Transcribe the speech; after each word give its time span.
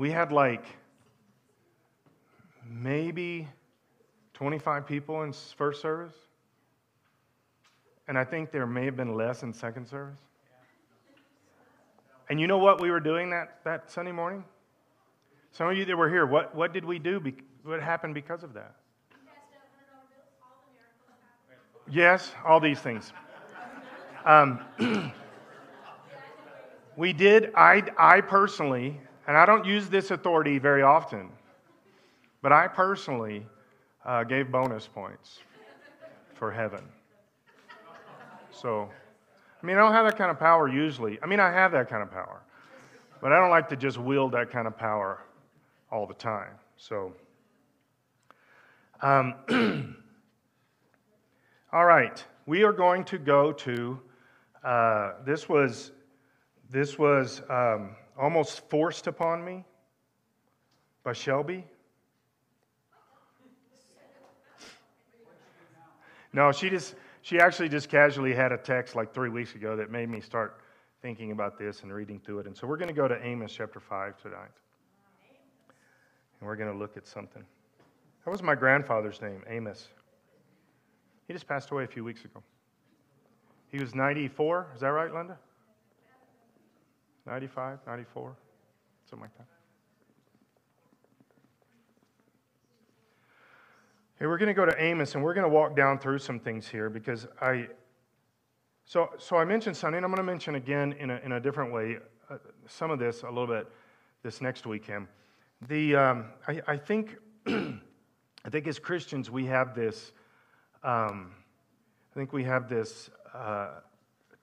we 0.00 0.10
had 0.10 0.32
like 0.32 0.64
maybe 2.66 3.46
25 4.32 4.86
people 4.86 5.24
in 5.24 5.34
first 5.58 5.82
service. 5.82 6.14
And 8.08 8.16
I 8.16 8.24
think 8.24 8.50
there 8.50 8.66
may 8.66 8.86
have 8.86 8.96
been 8.96 9.14
less 9.14 9.42
in 9.42 9.52
second 9.52 9.86
service. 9.86 10.18
And 12.30 12.40
you 12.40 12.46
know 12.46 12.56
what 12.56 12.80
we 12.80 12.90
were 12.90 12.98
doing 12.98 13.28
that, 13.28 13.58
that 13.64 13.90
Sunday 13.90 14.10
morning? 14.10 14.42
Some 15.52 15.68
of 15.68 15.76
you 15.76 15.84
that 15.84 15.94
were 15.94 16.08
here, 16.08 16.24
what, 16.24 16.54
what 16.54 16.72
did 16.72 16.86
we 16.86 16.98
do? 16.98 17.22
What 17.64 17.82
happened 17.82 18.14
because 18.14 18.42
of 18.42 18.54
that? 18.54 18.76
Yes, 21.90 22.32
all 22.46 22.58
these 22.58 22.78
things. 22.78 23.12
Um, 24.24 24.60
we 26.96 27.12
did, 27.12 27.52
I, 27.54 27.82
I 27.98 28.22
personally, 28.22 28.98
and 29.26 29.36
I 29.36 29.46
don't 29.46 29.64
use 29.64 29.88
this 29.88 30.10
authority 30.10 30.58
very 30.58 30.82
often, 30.82 31.30
but 32.42 32.52
I 32.52 32.68
personally 32.68 33.46
uh, 34.04 34.24
gave 34.24 34.50
bonus 34.50 34.86
points 34.86 35.40
for 36.34 36.50
heaven. 36.50 36.82
So, 38.50 38.88
I 39.62 39.66
mean, 39.66 39.76
I 39.76 39.80
don't 39.80 39.92
have 39.92 40.06
that 40.06 40.16
kind 40.16 40.30
of 40.30 40.38
power 40.38 40.68
usually. 40.68 41.18
I 41.22 41.26
mean, 41.26 41.40
I 41.40 41.50
have 41.50 41.72
that 41.72 41.88
kind 41.88 42.02
of 42.02 42.10
power, 42.10 42.42
but 43.20 43.32
I 43.32 43.36
don't 43.38 43.50
like 43.50 43.68
to 43.70 43.76
just 43.76 43.98
wield 43.98 44.32
that 44.32 44.50
kind 44.50 44.66
of 44.66 44.76
power 44.76 45.22
all 45.90 46.06
the 46.06 46.14
time. 46.14 46.52
So, 46.76 47.12
um, 49.02 49.34
all 51.72 51.84
right, 51.84 52.24
we 52.46 52.64
are 52.64 52.72
going 52.72 53.04
to 53.04 53.18
go 53.18 53.52
to. 53.52 54.00
Uh, 54.64 55.12
this 55.24 55.48
was 55.48 55.92
this 56.70 56.98
was 56.98 57.42
um, 57.48 57.96
almost 58.20 58.68
forced 58.68 59.06
upon 59.06 59.42
me 59.42 59.64
by 61.02 61.14
Shelby. 61.14 61.64
No, 66.32 66.52
she 66.52 66.70
just 66.70 66.94
she 67.22 67.40
actually 67.40 67.68
just 67.68 67.88
casually 67.88 68.34
had 68.34 68.52
a 68.52 68.58
text 68.58 68.94
like 68.94 69.12
three 69.12 69.30
weeks 69.30 69.54
ago 69.54 69.74
that 69.76 69.90
made 69.90 70.08
me 70.08 70.20
start 70.20 70.60
thinking 71.02 71.32
about 71.32 71.58
this 71.58 71.82
and 71.82 71.92
reading 71.92 72.20
through 72.20 72.40
it. 72.40 72.46
And 72.46 72.56
so 72.56 72.66
we're 72.66 72.76
going 72.76 72.88
to 72.88 72.94
go 72.94 73.08
to 73.08 73.26
Amos 73.26 73.52
chapter 73.52 73.80
five 73.80 74.16
tonight, 74.20 74.52
and 76.38 76.46
we're 76.46 76.56
going 76.56 76.70
to 76.70 76.78
look 76.78 76.96
at 76.96 77.06
something. 77.06 77.42
That 78.24 78.30
was 78.30 78.42
my 78.42 78.54
grandfather's 78.54 79.20
name, 79.20 79.42
Amos. 79.48 79.88
He 81.26 81.32
just 81.32 81.48
passed 81.48 81.70
away 81.70 81.84
a 81.84 81.88
few 81.88 82.04
weeks 82.04 82.24
ago. 82.24 82.42
He 83.68 83.78
was 83.78 83.94
94. 83.94 84.68
Is 84.74 84.80
that 84.80 84.88
right, 84.88 85.12
Linda? 85.12 85.38
95, 87.30 87.78
94, 87.86 88.36
something 89.08 89.22
like 89.22 89.38
that. 89.38 89.46
Hey, 94.18 94.26
we're 94.26 94.36
going 94.36 94.48
to 94.48 94.54
go 94.54 94.66
to 94.66 94.82
Amos 94.82 95.14
and 95.14 95.22
we're 95.22 95.32
going 95.32 95.48
to 95.48 95.48
walk 95.48 95.76
down 95.76 96.00
through 96.00 96.18
some 96.18 96.40
things 96.40 96.66
here 96.66 96.90
because 96.90 97.28
I. 97.40 97.68
So, 98.84 99.10
so 99.16 99.36
I 99.36 99.44
mentioned 99.44 99.76
Sunday, 99.76 99.98
and 99.98 100.04
I'm 100.04 100.10
going 100.10 100.16
to 100.16 100.24
mention 100.24 100.56
again 100.56 100.92
in 100.98 101.10
a, 101.10 101.20
in 101.24 101.32
a 101.32 101.40
different 101.40 101.72
way 101.72 101.98
uh, 102.28 102.38
some 102.66 102.90
of 102.90 102.98
this 102.98 103.22
a 103.22 103.28
little 103.28 103.46
bit 103.46 103.68
this 104.24 104.40
next 104.40 104.66
weekend. 104.66 105.06
The, 105.68 105.94
um, 105.94 106.24
I, 106.48 106.60
I, 106.66 106.76
think, 106.76 107.16
I 107.46 108.50
think 108.50 108.66
as 108.66 108.80
Christians 108.80 109.30
we 109.30 109.46
have 109.46 109.76
this, 109.76 110.10
um, 110.82 111.30
I 112.10 112.18
think 112.18 112.32
we 112.32 112.42
have 112.42 112.68
this 112.68 113.08
uh, 113.32 113.74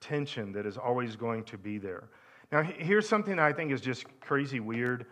tension 0.00 0.52
that 0.52 0.64
is 0.64 0.78
always 0.78 1.16
going 1.16 1.44
to 1.44 1.58
be 1.58 1.76
there. 1.76 2.08
Now, 2.50 2.62
here's 2.62 3.06
something 3.06 3.38
I 3.38 3.52
think 3.52 3.72
is 3.72 3.82
just 3.82 4.06
crazy 4.20 4.58
weird 4.58 5.04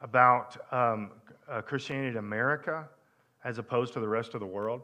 about 0.00 0.56
um, 0.72 1.10
uh, 1.50 1.60
Christianity 1.60 2.10
in 2.10 2.16
America 2.16 2.88
as 3.44 3.58
opposed 3.58 3.94
to 3.94 4.00
the 4.00 4.08
rest 4.08 4.34
of 4.34 4.40
the 4.40 4.46
world. 4.46 4.82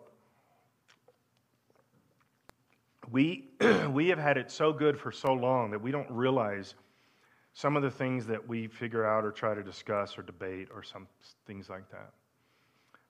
We, 3.10 3.50
we 3.90 4.08
have 4.08 4.18
had 4.18 4.36
it 4.38 4.50
so 4.50 4.72
good 4.72 4.98
for 4.98 5.12
so 5.12 5.34
long 5.34 5.70
that 5.70 5.80
we 5.80 5.92
don't 5.92 6.10
realize 6.10 6.74
some 7.52 7.76
of 7.76 7.84
the 7.84 7.90
things 7.90 8.26
that 8.26 8.48
we 8.48 8.66
figure 8.66 9.06
out 9.06 9.24
or 9.24 9.30
try 9.30 9.54
to 9.54 9.62
discuss 9.62 10.18
or 10.18 10.22
debate 10.22 10.68
or 10.74 10.82
some 10.82 11.06
things 11.46 11.68
like 11.68 11.88
that. 11.90 12.10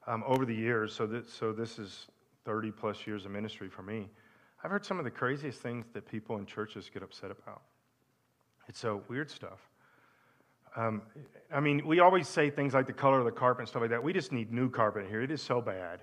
Um, 0.07 0.23
over 0.27 0.45
the 0.45 0.55
years, 0.55 0.95
so 0.95 1.07
this, 1.07 1.33
so 1.33 1.53
this 1.53 1.79
is 1.79 2.09
30 2.45 2.71
plus 2.71 3.07
years 3.07 3.25
of 3.25 3.31
ministry 3.31 3.71
for 3.71 3.83
me, 3.83 4.11
I've 4.63 4.71
heard 4.71 4.85
some 4.85 4.99
of 4.99 5.05
the 5.05 5.11
craziest 5.11 5.61
things 5.61 5.87
that 5.95 6.07
people 6.07 6.37
in 6.37 6.45
churches 6.45 6.91
get 6.93 7.03
upset 7.03 7.31
about. 7.31 7.63
It's 8.69 8.79
so 8.79 9.03
weird 9.09 9.31
stuff. 9.31 9.61
Um, 10.77 11.03
I 11.53 11.61
mean, 11.61 11.87
we 11.87 12.01
always 12.01 12.29
say 12.29 12.51
things 12.51 12.75
like 12.75 12.87
the 12.87 12.93
color 12.93 13.19
of 13.19 13.25
the 13.25 13.31
carpet 13.31 13.61
and 13.61 13.69
stuff 13.69 13.83
like 13.83 13.91
that. 13.91 14.03
We 14.03 14.13
just 14.13 14.33
need 14.33 14.53
new 14.53 14.69
carpet 14.69 15.07
here. 15.09 15.23
It 15.23 15.31
is 15.31 15.41
so 15.41 15.61
bad. 15.61 16.01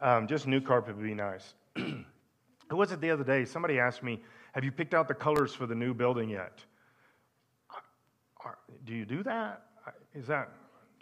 Um, 0.00 0.26
just 0.26 0.46
new 0.46 0.60
carpet 0.60 0.96
would 0.96 1.04
be 1.04 1.14
nice. 1.14 1.54
Who 1.76 2.76
was 2.76 2.90
it 2.92 3.00
the 3.00 3.10
other 3.10 3.24
day? 3.24 3.44
Somebody 3.44 3.78
asked 3.78 4.02
me, 4.02 4.22
Have 4.52 4.64
you 4.64 4.72
picked 4.72 4.94
out 4.94 5.08
the 5.08 5.14
colors 5.14 5.54
for 5.54 5.66
the 5.66 5.74
new 5.74 5.92
building 5.92 6.30
yet? 6.30 6.64
Do 8.84 8.94
you 8.94 9.04
do 9.04 9.22
that? 9.24 9.62
Is 10.14 10.26
that, 10.26 10.50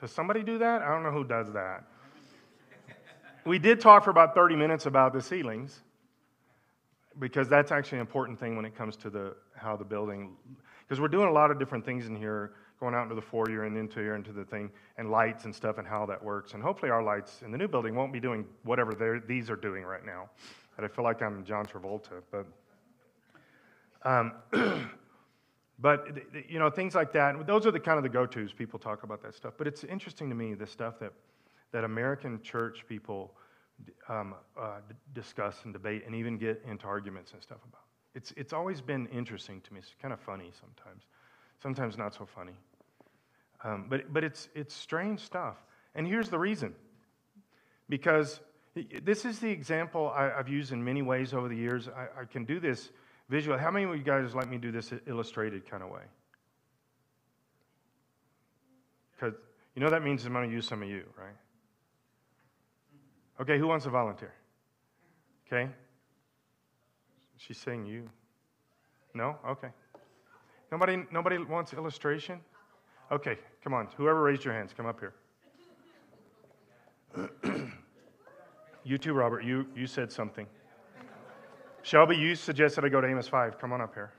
does 0.00 0.12
somebody 0.12 0.42
do 0.42 0.58
that? 0.58 0.82
I 0.82 0.88
don't 0.88 1.02
know 1.02 1.10
who 1.10 1.24
does 1.24 1.52
that. 1.52 1.84
we 3.46 3.58
did 3.58 3.80
talk 3.80 4.04
for 4.04 4.10
about 4.10 4.34
30 4.34 4.56
minutes 4.56 4.86
about 4.86 5.12
the 5.12 5.22
ceilings 5.22 5.80
because 7.19 7.48
that's 7.48 7.72
actually 7.72 7.98
an 7.98 8.02
important 8.02 8.38
thing 8.38 8.56
when 8.56 8.64
it 8.64 8.76
comes 8.76 8.96
to 8.96 9.10
the, 9.10 9.34
how 9.56 9.76
the 9.76 9.84
building, 9.84 10.36
because 10.90 11.00
we're 11.00 11.06
doing 11.06 11.28
a 11.28 11.32
lot 11.32 11.52
of 11.52 11.58
different 11.60 11.84
things 11.84 12.08
in 12.08 12.16
here 12.16 12.50
going 12.80 12.96
out 12.96 13.04
into 13.04 13.14
the 13.14 13.22
foyer 13.22 13.62
and 13.62 13.76
into 13.76 14.00
here 14.00 14.16
into 14.16 14.32
the 14.32 14.44
thing 14.44 14.68
and 14.98 15.08
lights 15.08 15.44
and 15.44 15.54
stuff 15.54 15.78
and 15.78 15.86
how 15.86 16.04
that 16.04 16.20
works. 16.20 16.54
And 16.54 16.60
hopefully 16.60 16.90
our 16.90 17.00
lights 17.00 17.42
in 17.44 17.52
the 17.52 17.58
new 17.58 17.68
building 17.68 17.94
won't 17.94 18.12
be 18.12 18.18
doing 18.18 18.44
whatever 18.64 19.22
these 19.28 19.50
are 19.50 19.54
doing 19.56 19.84
right 19.84 20.04
now. 20.04 20.28
And 20.76 20.84
I 20.84 20.88
feel 20.88 21.04
like 21.04 21.22
I'm 21.22 21.44
John 21.44 21.64
Travolta, 21.64 22.22
but. 22.32 22.44
Um, 24.04 24.32
but 25.78 26.08
you 26.48 26.58
know 26.58 26.70
things 26.70 26.96
like 26.96 27.12
that. 27.12 27.46
Those 27.46 27.66
are 27.66 27.70
the 27.70 27.78
kind 27.78 27.96
of 27.96 28.02
the 28.02 28.08
go-tos. 28.08 28.52
People 28.52 28.80
talk 28.80 29.04
about 29.04 29.22
that 29.22 29.36
stuff. 29.36 29.54
But 29.56 29.68
it's 29.68 29.84
interesting 29.84 30.28
to 30.28 30.34
me 30.34 30.54
the 30.54 30.66
stuff 30.66 30.98
that 30.98 31.12
that 31.70 31.84
American 31.84 32.42
church 32.42 32.84
people 32.88 33.36
um, 34.08 34.34
uh, 34.60 34.78
discuss 35.12 35.60
and 35.62 35.72
debate 35.72 36.02
and 36.04 36.16
even 36.16 36.36
get 36.36 36.64
into 36.66 36.86
arguments 36.86 37.32
and 37.32 37.40
stuff 37.40 37.58
about. 37.68 37.89
It's 38.15 38.32
it's 38.37 38.53
always 38.53 38.81
been 38.81 39.06
interesting 39.06 39.60
to 39.62 39.72
me. 39.72 39.81
It's 39.81 39.94
kind 40.03 40.12
of 40.12 40.21
funny 40.21 40.50
sometimes, 40.60 41.03
sometimes 41.62 41.97
not 41.97 42.15
so 42.15 42.26
funny. 42.26 42.54
Um, 43.62 43.87
but, 43.88 44.12
but 44.12 44.25
it's, 44.25 44.48
it's 44.54 44.75
strange 44.75 45.21
stuff. 45.21 45.56
And 45.94 46.06
here's 46.06 46.28
the 46.28 46.38
reason 46.38 46.75
because 47.88 48.41
this 49.03 49.25
is 49.25 49.41
the 49.41 49.50
example 49.50 50.12
I, 50.15 50.31
have 50.37 50.49
used 50.49 50.72
in 50.72 50.82
many 50.82 51.03
ways 51.03 51.34
over 51.34 51.49
the 51.49 51.56
years. 51.56 51.88
I, 51.88 52.22
I 52.22 52.25
can 52.25 52.44
do 52.44 52.60
this 52.60 52.91
visually. 53.28 53.59
How 53.59 53.70
many 53.70 53.84
of 53.84 53.97
you 53.97 54.03
guys 54.03 54.34
let 54.34 54.49
me 54.49 54.59
do 54.59 54.70
this 54.70 54.93
illustrated 55.06 55.69
kind 55.69 55.82
of 55.82 55.91
way? 55.91 56.03
Because 59.12 59.34
you 59.75 59.82
know 59.82 59.91
that 59.91 60.03
means 60.03 60.25
I'm 60.25 60.32
going 60.32 60.49
to 60.49 60.54
use 60.54 60.66
some 60.66 60.82
of 60.82 60.88
you, 60.88 61.03
right? 61.19 61.34
Okay, 63.41 63.59
who 63.59 63.66
wants 63.66 63.84
to 63.84 63.91
volunteer? 63.91 64.32
Okay. 65.47 65.69
She's 67.40 67.56
saying 67.56 67.86
you. 67.86 68.08
No? 69.14 69.36
Okay. 69.48 69.68
Nobody, 70.70 71.02
nobody 71.10 71.38
wants 71.38 71.72
illustration? 71.72 72.38
Okay, 73.10 73.38
come 73.64 73.72
on. 73.72 73.88
Whoever 73.96 74.22
raised 74.22 74.44
your 74.44 74.52
hands, 74.52 74.72
come 74.76 74.84
up 74.86 75.00
here. 75.00 75.14
you 78.84 78.98
too, 78.98 79.14
Robert. 79.14 79.42
You, 79.42 79.66
you 79.74 79.86
said 79.86 80.12
something. 80.12 80.46
Shelby, 81.82 82.16
you 82.16 82.34
suggested 82.34 82.84
I 82.84 82.90
go 82.90 83.00
to 83.00 83.08
Amos 83.08 83.26
5. 83.26 83.58
Come 83.58 83.72
on 83.72 83.80
up 83.80 83.94
here. 83.94 84.12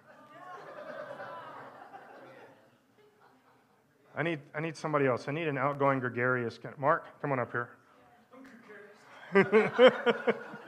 I 4.18 4.24
need, 4.24 4.40
I 4.56 4.62
need 4.62 4.76
somebody 4.76 5.06
else. 5.06 5.28
I 5.28 5.32
need 5.32 5.48
an 5.48 5.60
outgoing, 5.60 6.00
gregarious. 6.00 6.60
Mark, 6.78 7.06
come 7.22 7.32
on 7.32 7.40
up 7.40 7.52
here. 7.52 7.70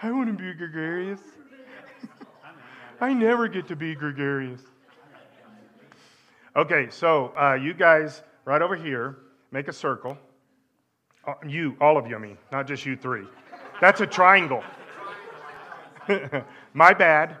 I 0.00 0.12
want 0.12 0.28
to 0.28 0.32
be 0.32 0.56
gregarious. 0.56 1.20
I 3.00 3.12
never 3.12 3.48
get 3.48 3.66
to 3.68 3.76
be 3.76 3.96
gregarious. 3.96 4.60
Okay, 6.54 6.86
so 6.88 7.32
uh, 7.36 7.54
you 7.54 7.74
guys, 7.74 8.22
right 8.44 8.62
over 8.62 8.76
here, 8.76 9.16
make 9.50 9.66
a 9.66 9.72
circle. 9.72 10.16
Uh, 11.26 11.34
you, 11.46 11.76
all 11.80 11.96
of 11.96 12.06
you, 12.06 12.14
I 12.14 12.18
mean, 12.20 12.38
not 12.52 12.68
just 12.68 12.86
you 12.86 12.96
three. 12.96 13.24
That's 13.80 14.00
a 14.00 14.06
triangle. 14.06 14.62
My 16.74 16.94
bad. 16.94 17.36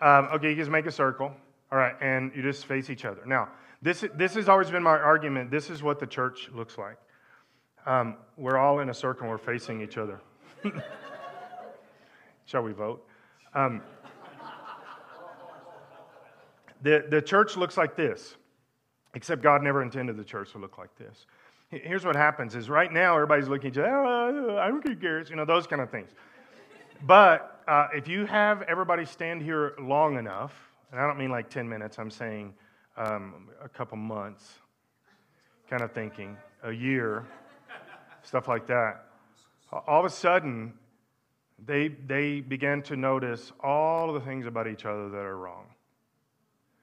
Um, 0.00 0.28
okay, 0.34 0.50
you 0.50 0.56
guys 0.56 0.70
make 0.70 0.86
a 0.86 0.92
circle. 0.92 1.32
All 1.70 1.78
right, 1.78 1.94
and 2.00 2.32
you 2.34 2.42
just 2.42 2.64
face 2.64 2.88
each 2.88 3.04
other. 3.04 3.20
Now, 3.26 3.50
this, 3.82 4.04
this 4.16 4.34
has 4.34 4.48
always 4.48 4.70
been 4.70 4.82
my 4.82 4.98
argument. 4.98 5.50
This 5.50 5.70
is 5.70 5.82
what 5.82 6.00
the 6.00 6.06
church 6.06 6.50
looks 6.52 6.76
like. 6.76 6.96
Um, 7.86 8.16
we're 8.36 8.58
all 8.58 8.80
in 8.80 8.88
a 8.88 8.94
circle, 8.94 9.28
we're 9.28 9.38
facing 9.38 9.80
each 9.80 9.96
other. 9.96 10.20
Shall 12.50 12.62
we 12.62 12.72
vote? 12.72 13.06
Um, 13.54 13.80
the, 16.82 17.04
the 17.08 17.22
church 17.22 17.56
looks 17.56 17.76
like 17.76 17.94
this 17.94 18.34
Except 19.14 19.42
God 19.42 19.62
never 19.62 19.82
intended 19.82 20.16
the 20.16 20.24
church 20.24 20.52
to 20.52 20.58
look 20.58 20.78
like 20.78 20.96
this. 20.96 21.26
Here's 21.68 22.04
what 22.04 22.16
happens 22.16 22.54
is 22.54 22.68
right 22.68 22.92
now 22.92 23.14
everybody's 23.14 23.48
looking 23.48 23.70
at 23.70 23.76
you, 23.76 23.84
oh, 23.84 24.58
I'm 24.60 24.82
curious, 24.82 25.30
you 25.30 25.36
know, 25.36 25.44
those 25.44 25.66
kind 25.66 25.82
of 25.82 25.90
things. 25.90 26.10
But 27.06 27.62
uh, 27.68 27.88
if 27.94 28.08
you 28.08 28.26
have 28.26 28.62
everybody 28.62 29.04
stand 29.04 29.42
here 29.42 29.74
long 29.80 30.18
enough, 30.18 30.52
and 30.90 31.00
I 31.00 31.06
don't 31.06 31.18
mean 31.18 31.30
like 31.30 31.50
10 31.50 31.68
minutes, 31.68 31.98
I'm 31.98 32.10
saying 32.10 32.54
um, 32.96 33.48
a 33.62 33.68
couple 33.68 33.96
months, 33.96 34.54
kind 35.68 35.82
of 35.82 35.92
thinking, 35.92 36.36
a 36.64 36.72
year, 36.72 37.24
stuff 38.22 38.48
like 38.48 38.66
that. 38.66 39.06
All 39.86 40.00
of 40.00 40.06
a 40.06 40.10
sudden, 40.10 40.72
they, 41.66 41.88
they 41.88 42.40
began 42.40 42.82
to 42.82 42.96
notice 42.96 43.52
all 43.60 44.08
of 44.08 44.14
the 44.14 44.20
things 44.28 44.46
about 44.46 44.66
each 44.66 44.84
other 44.84 45.08
that 45.08 45.18
are 45.18 45.36
wrong. 45.36 45.66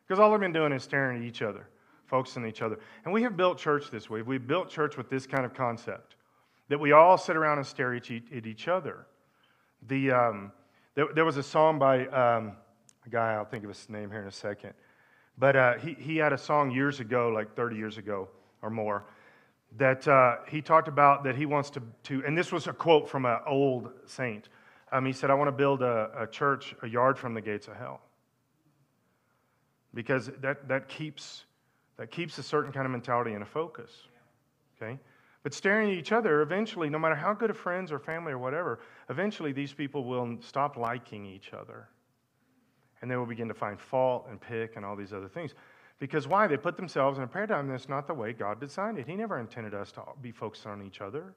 Because 0.07 0.19
all 0.19 0.31
they've 0.31 0.39
been 0.39 0.53
doing 0.53 0.71
is 0.71 0.83
staring 0.83 1.21
at 1.21 1.27
each 1.27 1.41
other, 1.41 1.67
focusing 2.05 2.43
on 2.43 2.49
each 2.49 2.61
other. 2.61 2.79
And 3.03 3.13
we 3.13 3.23
have 3.23 3.35
built 3.35 3.57
church 3.57 3.91
this 3.91 4.09
way. 4.09 4.21
We've 4.21 4.45
built 4.45 4.69
church 4.69 4.97
with 4.97 5.09
this 5.09 5.27
kind 5.27 5.45
of 5.45 5.53
concept 5.53 6.15
that 6.69 6.79
we 6.79 6.91
all 6.91 7.17
sit 7.17 7.35
around 7.35 7.57
and 7.57 7.67
stare 7.67 7.93
at 7.93 8.11
each 8.11 8.67
other. 8.67 9.07
The, 9.87 10.11
um, 10.11 10.51
there, 10.95 11.07
there, 11.13 11.25
was 11.25 11.37
a 11.37 11.43
song 11.43 11.79
by 11.79 12.07
um, 12.07 12.53
a 13.05 13.09
guy, 13.09 13.33
I'll 13.33 13.45
think 13.45 13.63
of 13.63 13.69
his 13.69 13.89
name 13.89 14.11
here 14.11 14.21
in 14.21 14.27
a 14.27 14.31
second. 14.31 14.73
But 15.37 15.55
uh, 15.55 15.73
he, 15.75 15.93
he 15.93 16.17
had 16.17 16.33
a 16.33 16.37
song 16.37 16.71
years 16.71 16.99
ago, 16.99 17.29
like 17.29 17.55
30 17.55 17.75
years 17.75 17.97
ago 17.97 18.27
or 18.61 18.69
more, 18.69 19.05
that 19.77 20.07
uh, 20.07 20.37
he 20.47 20.61
talked 20.61 20.87
about 20.87 21.23
that 21.23 21.35
he 21.35 21.45
wants 21.45 21.69
to, 21.71 21.81
to, 22.03 22.23
and 22.25 22.37
this 22.37 22.51
was 22.51 22.67
a 22.67 22.73
quote 22.73 23.09
from 23.09 23.25
an 23.25 23.39
old 23.45 23.91
saint. 24.05 24.49
Um, 24.91 25.05
he 25.05 25.13
said, 25.13 25.29
I 25.29 25.33
want 25.33 25.49
to 25.49 25.51
build 25.51 25.81
a, 25.81 26.09
a 26.17 26.27
church 26.27 26.75
a 26.81 26.87
yard 26.87 27.17
from 27.17 27.33
the 27.33 27.41
gates 27.41 27.67
of 27.67 27.75
hell. 27.75 28.01
Because 29.93 30.29
that, 30.41 30.67
that, 30.67 30.87
keeps, 30.87 31.43
that 31.97 32.11
keeps 32.11 32.37
a 32.37 32.43
certain 32.43 32.71
kind 32.71 32.85
of 32.85 32.91
mentality 32.91 33.33
and 33.33 33.43
a 33.43 33.45
focus. 33.45 33.91
Okay? 34.75 34.99
But 35.43 35.53
staring 35.53 35.91
at 35.91 35.97
each 35.97 36.11
other, 36.11 36.41
eventually, 36.41 36.89
no 36.89 36.99
matter 36.99 37.15
how 37.15 37.33
good 37.33 37.49
of 37.49 37.57
friends 37.57 37.91
or 37.91 37.99
family 37.99 38.31
or 38.31 38.37
whatever, 38.37 38.79
eventually 39.09 39.51
these 39.51 39.73
people 39.73 40.03
will 40.03 40.37
stop 40.41 40.77
liking 40.77 41.25
each 41.25 41.53
other. 41.53 41.87
And 43.01 43.09
they 43.09 43.15
will 43.15 43.25
begin 43.25 43.47
to 43.47 43.53
find 43.53 43.79
fault 43.79 44.27
and 44.29 44.41
pick 44.41 44.75
and 44.75 44.85
all 44.85 44.95
these 44.95 45.13
other 45.13 45.27
things. 45.27 45.53
Because 45.99 46.27
why? 46.27 46.47
They 46.47 46.57
put 46.57 46.77
themselves 46.77 47.17
in 47.17 47.23
a 47.23 47.27
paradigm 47.27 47.67
that's 47.67 47.89
not 47.89 48.07
the 48.07 48.13
way 48.13 48.33
God 48.33 48.59
designed 48.59 48.97
it. 48.99 49.07
He 49.07 49.15
never 49.15 49.39
intended 49.39 49.73
us 49.73 49.91
to 49.93 50.01
be 50.21 50.31
focused 50.31 50.67
on 50.67 50.81
each 50.81 51.01
other. 51.01 51.33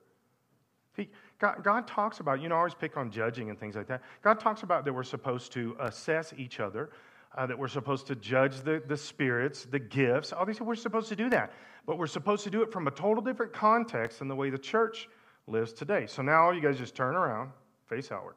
He, 0.96 1.08
God, 1.40 1.64
God, 1.64 1.86
talks 1.86 2.20
about, 2.20 2.40
you 2.42 2.50
know, 2.50 2.54
I 2.54 2.58
always 2.58 2.74
pick 2.74 2.98
on 2.98 3.10
judging 3.10 3.48
and 3.48 3.58
things 3.58 3.74
like 3.74 3.86
that. 3.88 4.02
God 4.22 4.38
talks 4.38 4.62
about 4.62 4.84
that 4.84 4.92
we're 4.92 5.02
supposed 5.02 5.52
to 5.52 5.74
assess 5.80 6.34
each 6.36 6.60
other, 6.60 6.90
uh, 7.36 7.46
that 7.46 7.58
we're 7.58 7.66
supposed 7.66 8.06
to 8.08 8.14
judge 8.14 8.60
the, 8.60 8.82
the 8.86 8.96
spirits, 8.96 9.64
the 9.64 9.78
gifts, 9.78 10.34
these, 10.46 10.60
we're 10.60 10.74
supposed 10.74 11.08
to 11.08 11.16
do 11.16 11.30
that. 11.30 11.52
But 11.86 11.96
we're 11.96 12.06
supposed 12.06 12.44
to 12.44 12.50
do 12.50 12.60
it 12.60 12.70
from 12.70 12.86
a 12.88 12.90
total 12.90 13.22
different 13.22 13.54
context 13.54 14.18
than 14.18 14.28
the 14.28 14.36
way 14.36 14.50
the 14.50 14.58
church 14.58 15.08
lives 15.46 15.72
today. 15.72 16.06
So 16.06 16.20
now 16.20 16.50
you 16.50 16.60
guys 16.60 16.76
just 16.76 16.94
turn 16.94 17.16
around, 17.16 17.52
face 17.88 18.12
outward. 18.12 18.34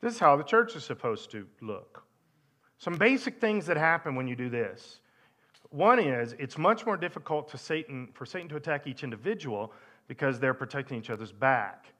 This 0.00 0.14
is 0.14 0.18
how 0.18 0.36
the 0.36 0.42
church 0.42 0.74
is 0.74 0.82
supposed 0.82 1.30
to 1.30 1.46
look. 1.60 2.02
Some 2.78 2.94
basic 2.94 3.40
things 3.40 3.66
that 3.66 3.76
happen 3.76 4.16
when 4.16 4.26
you 4.26 4.34
do 4.34 4.48
this. 4.48 5.00
One 5.68 6.00
is 6.00 6.34
it's 6.40 6.58
much 6.58 6.84
more 6.86 6.96
difficult 6.96 7.48
to 7.50 7.58
Satan, 7.58 8.08
for 8.14 8.26
Satan 8.26 8.48
to 8.48 8.56
attack 8.56 8.88
each 8.88 9.04
individual 9.04 9.72
because 10.08 10.40
they're 10.40 10.54
protecting 10.54 10.98
each 10.98 11.10
other's 11.10 11.30
back. 11.30 11.92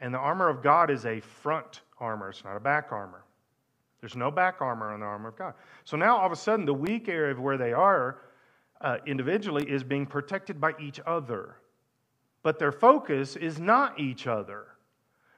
And 0.00 0.12
the 0.12 0.18
armor 0.18 0.48
of 0.48 0.62
God 0.62 0.90
is 0.90 1.06
a 1.06 1.20
front 1.20 1.82
armor, 1.98 2.30
it's 2.30 2.44
not 2.44 2.56
a 2.56 2.60
back 2.60 2.92
armor. 2.92 3.24
There's 4.00 4.16
no 4.16 4.30
back 4.30 4.60
armor 4.60 4.92
on 4.92 5.00
the 5.00 5.06
armor 5.06 5.30
of 5.30 5.38
God. 5.38 5.54
So 5.84 5.96
now 5.96 6.18
all 6.18 6.26
of 6.26 6.32
a 6.32 6.36
sudden, 6.36 6.66
the 6.66 6.74
weak 6.74 7.08
area 7.08 7.32
of 7.32 7.40
where 7.40 7.56
they 7.56 7.72
are 7.72 8.18
uh, 8.82 8.98
individually 9.06 9.64
is 9.66 9.82
being 9.82 10.04
protected 10.04 10.60
by 10.60 10.72
each 10.78 11.00
other. 11.06 11.56
But 12.42 12.58
their 12.58 12.70
focus 12.70 13.34
is 13.36 13.58
not 13.58 13.98
each 13.98 14.26
other. 14.26 14.66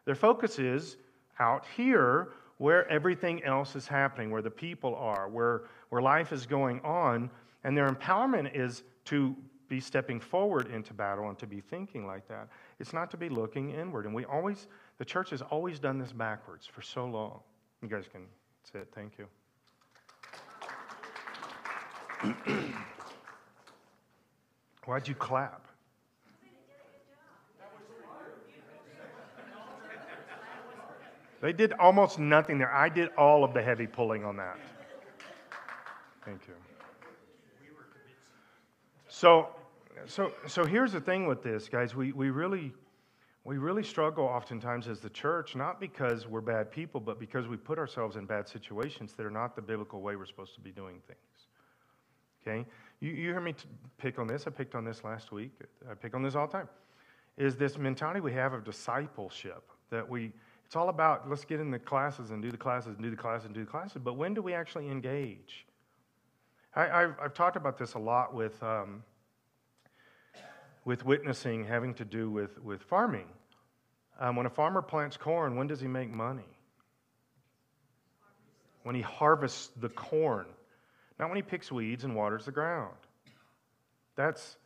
Their 0.05 0.17
focus 0.17 0.59
is 0.59 0.97
out 1.39 1.65
here 1.77 2.33
where 2.59 2.89
everything 2.91 3.45
else 3.45 3.77
is 3.77 3.87
happening, 3.87 4.31
where 4.31 4.43
the 4.43 4.51
people 4.51 4.97
are, 4.97 5.29
where, 5.29 5.63
where 5.91 6.03
life 6.03 6.33
is 6.33 6.45
going 6.45 6.81
on. 6.81 7.31
And 7.63 7.77
their 7.77 7.89
empowerment 7.89 8.51
is 8.55 8.83
to 9.07 9.37
be 9.69 9.81
stepping 9.81 10.21
forward 10.21 10.71
into 10.71 10.95
battle 10.95 11.29
and 11.29 11.39
to 11.39 11.47
be 11.47 11.61
thinking 11.61 12.07
like 12.07 12.29
that. 12.29 12.49
It's 12.79 12.93
not 12.93 13.11
to 13.11 13.17
be 13.17 13.29
looking 13.29 13.71
inward. 13.71 14.05
And 14.07 14.15
we 14.15 14.25
always, 14.25 14.69
the 14.99 15.05
church 15.05 15.31
has 15.31 15.43
always 15.43 15.79
done 15.79 15.99
this 15.99 16.13
backwards 16.13 16.67
for 16.67 16.83
so 16.83 17.05
long. 17.07 17.41
You 17.83 17.89
guys 17.89 18.05
can 18.11 18.23
sit. 18.63 18.89
Thank 18.95 19.15
you. 19.19 19.27
Why'd 24.85 25.09
you 25.09 25.15
clap? 25.15 25.67
They 31.41 31.53
did 31.53 31.75
almost 31.75 32.19
nothing 32.19 32.59
there. 32.59 32.73
I 32.73 32.89
did 32.89 33.11
all 33.17 33.45
of 33.45 33.53
the 33.53 33.63
heavy 33.63 33.87
pulling 33.87 34.25
on 34.25 34.37
that. 34.37 34.59
Thank 36.25 36.49
you. 36.49 36.55
So, 39.09 39.49
so, 40.05 40.33
so 40.47 40.65
here's 40.65 40.93
the 40.93 41.01
thing 41.01 41.27
with 41.27 41.43
this, 41.43 41.69
guys. 41.69 41.95
We, 41.95 42.13
we, 42.13 42.31
really, 42.31 42.73
we 43.45 43.59
really 43.59 43.83
struggle 43.83 44.25
oftentimes 44.25 44.89
as 44.89 45.01
the 45.01 45.11
church, 45.11 45.57
not 45.57 45.81
because 45.81 46.27
we're 46.27 46.41
bad 46.41 46.71
people, 46.71 47.01
but 47.01 47.19
because 47.19 47.49
we 47.49 47.57
put 47.57 47.79
ourselves 47.79 48.17
in 48.17 48.27
bad 48.27 48.49
situations 48.49 49.15
that 49.15 49.25
are 49.25 49.31
not 49.31 49.57
the 49.57 49.63
biblical 49.63 50.03
way 50.03 50.17
we're 50.17 50.27
supposed 50.27 50.55
to 50.55 50.61
be 50.61 50.71
doing 50.71 51.01
things. 51.07 51.19
Okay? 52.47 52.67
You, 53.01 53.11
you 53.11 53.31
hear 53.31 53.41
me 53.41 53.53
t- 53.53 53.69
pick 53.99 54.19
on 54.19 54.27
this. 54.27 54.47
I 54.47 54.51
picked 54.51 54.75
on 54.75 54.85
this 54.85 55.03
last 55.05 55.33
week. 55.33 55.53
I 55.91 55.95
pick 55.95 56.15
on 56.15 56.23
this 56.23 56.35
all 56.35 56.47
the 56.47 56.53
time. 56.53 56.69
Is 57.37 57.57
this 57.57 57.77
mentality 57.77 58.21
we 58.21 58.33
have 58.33 58.53
of 58.53 58.65
discipleship 58.65 59.71
that 59.91 60.09
we, 60.09 60.33
it's 60.65 60.77
all 60.77 60.89
about 60.89 61.29
let's 61.29 61.45
get 61.45 61.61
in 61.61 61.71
the 61.71 61.79
classes 61.79 62.31
and 62.31 62.43
do 62.43 62.51
the 62.51 62.57
classes 62.57 62.95
and 62.95 63.03
do 63.03 63.11
the 63.11 63.17
classes 63.17 63.47
and 63.47 63.55
do 63.55 63.65
the 63.65 63.71
classes, 63.71 64.01
but 64.03 64.15
when 64.15 64.35
do 64.35 64.43
we 64.43 64.55
actually 64.55 64.89
engage? 64.89 65.67
I, 66.75 67.01
have 67.01 67.17
I've 67.23 67.35
talked 67.35 67.57
about 67.57 67.79
this 67.79 67.95
a 67.95 67.99
lot 67.99 68.35
with, 68.35 68.63
um, 68.63 69.03
with 70.87 71.05
witnessing 71.05 71.65
having 71.65 71.93
to 71.93 72.05
do 72.05 72.31
with, 72.31 72.63
with 72.63 72.81
farming. 72.81 73.27
Um, 74.21 74.37
when 74.37 74.47
a 74.47 74.51
farmer 74.51 74.81
plants 74.81 75.17
corn, 75.19 75.57
when 75.57 75.67
does 75.67 75.81
he 75.81 75.89
make 75.89 76.11
money? 76.11 76.49
When 78.85 78.95
he 78.95 79.03
harvests 79.03 79.73
the 79.81 79.89
corn, 79.89 80.47
not 81.19 81.29
when 81.29 81.37
he 81.37 81.43
picks 81.43 81.73
weeds 81.73 82.05
and 82.05 82.15
waters 82.15 82.45
the 82.45 82.53
ground. 82.53 82.95
That's, 84.15 84.57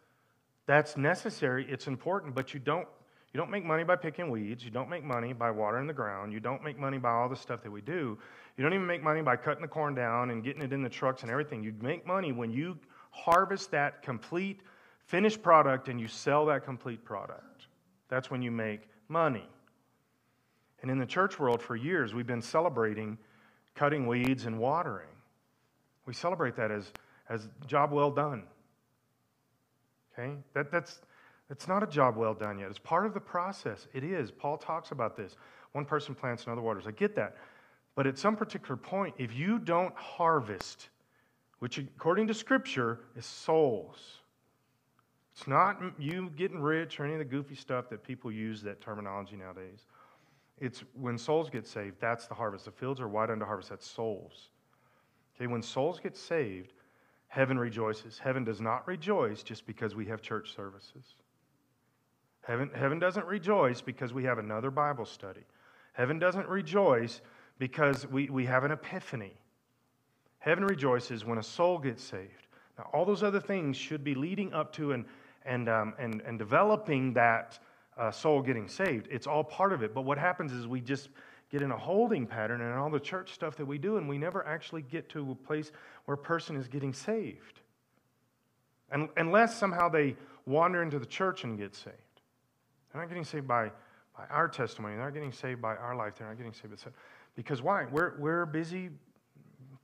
that's 0.66 0.96
necessary, 0.96 1.66
it's 1.68 1.86
important, 1.86 2.34
but 2.34 2.52
you 2.52 2.60
don't, 2.60 2.86
you 3.32 3.38
don't 3.38 3.50
make 3.50 3.64
money 3.64 3.82
by 3.82 3.96
picking 3.96 4.28
weeds. 4.28 4.62
You 4.62 4.70
don't 4.70 4.90
make 4.90 5.04
money 5.04 5.32
by 5.32 5.50
watering 5.50 5.86
the 5.86 5.94
ground. 5.94 6.32
You 6.32 6.40
don't 6.40 6.62
make 6.62 6.78
money 6.78 6.98
by 6.98 7.12
all 7.12 7.28
the 7.28 7.36
stuff 7.36 7.62
that 7.62 7.70
we 7.70 7.80
do. 7.80 8.18
You 8.56 8.64
don't 8.64 8.74
even 8.74 8.86
make 8.86 9.02
money 9.02 9.22
by 9.22 9.36
cutting 9.36 9.62
the 9.62 9.68
corn 9.68 9.94
down 9.94 10.30
and 10.30 10.44
getting 10.44 10.62
it 10.62 10.72
in 10.72 10.82
the 10.82 10.88
trucks 10.88 11.22
and 11.22 11.30
everything. 11.30 11.62
You 11.62 11.72
make 11.80 12.06
money 12.06 12.32
when 12.32 12.50
you 12.50 12.76
harvest 13.10 13.70
that 13.70 14.02
complete 14.02 14.60
finished 15.10 15.42
product 15.42 15.88
and 15.88 16.00
you 16.00 16.06
sell 16.06 16.46
that 16.46 16.64
complete 16.64 17.04
product. 17.04 17.66
That's 18.08 18.30
when 18.30 18.42
you 18.42 18.52
make 18.52 18.82
money. 19.08 19.48
And 20.82 20.90
in 20.90 20.98
the 20.98 21.06
church 21.06 21.40
world, 21.40 21.60
for 21.60 21.74
years, 21.74 22.14
we've 22.14 22.28
been 22.28 22.40
celebrating 22.40 23.18
cutting 23.74 24.06
weeds 24.06 24.46
and 24.46 24.56
watering. 24.56 25.08
We 26.06 26.14
celebrate 26.14 26.54
that 26.54 26.70
as, 26.70 26.92
as 27.28 27.48
job 27.66 27.90
well 27.90 28.12
done. 28.12 28.44
Okay? 30.12 30.36
That, 30.54 30.70
that's, 30.70 31.00
it's 31.50 31.66
not 31.66 31.82
a 31.82 31.88
job 31.88 32.16
well 32.16 32.34
done 32.34 32.60
yet. 32.60 32.70
It's 32.70 32.78
part 32.78 33.04
of 33.04 33.12
the 33.12 33.20
process. 33.20 33.88
It 33.92 34.04
is. 34.04 34.30
Paul 34.30 34.58
talks 34.58 34.92
about 34.92 35.16
this. 35.16 35.34
One 35.72 35.84
person 35.84 36.14
plants 36.14 36.46
in 36.46 36.52
other 36.52 36.62
waters. 36.62 36.86
I 36.86 36.92
get 36.92 37.16
that. 37.16 37.36
But 37.96 38.06
at 38.06 38.16
some 38.16 38.36
particular 38.36 38.76
point, 38.76 39.16
if 39.18 39.34
you 39.34 39.58
don't 39.58 39.94
harvest, 39.96 40.88
which 41.58 41.78
according 41.78 42.28
to 42.28 42.34
Scripture 42.34 43.00
is 43.16 43.26
souls, 43.26 44.19
it's 45.40 45.48
not 45.48 45.80
you 45.98 46.30
getting 46.36 46.60
rich 46.60 47.00
or 47.00 47.04
any 47.06 47.14
of 47.14 47.18
the 47.18 47.24
goofy 47.24 47.54
stuff 47.54 47.88
that 47.88 48.02
people 48.02 48.30
use 48.30 48.60
that 48.60 48.82
terminology 48.82 49.36
nowadays. 49.36 49.86
It's 50.58 50.84
when 50.92 51.16
souls 51.16 51.48
get 51.48 51.66
saved, 51.66 51.96
that's 51.98 52.26
the 52.26 52.34
harvest. 52.34 52.66
The 52.66 52.70
fields 52.70 53.00
are 53.00 53.08
wide 53.08 53.30
unto 53.30 53.46
harvest, 53.46 53.70
that's 53.70 53.90
souls. 53.90 54.50
Okay, 55.34 55.46
when 55.46 55.62
souls 55.62 55.98
get 55.98 56.14
saved, 56.14 56.74
heaven 57.28 57.58
rejoices. 57.58 58.18
Heaven 58.18 58.44
does 58.44 58.60
not 58.60 58.86
rejoice 58.86 59.42
just 59.42 59.66
because 59.66 59.94
we 59.94 60.04
have 60.04 60.20
church 60.20 60.54
services. 60.54 61.14
Heaven, 62.42 62.70
heaven 62.74 62.98
doesn't 62.98 63.24
rejoice 63.24 63.80
because 63.80 64.12
we 64.12 64.24
have 64.24 64.36
another 64.36 64.70
Bible 64.70 65.06
study. 65.06 65.46
Heaven 65.94 66.18
doesn't 66.18 66.48
rejoice 66.48 67.22
because 67.58 68.06
we, 68.06 68.28
we 68.28 68.44
have 68.44 68.64
an 68.64 68.72
epiphany. 68.72 69.32
Heaven 70.40 70.64
rejoices 70.64 71.24
when 71.24 71.38
a 71.38 71.42
soul 71.42 71.78
gets 71.78 72.04
saved. 72.04 72.46
Now, 72.76 72.90
all 72.92 73.06
those 73.06 73.22
other 73.22 73.40
things 73.40 73.78
should 73.78 74.04
be 74.04 74.14
leading 74.14 74.52
up 74.52 74.70
to 74.74 74.92
and, 74.92 75.06
and, 75.44 75.68
um, 75.68 75.94
and, 75.98 76.22
and 76.26 76.38
developing 76.38 77.12
that 77.14 77.58
uh, 77.96 78.10
soul 78.10 78.40
getting 78.42 78.68
saved. 78.68 79.08
It's 79.10 79.26
all 79.26 79.44
part 79.44 79.72
of 79.72 79.82
it. 79.82 79.94
But 79.94 80.02
what 80.02 80.18
happens 80.18 80.52
is 80.52 80.66
we 80.66 80.80
just 80.80 81.08
get 81.50 81.62
in 81.62 81.70
a 81.70 81.76
holding 81.76 82.26
pattern 82.26 82.60
and 82.60 82.74
all 82.74 82.90
the 82.90 83.00
church 83.00 83.32
stuff 83.32 83.56
that 83.56 83.66
we 83.66 83.78
do, 83.78 83.96
and 83.96 84.08
we 84.08 84.18
never 84.18 84.46
actually 84.46 84.82
get 84.82 85.08
to 85.10 85.32
a 85.32 85.34
place 85.34 85.72
where 86.04 86.14
a 86.14 86.18
person 86.18 86.56
is 86.56 86.68
getting 86.68 86.92
saved. 86.92 87.60
And, 88.90 89.08
unless 89.16 89.56
somehow 89.56 89.88
they 89.88 90.16
wander 90.46 90.82
into 90.82 90.98
the 90.98 91.06
church 91.06 91.44
and 91.44 91.58
get 91.58 91.74
saved. 91.74 91.96
They're 92.92 93.02
not 93.02 93.08
getting 93.08 93.24
saved 93.24 93.46
by, 93.46 93.70
by 94.16 94.24
our 94.30 94.48
testimony. 94.48 94.94
They're 94.94 95.04
not 95.04 95.14
getting 95.14 95.32
saved 95.32 95.60
by 95.60 95.76
our 95.76 95.94
life. 95.94 96.14
They're 96.18 96.28
not 96.28 96.36
getting 96.36 96.52
saved 96.52 96.84
by 96.84 96.90
because 97.36 97.62
why? 97.62 97.86
We're, 97.90 98.18
we're 98.18 98.46
busy 98.46 98.90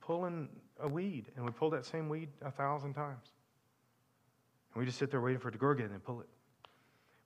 pulling 0.01 0.49
a 0.79 0.87
weed, 0.87 1.25
and 1.35 1.45
we 1.45 1.51
pull 1.51 1.69
that 1.71 1.85
same 1.85 2.09
weed 2.09 2.29
a 2.41 2.51
thousand 2.51 2.93
times. 2.93 3.31
And 4.77 4.81
we 4.83 4.85
just 4.85 4.99
sit 4.99 5.09
there 5.09 5.21
waiting 5.21 5.39
for 5.39 5.47
it 5.47 5.53
to 5.53 5.57
grow 5.57 5.71
again 5.71 5.89
and 5.91 6.03
pull 6.03 6.21
it. 6.21 6.27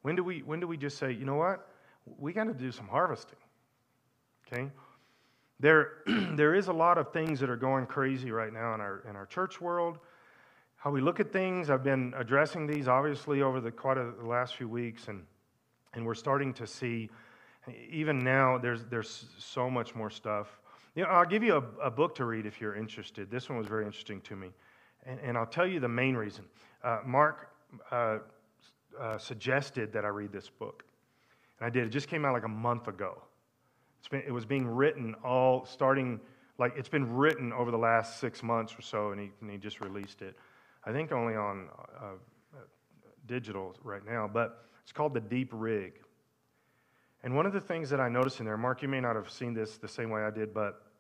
When 0.03 0.15
do 0.15 0.24
we, 0.24 0.39
when 0.39 0.62
do 0.62 0.67
we 0.67 0.77
just 0.77 0.98
say, 0.98 1.12
you 1.12 1.25
know 1.25 1.36
what? 1.36 1.67
We 2.17 2.31
got 2.31 2.46
to 2.46 2.53
do 2.53 2.72
some 2.72 2.88
harvesting. 2.88 3.39
Okay? 4.48 4.72
There, 5.60 5.96
there 6.08 6.55
is 6.55 6.70
a 6.70 6.74
lot 6.74 6.98
of 6.98 7.12
things 7.12 7.41
that 7.41 7.50
are 7.50 7.58
going 7.58 7.88
crazy 7.88 8.31
right 8.31 8.53
now 8.53 8.74
in 8.74 8.79
our, 8.79 9.03
in 9.10 9.17
our 9.17 9.25
church 9.25 9.60
world. 9.60 10.00
How 10.77 10.91
we 10.91 11.01
look 11.01 11.20
at 11.20 11.34
things, 11.34 11.70
I've 11.70 11.84
been 11.84 12.13
addressing 12.15 12.67
these 12.67 12.88
obviously 12.88 13.41
over 13.41 13.60
the 13.60 13.70
quite 13.70 13.98
a, 13.98 14.13
the 14.17 14.27
last 14.29 14.55
few 14.55 14.70
weeks, 14.70 15.10
and, 15.10 15.25
and 15.93 16.05
we're 16.05 16.15
starting 16.15 16.53
to 16.53 16.65
see, 16.65 17.10
even 17.89 18.20
now, 18.20 18.60
there's, 18.60 18.86
there's 18.86 19.25
so 19.38 19.70
much 19.70 19.93
more 19.93 20.10
stuff. 20.10 20.48
You 20.96 21.03
know, 21.03 21.10
I'll 21.10 21.25
give 21.25 21.43
you 21.43 21.55
a, 21.58 21.88
a 21.88 21.91
book 21.91 22.15
to 22.15 22.24
read 22.24 22.46
if 22.46 22.62
you're 22.62 22.75
interested. 22.75 23.29
This 23.29 23.50
one 23.50 23.58
was 23.58 23.67
very 23.67 23.84
interesting 23.84 24.22
to 24.22 24.38
me. 24.38 24.51
And, 25.05 25.20
and 25.20 25.38
I'll 25.38 25.46
tell 25.46 25.67
you 25.67 25.81
the 25.81 25.89
main 25.89 26.15
reason. 26.15 26.46
Uh, 26.83 27.00
Mark 27.05 27.50
uh, 27.91 28.19
uh, 29.00 29.17
suggested 29.17 29.93
that 29.93 30.05
I 30.05 30.09
read 30.09 30.31
this 30.31 30.50
book. 30.50 30.83
And 31.59 31.67
I 31.67 31.69
did. 31.69 31.85
It 31.85 31.89
just 31.89 32.07
came 32.07 32.25
out 32.25 32.33
like 32.33 32.45
a 32.45 32.50
month 32.50 32.88
ago. 32.88 33.21
Been, 34.09 34.23
it 34.27 34.31
was 34.31 34.45
being 34.45 34.67
written 34.67 35.15
all 35.23 35.65
starting, 35.65 36.19
like 36.57 36.73
it's 36.75 36.89
been 36.89 37.15
written 37.15 37.53
over 37.53 37.71
the 37.71 37.77
last 37.77 38.19
six 38.19 38.43
months 38.43 38.73
or 38.77 38.81
so, 38.81 39.11
and 39.11 39.21
he, 39.21 39.31
and 39.39 39.50
he 39.50 39.57
just 39.57 39.79
released 39.79 40.21
it. 40.21 40.35
I 40.85 40.91
think 40.91 41.11
only 41.11 41.35
on 41.35 41.69
uh, 41.77 42.05
uh, 42.05 42.57
digital 43.27 43.75
right 43.83 44.05
now, 44.05 44.29
but 44.31 44.65
it's 44.83 44.91
called 44.91 45.13
The 45.13 45.21
Deep 45.21 45.50
Rig. 45.53 45.93
And 47.23 47.35
one 47.35 47.45
of 47.45 47.53
the 47.53 47.61
things 47.61 47.89
that 47.91 48.01
I 48.01 48.09
noticed 48.09 48.39
in 48.39 48.45
there, 48.45 48.57
Mark, 48.57 48.81
you 48.81 48.88
may 48.88 49.00
not 49.00 49.15
have 49.15 49.29
seen 49.29 49.53
this 49.53 49.77
the 49.77 49.88
same 49.88 50.09
way 50.09 50.23
I 50.23 50.31
did, 50.31 50.53
but 50.53 50.90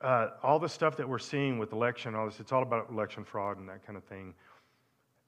uh, 0.00 0.28
all 0.42 0.58
the 0.58 0.68
stuff 0.68 0.96
that 0.96 1.08
we're 1.08 1.18
seeing 1.18 1.58
with 1.58 1.72
election, 1.72 2.14
all 2.14 2.26
this, 2.26 2.40
it's 2.40 2.52
all 2.52 2.62
about 2.62 2.90
election 2.90 3.24
fraud 3.24 3.58
and 3.58 3.68
that 3.68 3.84
kind 3.86 3.96
of 3.96 4.04
thing. 4.04 4.34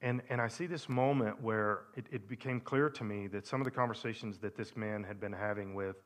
And, 0.02 0.20
and 0.28 0.40
I 0.40 0.48
see 0.48 0.66
this 0.66 0.88
moment 0.88 1.42
where 1.42 1.84
it, 1.96 2.06
it 2.10 2.28
became 2.28 2.60
clear 2.60 2.90
to 2.90 3.04
me 3.04 3.26
that 3.28 3.46
some 3.46 3.60
of 3.60 3.64
the 3.64 3.70
conversations 3.70 4.38
that 4.38 4.56
this 4.56 4.76
man 4.76 5.02
had 5.02 5.18
been 5.18 5.32
having 5.32 5.74
with 5.74 5.96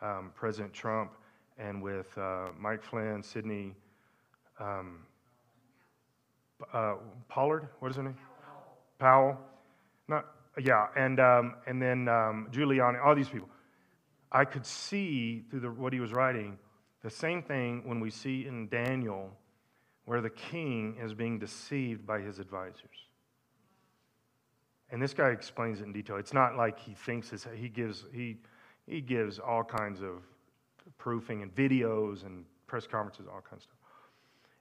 um, 0.00 0.30
President 0.34 0.72
Trump 0.72 1.12
and 1.58 1.82
with 1.82 2.16
uh, 2.16 2.48
Mike 2.58 2.82
Flynn, 2.82 3.22
Sidney 3.22 3.74
um, 4.60 5.00
uh, 6.72 6.94
Pollard, 7.28 7.68
what 7.80 7.90
is 7.90 7.96
her 7.96 8.02
name? 8.04 8.16
Powell. 8.98 9.38
Not, 10.06 10.26
yeah, 10.62 10.86
and, 10.96 11.18
um, 11.18 11.56
and 11.66 11.82
then 11.82 12.08
um, 12.08 12.48
Giuliani, 12.52 13.04
all 13.04 13.14
these 13.14 13.28
people. 13.28 13.48
I 14.30 14.44
could 14.44 14.66
see 14.66 15.44
through 15.50 15.60
the, 15.60 15.70
what 15.70 15.92
he 15.92 16.00
was 16.00 16.12
writing 16.12 16.58
the 17.04 17.10
same 17.10 17.42
thing 17.42 17.82
when 17.84 18.00
we 18.00 18.08
see 18.08 18.46
in 18.46 18.66
Daniel, 18.68 19.30
where 20.06 20.22
the 20.22 20.30
king 20.30 20.96
is 21.00 21.12
being 21.12 21.38
deceived 21.38 22.06
by 22.06 22.18
his 22.18 22.38
advisors. 22.38 23.08
And 24.90 25.02
this 25.02 25.12
guy 25.12 25.28
explains 25.28 25.80
it 25.80 25.84
in 25.84 25.92
detail. 25.92 26.16
It's 26.16 26.32
not 26.32 26.56
like 26.56 26.78
he 26.80 26.94
thinks 26.94 27.30
it's, 27.32 27.46
he 27.54 27.68
gives, 27.68 28.06
he, 28.10 28.38
he 28.86 29.02
gives 29.02 29.38
all 29.38 29.62
kinds 29.62 30.00
of 30.00 30.22
proofing 30.96 31.42
and 31.42 31.54
videos 31.54 32.24
and 32.24 32.46
press 32.66 32.86
conferences, 32.86 33.26
all 33.26 33.42
kinds 33.42 33.60
of 33.60 33.62
stuff. 33.64 33.78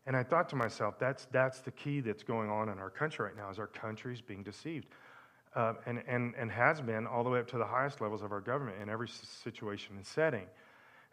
And 0.05 0.17
I 0.17 0.23
thought 0.23 0.49
to 0.49 0.57
myself, 0.57 0.99
that's, 0.99 1.27
that's 1.31 1.61
the 1.61 1.71
key 1.71 2.01
that's 2.01 2.23
going 2.23 2.49
on 2.49 2.67
in 2.67 2.77
our 2.77 2.89
country 2.89 3.25
right 3.25 3.37
now, 3.37 3.49
is 3.51 3.57
our 3.57 3.67
country's 3.67 4.19
being 4.19 4.43
deceived. 4.43 4.87
Uh, 5.55 5.75
and, 5.85 6.03
and, 6.07 6.33
and 6.37 6.51
has 6.51 6.81
been 6.81 7.07
all 7.07 7.23
the 7.23 7.29
way 7.29 7.39
up 7.39 7.47
to 7.47 7.57
the 7.57 7.65
highest 7.65 8.01
levels 8.01 8.21
of 8.21 8.33
our 8.33 8.41
government 8.41 8.81
in 8.81 8.89
every 8.89 9.07
situation 9.07 9.95
and 9.95 10.05
setting. 10.05 10.45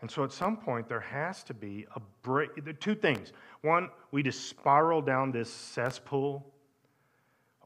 And 0.00 0.11
so 0.11 0.25
at 0.25 0.33
some 0.33 0.57
point, 0.57 0.88
there 0.88 1.00
has 1.00 1.42
to 1.45 1.54
be 1.54 1.87
a 1.95 2.00
break. 2.23 2.64
There 2.64 2.71
are 2.71 2.76
two 2.76 2.95
things. 2.95 3.33
One, 3.62 3.90
we 4.12 4.23
just 4.23 4.49
spiral 4.49 5.02
down 5.02 5.30
this 5.30 5.50
cesspool, 5.50 6.47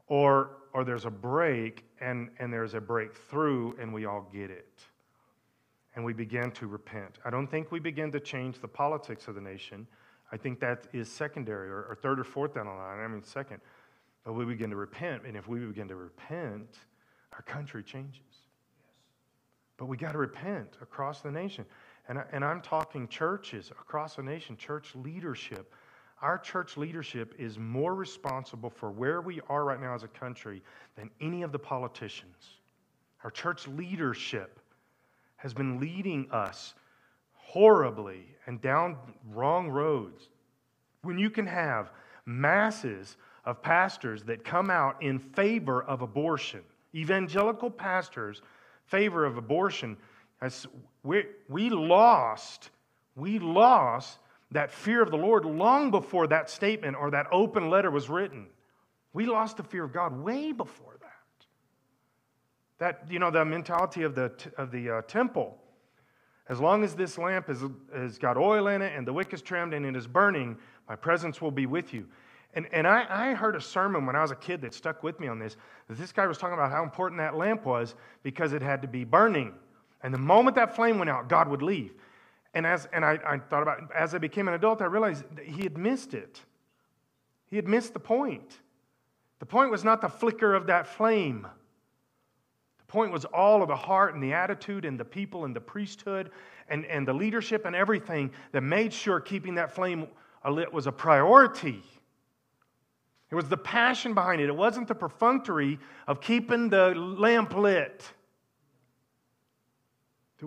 or, 0.07 0.57
or 0.73 0.83
there's 0.83 1.05
a 1.05 1.09
break 1.09 1.85
and, 2.01 2.29
and 2.39 2.51
there's 2.51 2.73
a 2.73 2.81
breakthrough, 2.81 3.73
and 3.79 3.93
we 3.93 4.05
all 4.05 4.29
get 4.33 4.51
it. 4.51 4.81
And 5.95 6.03
we 6.03 6.11
begin 6.11 6.51
to 6.51 6.67
repent. 6.67 7.19
I 7.23 7.29
don't 7.29 7.47
think 7.47 7.71
we 7.71 7.79
begin 7.79 8.11
to 8.11 8.19
change 8.19 8.59
the 8.59 8.67
politics 8.67 9.29
of 9.29 9.35
the 9.35 9.41
nation. 9.41 9.87
I 10.31 10.37
think 10.37 10.59
that 10.59 10.87
is 10.91 11.09
secondary 11.09 11.69
or, 11.69 11.83
or 11.83 11.97
third 12.01 12.19
or 12.19 12.25
fourth 12.25 12.55
down 12.55 12.65
the 12.65 12.73
line. 12.73 12.99
I 12.99 13.07
mean, 13.07 13.23
second. 13.23 13.61
But 14.25 14.33
we 14.33 14.43
begin 14.43 14.69
to 14.71 14.75
repent. 14.75 15.23
And 15.25 15.37
if 15.37 15.47
we 15.47 15.59
begin 15.59 15.87
to 15.87 15.95
repent, 15.95 16.79
our 17.31 17.43
country 17.43 17.81
changes. 17.83 18.21
But 19.77 19.85
we 19.85 19.97
got 19.97 20.13
to 20.13 20.17
repent 20.17 20.77
across 20.81 21.21
the 21.21 21.31
nation. 21.31 21.65
And, 22.07 22.19
I, 22.19 22.23
and 22.31 22.43
I'm 22.45 22.61
talking 22.61 23.07
churches 23.07 23.71
across 23.71 24.15
the 24.15 24.23
nation, 24.23 24.57
church 24.57 24.93
leadership. 24.95 25.73
Our 26.21 26.37
church 26.37 26.77
leadership 26.77 27.35
is 27.37 27.57
more 27.57 27.95
responsible 27.95 28.69
for 28.69 28.91
where 28.91 29.21
we 29.21 29.41
are 29.49 29.63
right 29.65 29.79
now 29.79 29.95
as 29.95 30.03
a 30.03 30.07
country 30.07 30.61
than 30.95 31.09
any 31.19 31.43
of 31.43 31.51
the 31.51 31.59
politicians. 31.59 32.59
Our 33.23 33.31
church 33.31 33.67
leadership 33.67 34.59
has 35.37 35.53
been 35.53 35.79
leading 35.79 36.29
us 36.31 36.73
horribly 37.33 38.25
and 38.45 38.61
down 38.61 38.97
wrong 39.31 39.69
roads. 39.69 40.29
When 41.01 41.17
you 41.17 41.29
can 41.29 41.47
have 41.47 41.91
masses 42.25 43.17
of 43.45 43.61
pastors 43.61 44.23
that 44.23 44.43
come 44.43 44.69
out 44.69 45.01
in 45.01 45.19
favor 45.19 45.83
of 45.83 46.01
abortion, 46.01 46.61
evangelical 46.93 47.69
pastors 47.69 48.41
favor 48.85 49.25
of 49.25 49.37
abortion, 49.37 49.97
we, 51.03 51.25
we 51.47 51.69
lost, 51.69 52.69
we 53.15 53.39
lost 53.39 54.19
that 54.51 54.71
fear 54.71 55.01
of 55.01 55.11
the 55.11 55.17
Lord 55.17 55.45
long 55.45 55.91
before 55.91 56.27
that 56.27 56.49
statement 56.49 56.95
or 56.95 57.11
that 57.11 57.27
open 57.31 57.69
letter 57.69 57.91
was 57.91 58.09
written. 58.09 58.47
We 59.13 59.25
lost 59.25 59.57
the 59.57 59.63
fear 59.63 59.83
of 59.83 59.93
God 59.93 60.17
way 60.17 60.51
before 60.51 60.97
that. 60.99 61.45
That, 62.77 63.11
you 63.11 63.19
know, 63.19 63.31
the 63.31 63.45
mentality 63.45 64.03
of 64.03 64.15
the, 64.15 64.31
of 64.57 64.71
the 64.71 64.89
uh, 64.89 65.01
temple 65.03 65.57
as 66.47 66.59
long 66.59 66.83
as 66.83 66.93
this 66.93 67.17
lamp 67.17 67.47
has, 67.47 67.63
has 67.93 68.17
got 68.17 68.37
oil 68.37 68.67
in 68.67 68.81
it 68.81 68.93
and 68.95 69.07
the 69.07 69.13
wick 69.13 69.33
is 69.33 69.41
trimmed 69.41 69.73
and 69.73 69.85
it 69.85 69.95
is 69.95 70.05
burning, 70.05 70.57
my 70.87 70.95
presence 70.95 71.41
will 71.41 71.51
be 71.51 71.65
with 71.65 71.93
you. 71.93 72.05
And, 72.53 72.67
and 72.71 72.87
I, 72.87 73.05
I 73.09 73.33
heard 73.33 73.55
a 73.55 73.61
sermon 73.61 74.05
when 74.05 74.15
I 74.15 74.21
was 74.21 74.31
a 74.31 74.35
kid 74.35 74.61
that 74.61 74.73
stuck 74.73 75.03
with 75.03 75.19
me 75.19 75.27
on 75.27 75.39
this. 75.39 75.57
This 75.89 76.11
guy 76.11 76.27
was 76.27 76.37
talking 76.37 76.53
about 76.53 76.71
how 76.71 76.83
important 76.83 77.19
that 77.19 77.35
lamp 77.35 77.65
was 77.65 77.95
because 78.23 78.53
it 78.53 78.61
had 78.61 78.81
to 78.83 78.87
be 78.87 79.03
burning. 79.03 79.53
And 80.05 80.13
the 80.13 80.19
moment 80.19 80.55
that 80.57 80.75
flame 80.75 80.99
went 80.99 81.09
out, 81.09 81.27
God 81.27 81.47
would 81.47 81.63
leave. 81.63 81.91
And, 82.53 82.63
as, 82.63 82.87
and 82.93 83.03
I, 83.03 83.17
I 83.25 83.39
thought 83.39 83.63
about 83.63 83.91
as 83.91 84.13
I 84.13 84.19
became 84.19 84.47
an 84.47 84.53
adult, 84.53 84.79
I 84.83 84.85
realized 84.85 85.25
he 85.43 85.63
had 85.63 85.79
missed 85.79 86.13
it. 86.13 86.39
He 87.47 87.55
had 87.55 87.67
missed 87.67 87.93
the 87.93 87.99
point. 87.99 88.59
The 89.39 89.47
point 89.47 89.71
was 89.71 89.83
not 89.83 90.01
the 90.01 90.07
flicker 90.07 90.53
of 90.53 90.67
that 90.67 90.85
flame 90.85 91.47
The 92.77 92.85
point 92.85 93.11
was 93.11 93.25
all 93.25 93.63
of 93.63 93.67
the 93.67 93.75
heart 93.75 94.13
and 94.13 94.21
the 94.21 94.33
attitude 94.33 94.85
and 94.85 94.99
the 94.99 95.05
people 95.05 95.43
and 95.45 95.55
the 95.55 95.59
priesthood 95.59 96.29
and, 96.69 96.85
and 96.85 97.07
the 97.07 97.13
leadership 97.13 97.65
and 97.65 97.75
everything 97.75 98.29
that 98.51 98.61
made 98.61 98.93
sure 98.93 99.19
keeping 99.19 99.55
that 99.55 99.73
flame 99.73 100.07
lit 100.47 100.71
was 100.71 100.85
a 100.85 100.91
priority. 100.91 101.81
It 103.31 103.35
was 103.35 103.49
the 103.49 103.57
passion 103.57 104.13
behind 104.13 104.39
it. 104.39 104.49
It 104.49 104.55
wasn't 104.55 104.87
the 104.87 104.93
perfunctory 104.93 105.79
of 106.05 106.21
keeping 106.21 106.69
the 106.69 106.93
lamp 106.93 107.55
lit. 107.55 108.13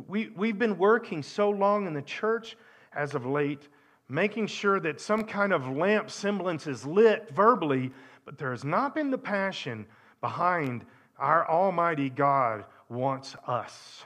We, 0.06 0.30
we've 0.36 0.58
been 0.58 0.78
working 0.78 1.22
so 1.22 1.50
long 1.50 1.86
in 1.86 1.94
the 1.94 2.02
church 2.02 2.56
as 2.92 3.14
of 3.14 3.26
late, 3.26 3.68
making 4.08 4.46
sure 4.46 4.80
that 4.80 5.00
some 5.00 5.24
kind 5.24 5.52
of 5.52 5.68
lamp 5.68 6.10
semblance 6.10 6.66
is 6.66 6.86
lit 6.86 7.30
verbally, 7.34 7.92
but 8.24 8.38
there 8.38 8.50
has 8.50 8.64
not 8.64 8.94
been 8.94 9.10
the 9.10 9.18
passion 9.18 9.86
behind 10.20 10.84
our 11.18 11.48
Almighty 11.48 12.10
God 12.10 12.64
wants 12.88 13.34
us. 13.46 14.04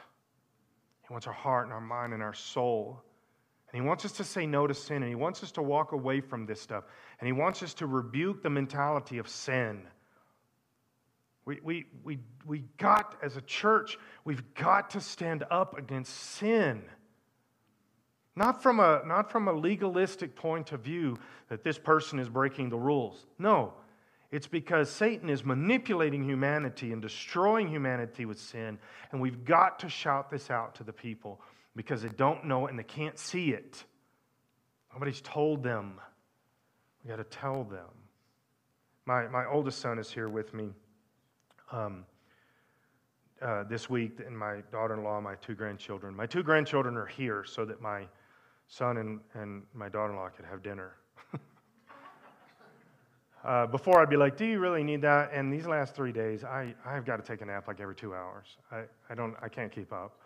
He 1.06 1.12
wants 1.12 1.26
our 1.26 1.32
heart 1.32 1.66
and 1.66 1.72
our 1.72 1.80
mind 1.80 2.12
and 2.12 2.22
our 2.22 2.34
soul. 2.34 3.02
And 3.72 3.82
He 3.82 3.86
wants 3.86 4.04
us 4.04 4.12
to 4.12 4.24
say 4.24 4.46
no 4.46 4.66
to 4.66 4.74
sin, 4.74 4.96
and 5.02 5.08
He 5.08 5.14
wants 5.14 5.42
us 5.42 5.52
to 5.52 5.62
walk 5.62 5.92
away 5.92 6.20
from 6.20 6.46
this 6.46 6.60
stuff. 6.60 6.84
And 7.20 7.26
He 7.26 7.32
wants 7.32 7.62
us 7.62 7.74
to 7.74 7.86
rebuke 7.86 8.42
the 8.42 8.50
mentality 8.50 9.18
of 9.18 9.28
sin. 9.28 9.82
We, 11.44 11.58
we, 11.62 11.86
we, 12.04 12.18
we 12.46 12.64
got, 12.78 13.16
as 13.22 13.36
a 13.36 13.40
church, 13.40 13.98
we've 14.24 14.54
got 14.54 14.90
to 14.90 15.00
stand 15.00 15.44
up 15.50 15.76
against 15.76 16.14
sin. 16.14 16.82
Not 18.36 18.62
from, 18.62 18.80
a, 18.80 19.02
not 19.04 19.30
from 19.30 19.48
a 19.48 19.52
legalistic 19.52 20.36
point 20.36 20.72
of 20.72 20.80
view 20.80 21.18
that 21.48 21.64
this 21.64 21.78
person 21.78 22.18
is 22.18 22.28
breaking 22.28 22.70
the 22.70 22.78
rules. 22.78 23.26
No, 23.38 23.74
it's 24.30 24.46
because 24.46 24.88
Satan 24.88 25.28
is 25.28 25.44
manipulating 25.44 26.24
humanity 26.24 26.92
and 26.92 27.02
destroying 27.02 27.68
humanity 27.68 28.24
with 28.24 28.40
sin, 28.40 28.78
and 29.10 29.20
we've 29.20 29.44
got 29.44 29.80
to 29.80 29.88
shout 29.88 30.30
this 30.30 30.48
out 30.48 30.76
to 30.76 30.84
the 30.84 30.92
people 30.92 31.40
because 31.76 32.02
they 32.02 32.08
don't 32.08 32.46
know 32.46 32.66
it 32.66 32.70
and 32.70 32.78
they 32.78 32.84
can't 32.84 33.18
see 33.18 33.50
it. 33.50 33.84
Nobody's 34.92 35.20
told 35.20 35.62
them. 35.62 36.00
We 37.02 37.10
got 37.10 37.16
to 37.16 37.24
tell 37.24 37.64
them. 37.64 37.88
My, 39.04 39.26
my 39.26 39.44
oldest 39.44 39.80
son 39.80 39.98
is 39.98 40.10
here 40.10 40.28
with 40.28 40.54
me 40.54 40.72
um, 41.72 42.04
uh, 43.40 43.64
this 43.64 43.90
week, 43.90 44.20
and 44.24 44.38
my 44.38 44.60
daughter 44.70 44.94
in 44.94 45.02
law, 45.02 45.20
my 45.20 45.34
two 45.36 45.54
grandchildren. 45.54 46.14
My 46.14 46.26
two 46.26 46.42
grandchildren 46.42 46.96
are 46.96 47.06
here 47.06 47.44
so 47.44 47.64
that 47.64 47.80
my 47.80 48.06
son 48.68 48.98
and, 48.98 49.20
and 49.34 49.62
my 49.74 49.88
daughter 49.88 50.12
in 50.12 50.18
law 50.18 50.28
could 50.28 50.44
have 50.44 50.62
dinner. 50.62 50.92
uh, 53.44 53.66
before 53.66 54.00
I'd 54.00 54.10
be 54.10 54.16
like, 54.16 54.36
Do 54.36 54.44
you 54.44 54.60
really 54.60 54.84
need 54.84 55.02
that? 55.02 55.30
And 55.32 55.52
these 55.52 55.66
last 55.66 55.94
three 55.94 56.12
days, 56.12 56.44
I, 56.44 56.74
I've 56.86 57.04
got 57.04 57.16
to 57.16 57.22
take 57.22 57.40
a 57.40 57.46
nap 57.46 57.66
like 57.66 57.80
every 57.80 57.96
two 57.96 58.14
hours. 58.14 58.56
I, 58.70 58.82
I, 59.10 59.14
don't, 59.14 59.34
I 59.42 59.48
can't 59.48 59.72
keep 59.72 59.92
up. 59.92 60.16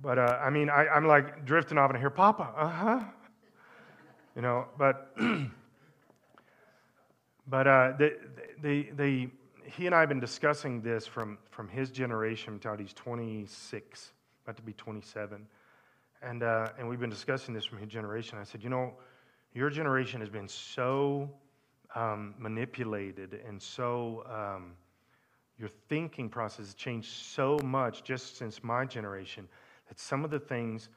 But 0.00 0.18
uh, 0.18 0.38
I 0.40 0.50
mean, 0.50 0.70
I, 0.70 0.86
I'm 0.86 1.06
like 1.06 1.44
drifting 1.44 1.76
off 1.76 1.90
and 1.90 1.96
I 1.96 2.00
hear, 2.00 2.10
Papa, 2.10 2.52
uh 2.56 2.68
huh. 2.68 3.00
You 4.36 4.42
know, 4.42 4.66
but, 4.78 5.12
but 7.48 7.66
uh, 7.66 7.92
the, 7.98 8.16
the, 8.62 8.90
the, 8.96 9.28
he 9.76 9.86
and 9.86 9.94
I 9.94 10.00
have 10.00 10.08
been 10.08 10.20
discussing 10.20 10.80
this 10.80 11.06
from, 11.06 11.38
from 11.50 11.68
his 11.68 11.90
generation 11.90 12.54
until 12.54 12.76
he's 12.76 12.92
26, 12.94 14.12
about 14.44 14.56
to 14.56 14.62
be 14.62 14.72
27. 14.72 15.46
And, 16.22 16.42
uh, 16.42 16.70
and 16.78 16.88
we've 16.88 17.00
been 17.00 17.10
discussing 17.10 17.54
this 17.54 17.64
from 17.64 17.78
his 17.78 17.88
generation. 17.88 18.38
I 18.38 18.44
said, 18.44 18.62
you 18.62 18.70
know, 18.70 18.94
your 19.54 19.70
generation 19.70 20.20
has 20.20 20.28
been 20.28 20.48
so 20.48 21.30
um, 21.94 22.34
manipulated 22.38 23.40
and 23.46 23.60
so, 23.60 24.24
um, 24.28 24.72
your 25.58 25.68
thinking 25.88 26.28
process 26.28 26.66
has 26.66 26.74
changed 26.74 27.10
so 27.10 27.58
much 27.64 28.04
just 28.04 28.36
since 28.36 28.62
my 28.62 28.84
generation 28.84 29.48
that 29.88 29.98
some 29.98 30.24
of 30.24 30.30
the 30.30 30.38
things 30.38 30.88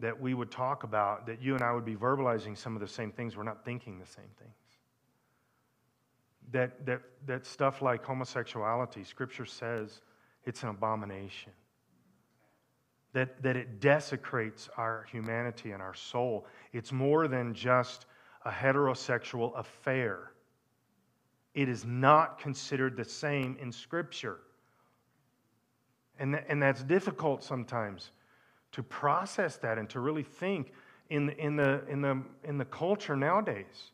that 0.00 0.20
we 0.20 0.34
would 0.34 0.50
talk 0.50 0.84
about, 0.84 1.26
that 1.26 1.40
you 1.40 1.54
and 1.54 1.62
I 1.62 1.72
would 1.72 1.84
be 1.84 1.94
verbalizing 1.94 2.56
some 2.56 2.74
of 2.74 2.80
the 2.80 2.88
same 2.88 3.10
things, 3.10 3.36
we're 3.36 3.42
not 3.42 3.64
thinking 3.64 3.98
the 3.98 4.06
same 4.06 4.28
things. 4.38 4.54
That, 6.50 6.84
that, 6.84 7.00
that 7.26 7.46
stuff 7.46 7.80
like 7.80 8.04
homosexuality, 8.04 9.04
Scripture 9.04 9.46
says 9.46 10.02
it's 10.44 10.62
an 10.62 10.68
abomination. 10.68 11.52
That, 13.14 13.42
that 13.42 13.56
it 13.56 13.80
desecrates 13.80 14.68
our 14.76 15.06
humanity 15.10 15.72
and 15.72 15.82
our 15.82 15.94
soul. 15.94 16.46
It's 16.72 16.92
more 16.92 17.28
than 17.28 17.54
just 17.54 18.06
a 18.44 18.50
heterosexual 18.50 19.56
affair. 19.58 20.32
It 21.54 21.68
is 21.68 21.84
not 21.84 22.38
considered 22.38 22.96
the 22.96 23.04
same 23.04 23.56
in 23.60 23.70
Scripture. 23.70 24.38
And, 26.18 26.34
th- 26.34 26.44
and 26.48 26.62
that's 26.62 26.82
difficult 26.82 27.44
sometimes 27.44 28.10
to 28.72 28.82
process 28.82 29.56
that 29.58 29.78
and 29.78 29.88
to 29.90 30.00
really 30.00 30.22
think 30.22 30.72
in 31.10 31.26
the, 31.26 31.36
in 31.38 31.56
the, 31.56 31.82
in 31.88 32.00
the, 32.00 32.22
in 32.44 32.58
the 32.58 32.64
culture 32.64 33.16
nowadays. 33.16 33.92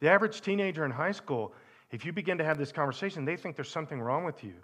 The 0.00 0.08
average 0.08 0.40
teenager 0.40 0.84
in 0.84 0.90
high 0.90 1.12
school, 1.12 1.52
if 1.90 2.04
you 2.04 2.12
begin 2.12 2.38
to 2.38 2.44
have 2.44 2.58
this 2.58 2.72
conversation, 2.72 3.24
they 3.24 3.36
think 3.36 3.56
there's 3.56 3.70
something 3.70 4.00
wrong 4.00 4.24
with 4.24 4.42
you. 4.42 4.54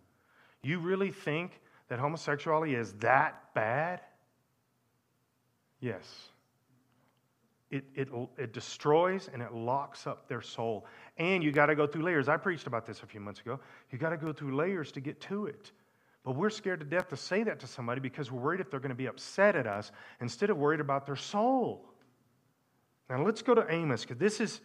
You 0.63 0.79
really 0.79 1.11
think 1.11 1.61
that 1.89 1.99
homosexuality 1.99 2.75
is 2.75 2.93
that 2.95 3.55
bad? 3.55 4.01
Yes. 5.81 6.29
It, 7.71 7.85
it, 7.95 8.09
it 8.37 8.53
destroys 8.53 9.29
and 9.33 9.43
it 9.43 9.53
locks 9.53 10.07
up 10.07 10.29
their 10.29 10.43
soul. 10.43 10.87
And 11.17 11.43
you 11.43 11.53
got 11.53 11.67
to 11.67 11.75
go 11.75 11.87
through 11.87 12.03
layers. 12.03 12.29
I 12.29 12.37
preached 12.37 12.67
about 12.67 12.87
this 12.87 13.03
a 13.03 13.07
few 13.07 13.21
months 13.21 13.41
ago. 13.41 13.59
You 13.91 13.99
got 13.99 14.11
to 14.11 14.17
go 14.17 14.33
through 14.33 14.57
layers 14.57 14.93
to 14.93 15.01
get 15.01 15.21
to 15.23 15.47
it. 15.47 15.73
But 16.25 16.37
we're 16.37 16.51
scared 16.51 16.81
to 16.81 16.87
death 16.87 17.09
to 17.09 17.17
say 17.17 17.43
that 17.43 17.59
to 17.61 17.67
somebody 17.67 18.01
because 18.01 18.31
we're 18.31 18.41
worried 18.41 18.61
if 18.61 18.71
they're 18.71 18.81
going 18.81 18.91
to 18.91 18.95
be 18.95 19.07
upset 19.07 19.57
at 19.57 19.67
us 19.67 19.91
instead 20.21 20.51
of 20.51 20.57
worried 20.57 20.81
about 20.81 21.07
their 21.07 21.17
soul. 21.17 21.89
Now 23.11 23.25
let's 23.25 23.43
go 23.43 23.55
to 23.55 23.67
Amos 23.69 24.03
because 24.03 24.19
this 24.19 24.41
is, 24.41 24.61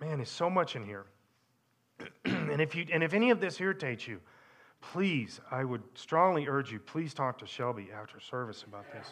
man, 0.00 0.18
there's 0.18 0.30
so 0.30 0.50
much 0.50 0.76
in 0.76 0.84
here. 0.84 1.06
and, 2.24 2.60
if 2.60 2.74
you, 2.74 2.86
and 2.92 3.02
if 3.02 3.14
any 3.14 3.30
of 3.30 3.40
this 3.40 3.60
irritates 3.60 4.06
you, 4.06 4.20
please, 4.80 5.40
I 5.50 5.64
would 5.64 5.82
strongly 5.94 6.46
urge 6.48 6.72
you, 6.72 6.78
please 6.78 7.14
talk 7.14 7.38
to 7.38 7.46
Shelby 7.46 7.88
after 7.94 8.20
service 8.20 8.64
about 8.66 8.84
this. 8.92 9.06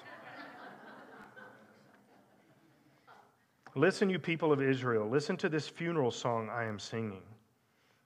listen, 3.74 4.10
you 4.10 4.18
people 4.18 4.52
of 4.52 4.60
Israel, 4.60 5.08
listen 5.08 5.36
to 5.38 5.48
this 5.48 5.68
funeral 5.68 6.10
song 6.10 6.50
I 6.50 6.64
am 6.64 6.78
singing. 6.78 7.22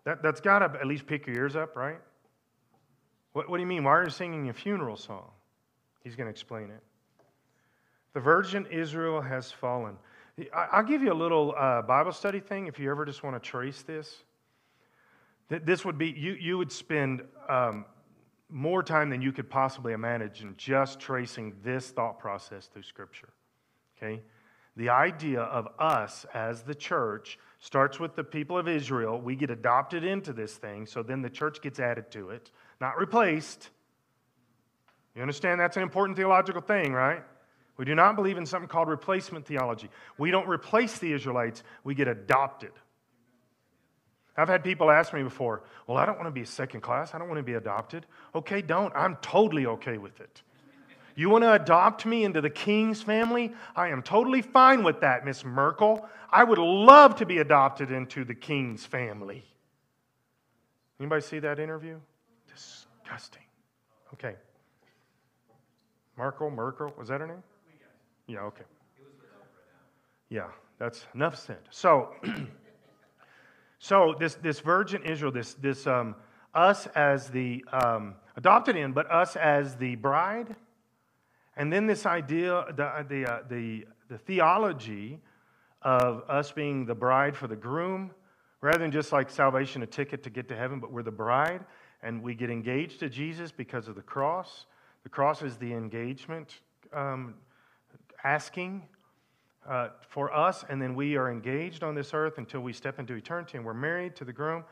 That, 0.05 0.22
that's 0.22 0.40
got 0.40 0.61
to 0.61 0.79
at 0.81 0.87
least 0.87 1.07
pick 1.07 1.27
your 1.27 1.37
ears 1.37 1.57
up, 1.57 1.77
right? 1.77 1.99
What, 3.33 3.51
what 3.51 3.57
do 3.57 3.61
you 3.62 3.66
mean? 3.66 3.85
Why 3.85 3.92
are 3.92 4.05
you 4.05 4.11
singing 4.11 4.49
a 4.49 4.53
funeral 4.53 4.96
song? 4.96 5.31
He's 6.05 6.14
going 6.14 6.27
to 6.27 6.31
explain 6.31 6.70
it. 6.70 6.81
The 8.14 8.20
virgin 8.20 8.66
Israel 8.70 9.20
has 9.20 9.51
fallen. 9.51 9.99
I'll 10.55 10.85
give 10.85 11.03
you 11.03 11.12
a 11.12 11.14
little 11.14 11.55
uh, 11.57 11.83
Bible 11.83 12.12
study 12.12 12.40
thing 12.40 12.66
if 12.66 12.79
you 12.79 12.90
ever 12.90 13.05
just 13.05 13.22
want 13.22 13.42
to 13.42 13.46
trace 13.46 13.83
this. 13.83 14.22
This 15.48 15.85
would 15.85 15.96
be, 15.96 16.09
you, 16.09 16.32
you 16.32 16.59
would 16.59 16.72
spend 16.72 17.22
um, 17.48 17.85
more 18.48 18.82
time 18.82 19.11
than 19.11 19.22
you 19.22 19.32
could 19.32 19.48
possibly 19.48 19.92
imagine 19.92 20.54
just 20.56 20.98
tracing 20.98 21.54
this 21.62 21.90
thought 21.90 22.18
process 22.18 22.66
through 22.66 22.82
Scripture. 22.82 23.28
Okay? 23.96 24.22
The 24.76 24.90
idea 24.90 25.40
of 25.40 25.68
us 25.78 26.26
as 26.35 26.62
the 26.62 26.74
church 26.74 27.38
starts 27.61 27.98
with 27.98 28.14
the 28.16 28.24
people 28.24 28.59
of 28.59 28.68
Israel. 28.68 29.20
We 29.20 29.37
get 29.37 29.50
adopted 29.50 30.04
into 30.04 30.32
this 30.32 30.54
thing, 30.54 30.87
so 30.87 31.02
then 31.02 31.22
the 31.22 31.30
church 31.30 31.62
gets 31.62 31.80
added 31.80 32.11
to 32.11 32.30
it 32.30 32.50
not 32.80 32.98
replaced. 32.98 33.70
You 35.14 35.22
understand 35.22 35.61
that's 35.61 35.76
an 35.76 35.82
important 35.82 36.16
theological 36.16 36.61
thing, 36.61 36.92
right? 36.92 37.22
We 37.78 37.85
do 37.85 37.94
not 37.94 38.16
believe 38.16 38.38
in 38.38 38.46
something 38.46 38.68
called 38.68 38.88
replacement 38.88 39.46
theology. 39.46 39.88
We 40.18 40.30
don't 40.30 40.48
replace 40.48 40.98
the 40.98 41.12
Israelites, 41.12 41.62
we 41.85 41.94
get 41.94 42.09
adopted. 42.09 42.72
I've 44.37 44.49
had 44.49 44.62
people 44.62 44.90
ask 44.90 45.12
me 45.14 45.22
before, 45.22 45.62
well, 45.87 45.96
I 45.96 46.05
don't 46.05 46.16
want 46.16 46.27
to 46.27 46.33
be 46.33 46.44
second 46.44 46.83
class. 46.83 47.14
I 47.14 47.18
don't 47.18 47.29
want 47.29 47.38
to 47.38 47.44
be 47.44 47.55
adopted. 47.55 48.07
Okay, 48.35 48.61
don't. 48.61 48.92
I'm 48.94 49.16
totally 49.16 49.66
okay 49.66 49.99
with 49.99 50.20
it. 50.20 50.42
You 51.14 51.31
want 51.31 51.44
to 51.44 51.53
adopt 51.55 52.05
me 52.05 52.25
into 52.25 52.42
the 52.42 52.51
king's 52.51 53.03
family? 53.03 53.55
I 53.75 53.88
am 53.88 54.03
totally 54.03 54.42
fine 54.42 54.85
with 54.85 55.01
that, 55.01 55.25
Miss 55.25 55.44
Merkel. 55.44 56.07
I 56.31 56.44
would 56.44 56.59
love 56.59 57.16
to 57.16 57.27
be 57.27 57.38
adopted 57.38 57.90
into 57.90 58.25
the 58.25 58.35
king's 58.35 58.85
family. 58.85 59.42
Anybody 61.01 61.22
see 61.22 61.38
that 61.38 61.59
interview? 61.59 61.99
Disgusting. 62.55 63.42
Okay. 64.12 64.35
Merkel, 66.18 66.51
Merkel, 66.51 66.92
was 66.99 67.09
that 67.09 67.20
her 67.20 67.27
name? 67.27 67.42
Yeah, 68.27 68.40
okay. 68.40 68.64
Yeah, 70.29 70.49
that's 70.79 71.07
enough 71.14 71.38
said. 71.38 71.61
So, 71.70 72.14
so 73.78 74.14
this, 74.18 74.34
this 74.36 74.60
virgin 74.60 75.02
Israel, 75.04 75.32
this, 75.32 75.54
this 75.54 75.86
um, 75.86 76.16
us 76.54 76.86
as 76.94 77.28
the 77.28 77.64
um, 77.72 78.14
adopted 78.36 78.76
in, 78.76 78.92
but 78.92 79.10
us 79.10 79.36
as 79.36 79.76
the 79.76 79.96
bride, 79.96 80.56
and 81.56 81.72
then 81.72 81.86
this 81.86 82.06
idea, 82.06 82.64
the, 82.76 83.06
the, 83.08 83.26
uh, 83.26 83.38
the, 83.48 83.86
the 84.08 84.18
theology 84.18 85.20
of 85.82 86.22
us 86.28 86.52
being 86.52 86.84
the 86.84 86.94
bride 86.94 87.36
for 87.36 87.46
the 87.46 87.56
groom, 87.56 88.10
rather 88.60 88.78
than 88.78 88.90
just 88.90 89.12
like 89.12 89.30
salvation, 89.30 89.82
a 89.82 89.86
ticket 89.86 90.22
to 90.22 90.30
get 90.30 90.48
to 90.48 90.56
heaven, 90.56 90.80
but 90.80 90.92
we're 90.92 91.02
the 91.02 91.10
bride 91.10 91.64
and 92.02 92.22
we 92.22 92.34
get 92.34 92.50
engaged 92.50 93.00
to 93.00 93.08
Jesus 93.08 93.50
because 93.52 93.88
of 93.88 93.94
the 93.94 94.02
cross. 94.02 94.66
The 95.02 95.08
cross 95.08 95.42
is 95.42 95.56
the 95.56 95.72
engagement 95.72 96.60
um, 96.92 97.34
asking 98.24 98.82
uh, 99.68 99.88
for 100.09 100.35
us, 100.35 100.64
and 100.68 100.81
then 100.81 100.94
we 100.94 101.16
are 101.16 101.31
engaged 101.31 101.83
on 101.83 101.94
this 101.94 102.14
earth 102.14 102.38
until 102.38 102.61
we 102.61 102.72
step 102.72 102.98
into 102.98 103.14
eternity 103.14 103.57
and 103.57 103.66
we're 103.66 103.74
married 103.74 104.16
to 104.16 104.24
the 104.24 104.33
groom. 104.33 104.64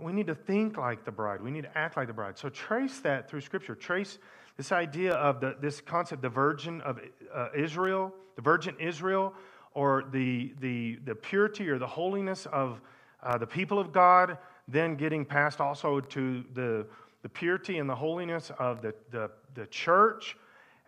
We 0.00 0.12
need 0.12 0.28
to 0.28 0.34
think 0.34 0.76
like 0.76 1.04
the 1.04 1.10
bride. 1.10 1.42
We 1.42 1.50
need 1.50 1.62
to 1.62 1.78
act 1.78 1.96
like 1.96 2.06
the 2.06 2.12
bride. 2.12 2.38
So 2.38 2.48
trace 2.48 3.00
that 3.00 3.28
through 3.28 3.40
Scripture. 3.40 3.74
Trace 3.74 4.18
this 4.56 4.72
idea 4.72 5.14
of 5.14 5.40
the, 5.40 5.56
this 5.60 5.80
concept, 5.80 6.22
the 6.22 6.28
virgin 6.28 6.80
of 6.82 7.00
uh, 7.34 7.48
Israel, 7.56 8.14
the 8.36 8.42
virgin 8.42 8.76
Israel, 8.78 9.34
or 9.74 10.04
the, 10.12 10.52
the, 10.60 10.98
the 11.04 11.14
purity 11.14 11.68
or 11.68 11.78
the 11.78 11.86
holiness 11.86 12.46
of 12.46 12.80
uh, 13.22 13.38
the 13.38 13.46
people 13.46 13.78
of 13.78 13.92
God 13.92 14.38
then 14.68 14.94
getting 14.94 15.24
past 15.24 15.60
also 15.60 16.00
to 16.00 16.44
the, 16.54 16.86
the 17.22 17.28
purity 17.28 17.78
and 17.78 17.90
the 17.90 17.94
holiness 17.94 18.50
of 18.58 18.82
the, 18.82 18.94
the, 19.10 19.30
the 19.54 19.66
church. 19.66 20.36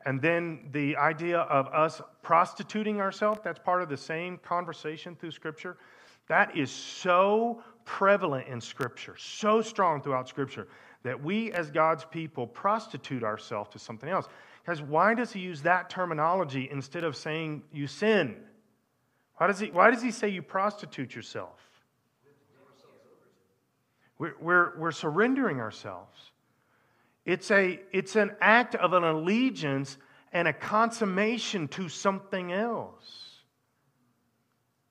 And 0.05 0.21
then 0.21 0.69
the 0.73 0.97
idea 0.97 1.41
of 1.41 1.69
us 1.69 2.01
prostituting 2.23 3.01
ourselves, 3.01 3.41
that's 3.45 3.59
part 3.59 3.83
of 3.83 3.89
the 3.89 3.97
same 3.97 4.39
conversation 4.39 5.15
through 5.15 5.31
Scripture. 5.31 5.77
That 6.29 6.57
is 6.57 6.71
so 6.71 7.63
prevalent 7.85 8.49
in 8.49 8.61
Scripture, 8.61 9.17
so 9.17 9.63
strong 9.63 10.03
throughout 10.03 10.29
Scripture, 10.29 10.69
that 11.03 11.23
we 11.23 11.53
as 11.53 11.71
God's 11.71 12.05
people 12.05 12.47
prostitute 12.47 13.23
ourselves 13.23 13.71
to 13.71 13.79
something 13.79 14.09
else. 14.09 14.29
Because 14.65 14.83
why 14.83 15.15
does 15.15 15.33
he 15.33 15.41
use 15.41 15.63
that 15.63 15.91
terminology 15.91 16.69
instead 16.71 17.05
of 17.05 17.17
saying 17.17 17.63
you 17.73 17.87
sin? 17.87 18.37
Why 19.37 19.47
does 19.49 19.59
he, 19.59 19.71
why 19.71 19.91
does 19.91 20.03
he 20.03 20.11
say 20.11 20.29
you 20.29 20.43
prostitute 20.43 21.15
yourself? 21.15 21.59
We're, 24.19 24.35
we're, 24.41 24.79
we're 24.79 24.93
surrendering 24.93 25.59
ourselves. 25.59 26.32
It's, 27.25 27.51
a, 27.51 27.81
it's 27.93 28.17
an 28.17 28.33
act 28.41 28.75
of 28.75 28.93
an 28.93 29.05
allegiance 29.05 29.97
and 30.33 30.49
a 30.49 30.53
consummation 30.53 31.69
to 31.69 31.89
something 31.89 32.53
else. 32.53 33.45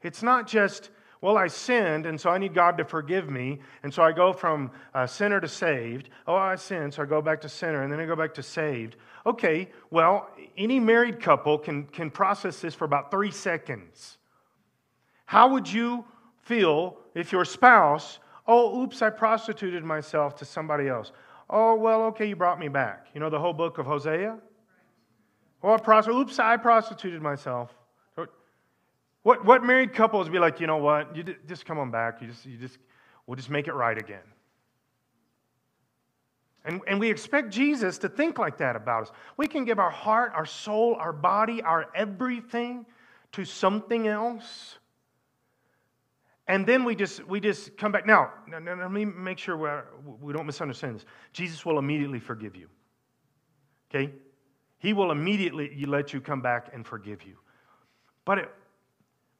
It's 0.01 0.23
not 0.23 0.47
just 0.47 0.89
Well, 1.21 1.37
I 1.37 1.47
sinned, 1.47 2.07
and 2.07 2.19
so 2.19 2.31
I 2.31 2.39
need 2.39 2.55
God 2.55 2.79
to 2.79 2.83
forgive 2.83 3.29
me. 3.29 3.59
And 3.83 3.93
so 3.93 4.01
I 4.01 4.11
go 4.11 4.33
from 4.33 4.71
uh, 4.95 5.05
sinner 5.05 5.39
to 5.39 5.47
saved. 5.47 6.09
Oh, 6.25 6.33
I 6.35 6.55
sinned, 6.55 6.95
so 6.95 7.03
I 7.03 7.05
go 7.05 7.21
back 7.21 7.41
to 7.41 7.49
sinner, 7.49 7.83
and 7.83 7.93
then 7.93 7.99
I 7.99 8.07
go 8.07 8.15
back 8.15 8.33
to 8.35 8.43
saved. 8.43 8.95
Okay, 9.27 9.69
well, 9.91 10.31
any 10.57 10.79
married 10.79 11.19
couple 11.19 11.59
can, 11.59 11.83
can 11.85 12.09
process 12.09 12.59
this 12.59 12.73
for 12.73 12.85
about 12.85 13.11
three 13.11 13.29
seconds. 13.29 14.17
How 15.27 15.49
would 15.49 15.71
you 15.71 16.05
feel 16.39 16.97
if 17.13 17.31
your 17.31 17.45
spouse, 17.45 18.17
oh, 18.47 18.81
oops, 18.81 19.03
I 19.03 19.11
prostituted 19.11 19.83
myself 19.83 20.35
to 20.37 20.45
somebody 20.45 20.87
else? 20.87 21.11
Oh, 21.51 21.75
well, 21.75 22.03
okay, 22.03 22.27
you 22.27 22.35
brought 22.37 22.59
me 22.59 22.69
back. 22.69 23.07
You 23.13 23.19
know 23.19 23.29
the 23.29 23.39
whole 23.39 23.53
book 23.53 23.77
of 23.77 23.85
Hosea? 23.85 24.39
Oh, 25.61 26.09
oops, 26.09 26.39
I 26.39 26.57
prostituted 26.57 27.21
myself. 27.21 27.75
What, 29.23 29.45
what 29.45 29.63
married 29.63 29.93
couples 29.93 30.29
be 30.29 30.39
like, 30.39 30.59
you 30.59 30.67
know 30.67 30.77
what? 30.77 31.15
You 31.15 31.23
just 31.47 31.65
come 31.65 31.77
on 31.77 31.91
back. 31.91 32.21
You 32.21 32.27
just, 32.27 32.45
you 32.45 32.57
just, 32.57 32.79
we'll 33.27 33.35
just 33.35 33.51
make 33.51 33.67
it 33.67 33.73
right 33.73 33.97
again. 33.97 34.23
And, 36.65 36.81
and 36.87 36.99
we 36.99 37.09
expect 37.09 37.51
Jesus 37.51 37.97
to 37.99 38.09
think 38.09 38.39
like 38.39 38.57
that 38.57 38.75
about 38.75 39.03
us. 39.03 39.11
We 39.37 39.47
can 39.47 39.65
give 39.65 39.79
our 39.79 39.91
heart, 39.91 40.31
our 40.35 40.45
soul, 40.45 40.95
our 40.95 41.13
body, 41.13 41.61
our 41.61 41.87
everything 41.95 42.85
to 43.33 43.45
something 43.45 44.07
else. 44.07 44.77
And 46.51 46.67
then 46.67 46.83
we 46.83 46.95
just, 46.95 47.25
we 47.25 47.39
just 47.39 47.77
come 47.77 47.93
back. 47.93 48.05
Now, 48.05 48.33
let 48.51 48.91
me 48.91 49.05
make 49.05 49.37
sure 49.37 49.85
we 50.19 50.33
don't 50.33 50.45
misunderstand 50.45 50.97
this. 50.97 51.05
Jesus 51.31 51.65
will 51.65 51.79
immediately 51.79 52.19
forgive 52.19 52.57
you. 52.57 52.67
Okay? 53.89 54.11
He 54.77 54.91
will 54.91 55.11
immediately 55.11 55.85
let 55.85 56.11
you 56.11 56.19
come 56.19 56.41
back 56.41 56.67
and 56.73 56.85
forgive 56.85 57.23
you. 57.23 57.37
But 58.25 58.39
it, 58.39 58.51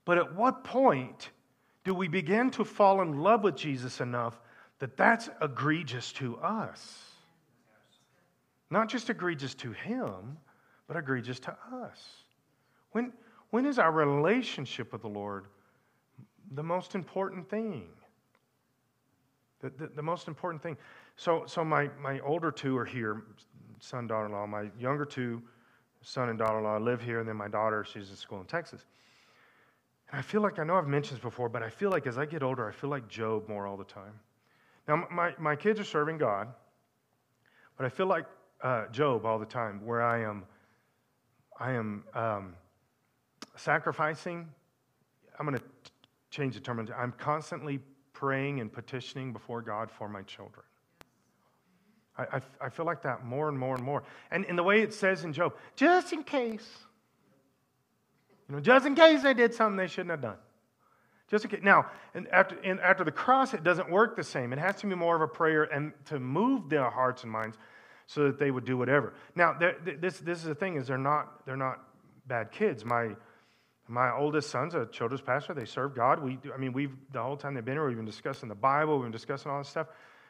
but 0.06 0.19
at 0.19 0.34
what 0.36 0.63
point 0.63 1.32
do 1.84 1.93
we 1.93 2.08
begin 2.08 2.50
to 2.52 2.63
fall 2.63 3.02
in 3.02 3.19
love 3.19 3.43
with 3.43 3.58
Jesus 3.58 4.00
enough 4.00 4.39
that 4.80 4.95
that's 4.95 5.30
egregious 5.41 6.13
to 6.13 6.38
us? 6.38 6.97
Not 8.69 8.88
just 8.88 9.10
egregious 9.10 9.54
to 9.56 9.74
him, 9.74 10.38
but 10.88 10.95
egregious 10.95 11.41
to 11.41 11.52
us. 11.74 12.00
When, 12.93 13.12
when 13.50 13.65
is 13.65 13.80
our 13.80 13.91
relationship 13.91 14.93
with 14.93 15.02
the 15.02 15.10
Lord 15.10 15.47
the 16.52 16.64
most 16.64 16.96
important 16.96 17.50
thing? 17.50 17.88
The, 19.62 19.70
the, 19.70 19.88
the 19.96 20.02
most 20.02 20.28
important 20.28 20.62
thing. 20.62 20.78
So, 21.16 21.44
so 21.46 21.64
my, 21.64 21.90
my 22.02 22.20
older 22.22 22.52
two 22.52 22.78
are 22.78 22.86
here, 22.86 23.24
son, 23.80 24.08
daughter 24.08 24.26
in 24.26 24.32
law. 24.32 24.46
My 24.48 24.70
younger 24.80 25.06
two, 25.06 25.42
son 26.02 26.30
and 26.30 26.40
daughter 26.40 26.58
in 26.58 26.64
law, 26.64 26.78
live 26.78 27.02
here, 27.02 27.20
and 27.20 27.30
then 27.30 27.36
my 27.38 27.48
daughter, 27.48 27.86
she's 27.86 28.10
in 28.10 28.16
school 28.16 28.40
in 28.42 28.48
Texas. 28.48 28.86
And 30.10 30.20
I 30.20 30.22
feel 30.24 30.42
like, 30.42 30.60
I 30.60 30.64
know 30.64 30.76
I've 30.76 30.88
mentioned 30.88 31.18
this 31.18 31.24
before, 31.24 31.48
but 31.48 31.64
I 31.64 31.70
feel 31.70 31.92
like 31.92 32.08
as 32.08 32.18
I 32.18 32.26
get 32.26 32.44
older, 32.44 32.68
I 32.68 32.72
feel 32.72 32.90
like 32.90 33.08
Job 33.08 33.48
more 33.48 33.68
all 33.68 33.78
the 33.78 33.84
time. 33.84 34.20
Now, 34.88 35.08
my, 35.12 35.34
my 35.38 35.56
kids 35.56 35.80
are 35.80 35.86
serving 35.86 36.18
God, 36.18 36.48
but 37.78 37.86
I 37.86 37.90
feel 37.90 38.08
like 38.08 38.26
uh, 38.62 38.88
Job 38.88 39.26
all 39.26 39.40
the 39.40 39.46
time, 39.46 39.86
where 39.86 40.02
I 40.02 40.24
am, 40.24 40.44
I 41.60 41.72
am 41.74 42.04
um, 42.16 42.56
sacrificing. 43.56 44.48
I'm 45.40 45.46
going 45.46 45.58
to 45.58 45.64
change 46.32 46.56
the 46.56 46.62
term. 46.62 46.88
I'm 46.98 47.12
constantly 47.12 47.80
praying 48.13 48.60
and 48.60 48.72
petitioning 48.72 49.34
before 49.34 49.62
God 49.62 49.91
for 49.91 50.10
my 50.10 50.24
children. 50.24 50.65
I, 52.17 52.24
I, 52.24 52.41
I 52.62 52.70
feel 52.70 52.86
like 52.86 53.04
that 53.04 53.24
more 53.24 53.50
and 53.50 53.58
more 53.58 53.76
and 53.76 53.84
more. 53.84 54.04
And 54.32 54.46
in 54.46 54.56
the 54.56 54.63
way 54.63 54.82
it 54.82 54.94
says 54.94 55.24
in 55.24 55.34
Job, 55.34 55.54
just 55.76 56.13
in 56.13 56.24
case. 56.24 56.67
You 58.50 58.56
know, 58.56 58.62
just 58.62 58.86
in 58.86 58.96
case 58.96 59.22
they 59.22 59.34
did 59.34 59.54
something 59.54 59.78
they 59.78 59.88
shouldn't 59.88 60.12
have 60.12 60.22
done. 60.22 60.38
Just 61.30 61.46
in 61.46 61.52
case. 61.52 61.62
Now, 61.63 61.86
and 62.13 62.28
after, 62.30 62.58
and 62.63 62.80
after 62.80 63.04
the 63.04 63.12
cross, 63.12 63.54
it 63.54 63.63
doesn't 63.63 63.89
work 63.89 64.15
the 64.15 64.24
same. 64.24 64.52
It 64.52 64.60
has 64.60 64.76
to 64.78 64.88
be 64.88 64.96
more 64.96 65.15
of 65.15 65.22
a 65.22 65.28
prayer 65.28 65.63
and 65.63 65.94
to 66.06 66.20
move 66.20 66.70
their 66.70 66.89
hearts 66.89 67.24
and 67.24 67.32
minds 67.32 67.58
so 68.08 68.26
that 68.26 68.38
they 68.38 68.52
would 68.52 68.65
do 68.65 68.78
whatever. 68.78 69.13
Now, 69.36 69.58
this, 70.00 70.20
this 70.20 70.39
is 70.39 70.44
the 70.44 70.56
thing 70.56 70.76
is 70.76 70.88
they're 70.88 70.98
not, 70.98 71.46
they're 71.46 71.56
not 71.56 71.80
bad 72.28 72.52
kids. 72.52 72.84
My, 72.84 73.12
my 73.88 74.12
oldest 74.15 74.50
son's 74.50 74.74
a 74.74 74.86
children's 74.86 75.22
pastor. 75.22 75.54
They 75.54 75.65
serve 75.65 75.96
God. 75.96 76.24
We, 76.24 76.39
I 76.54 76.58
mean, 76.58 76.74
we've, 76.74 76.96
the 77.12 77.22
whole 77.22 77.36
time 77.36 77.56
they've 77.56 77.65
been 77.65 77.76
here, 77.76 77.88
we've 77.88 77.98
been 77.98 78.06
discussing 78.06 78.48
the 78.48 78.56
Bible. 78.56 78.96
We've 78.96 79.06
been 79.06 79.12
discussing 79.12 79.52
all 79.52 79.58
this 79.58 79.67
stuff. 79.67 79.88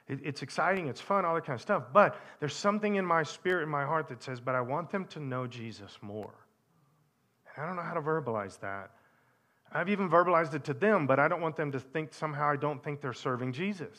It, 0.07 0.19
it's 0.23 0.41
exciting. 0.41 0.87
It's 0.87 1.01
fun, 1.01 1.25
all 1.25 1.35
that 1.35 1.45
kind 1.45 1.55
of 1.55 1.61
stuff. 1.61 1.83
But 1.93 2.17
there's 2.39 2.55
something 2.55 2.95
in 2.95 3.05
my 3.05 3.23
spirit, 3.23 3.63
in 3.63 3.69
my 3.69 3.85
heart 3.85 4.07
that 4.09 4.23
says, 4.23 4.39
but 4.39 4.55
I 4.55 4.61
want 4.61 4.91
them 4.91 5.05
to 5.09 5.19
know 5.19 5.47
Jesus 5.47 5.97
more. 6.01 6.33
And 7.55 7.63
I 7.63 7.67
don't 7.67 7.75
know 7.75 7.83
how 7.83 7.93
to 7.93 8.01
verbalize 8.01 8.59
that. 8.61 8.91
I've 9.71 9.89
even 9.89 10.09
verbalized 10.09 10.53
it 10.53 10.65
to 10.65 10.73
them, 10.73 11.07
but 11.07 11.19
I 11.19 11.27
don't 11.27 11.41
want 11.41 11.55
them 11.55 11.71
to 11.71 11.79
think 11.79 12.13
somehow 12.13 12.49
I 12.49 12.57
don't 12.57 12.83
think 12.83 12.99
they're 12.99 13.13
serving 13.13 13.53
Jesus. 13.53 13.97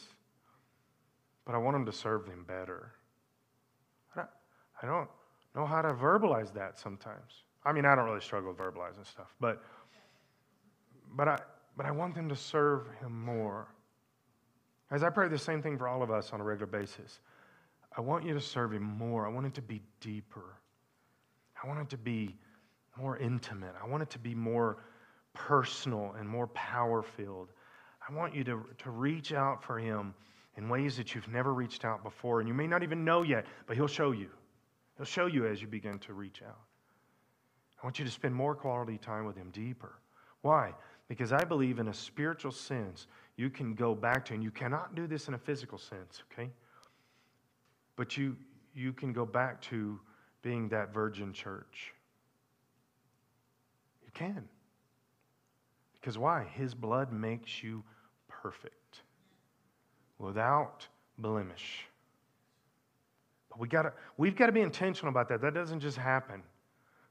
But 1.45 1.55
I 1.55 1.59
want 1.59 1.75
them 1.75 1.87
to 1.87 1.93
serve 1.93 2.27
him 2.27 2.45
better. 2.47 2.93
I 4.15 4.21
don't, 4.21 4.29
I 4.83 4.87
don't 4.87 5.09
know 5.55 5.67
how 5.67 5.83
to 5.83 5.95
verbalize 5.95 6.53
that 6.55 6.79
sometimes. 6.79 7.33
I 7.65 7.73
mean, 7.73 7.85
I 7.85 7.95
don't 7.95 8.05
really 8.07 8.21
struggle 8.21 8.51
with 8.51 8.59
verbalizing 8.59 9.07
stuff, 9.07 9.35
but, 9.41 9.63
but, 11.15 11.29
I, 11.29 11.41
but 11.77 11.87
I 11.87 11.91
want 11.91 12.15
them 12.15 12.29
to 12.29 12.37
serve 12.37 12.89
him 13.01 13.25
more. 13.25 13.69
As 14.91 15.03
I 15.03 15.11
pray 15.11 15.29
the 15.29 15.39
same 15.39 15.63
thing 15.63 15.79
for 15.79 15.89
all 15.89 16.03
of 16.03 16.11
us 16.11 16.33
on 16.33 16.41
a 16.41 16.45
regular 16.45 16.67
basis, 16.67 17.21
I 17.97 18.01
want 18.01 18.25
you 18.25 18.35
to 18.35 18.41
serve 18.41 18.73
him 18.73 18.83
more. 18.83 19.27
I 19.27 19.31
want 19.31 19.47
it 19.47 19.55
to 19.55 19.63
be 19.63 19.83
deeper. 20.01 20.57
I 21.63 21.69
want 21.69 21.81
it 21.81 21.91
to 21.91 21.99
be 21.99 22.37
more 22.99 23.17
intimate. 23.17 23.75
I 23.83 23.87
want 23.87 24.03
it 24.03 24.11
to 24.11 24.19
be 24.19 24.35
more 24.35 24.79
personal 25.35 26.15
and 26.19 26.29
more 26.29 26.49
power 26.49 27.03
filled. 27.03 27.49
I 28.09 28.13
want 28.13 28.35
you 28.35 28.45
to, 28.45 28.65
to 28.79 28.91
reach 28.91 29.33
out 29.33 29.63
for 29.63 29.79
Him 29.79 30.15
in 30.57 30.69
ways 30.69 30.97
that 30.97 31.15
you've 31.15 31.29
never 31.29 31.55
reached 31.55 31.85
out 31.85 32.03
before. 32.03 32.41
And 32.41 32.49
you 32.49 32.55
may 32.55 32.67
not 32.67 32.83
even 32.83 33.05
know 33.05 33.23
yet, 33.23 33.47
but 33.67 33.77
He'll 33.77 33.87
show 33.87 34.11
you. 34.11 34.29
He'll 34.97 35.07
show 35.07 35.27
you 35.27 35.47
as 35.47 35.63
you 35.63 35.69
begin 35.69 35.99
to 36.01 36.13
reach 36.13 36.43
out. 36.47 36.59
I 37.83 37.87
want 37.87 37.99
you 37.99 38.05
to 38.05 38.11
spend 38.11 38.35
more 38.35 38.55
quality 38.55 38.97
time 38.97 39.25
with 39.25 39.37
Him, 39.37 39.51
deeper. 39.51 39.95
Why? 40.43 40.73
Because 41.09 41.33
I 41.33 41.43
believe 41.45 41.81
in 41.81 41.89
a 41.89 41.95
spiritual 41.95 42.53
sense, 42.53 43.09
you 43.37 43.51
can 43.51 43.75
go 43.75 43.95
back 43.95 44.25
to, 44.27 44.35
and 44.35 44.43
you 44.43 44.53
cannot 44.53 44.95
do 44.95 45.07
this 45.07 45.27
in 45.29 45.35
a 45.35 45.39
physical 45.39 45.79
sense, 45.79 46.23
okay? 46.33 46.51
But 47.97 48.17
you, 48.17 48.37
you 48.75 48.93
can 48.93 49.13
go 49.13 49.27
back 49.27 49.61
to 49.63 49.99
being 50.43 50.69
that 50.71 50.93
virgin 50.93 51.33
church 51.33 51.93
You 54.05 54.11
can. 54.15 54.49
Because 55.95 56.19
why? 56.19 56.45
His 56.55 56.75
blood 56.75 57.13
makes 57.13 57.63
you 57.63 57.83
perfect, 58.29 59.03
without 60.19 60.87
blemish. 61.19 61.87
But 63.51 63.61
we 63.61 63.69
gotta, 63.69 63.93
we've 64.17 64.37
got 64.37 64.47
to 64.47 64.53
be 64.53 64.61
intentional 64.61 65.11
about 65.11 65.29
that. 65.29 65.41
That 65.43 65.55
doesn't 65.55 65.81
just 65.81 65.97
happen. 65.97 66.43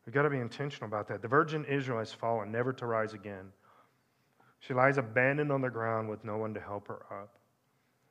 We've 0.05 0.13
got 0.13 0.23
to 0.23 0.29
be 0.29 0.39
intentional 0.39 0.87
about 0.87 1.07
that. 1.09 1.21
The 1.21 1.27
virgin 1.27 1.63
Israel 1.65 1.99
has 1.99 2.11
fallen, 2.11 2.51
never 2.51 2.73
to 2.73 2.85
rise 2.85 3.13
again. 3.13 3.51
She 4.59 4.73
lies 4.73 4.97
abandoned 4.97 5.51
on 5.51 5.61
the 5.61 5.69
ground 5.69 6.09
with 6.09 6.23
no 6.23 6.37
one 6.37 6.53
to 6.53 6.59
help 6.59 6.87
her 6.87 7.05
up. 7.11 7.37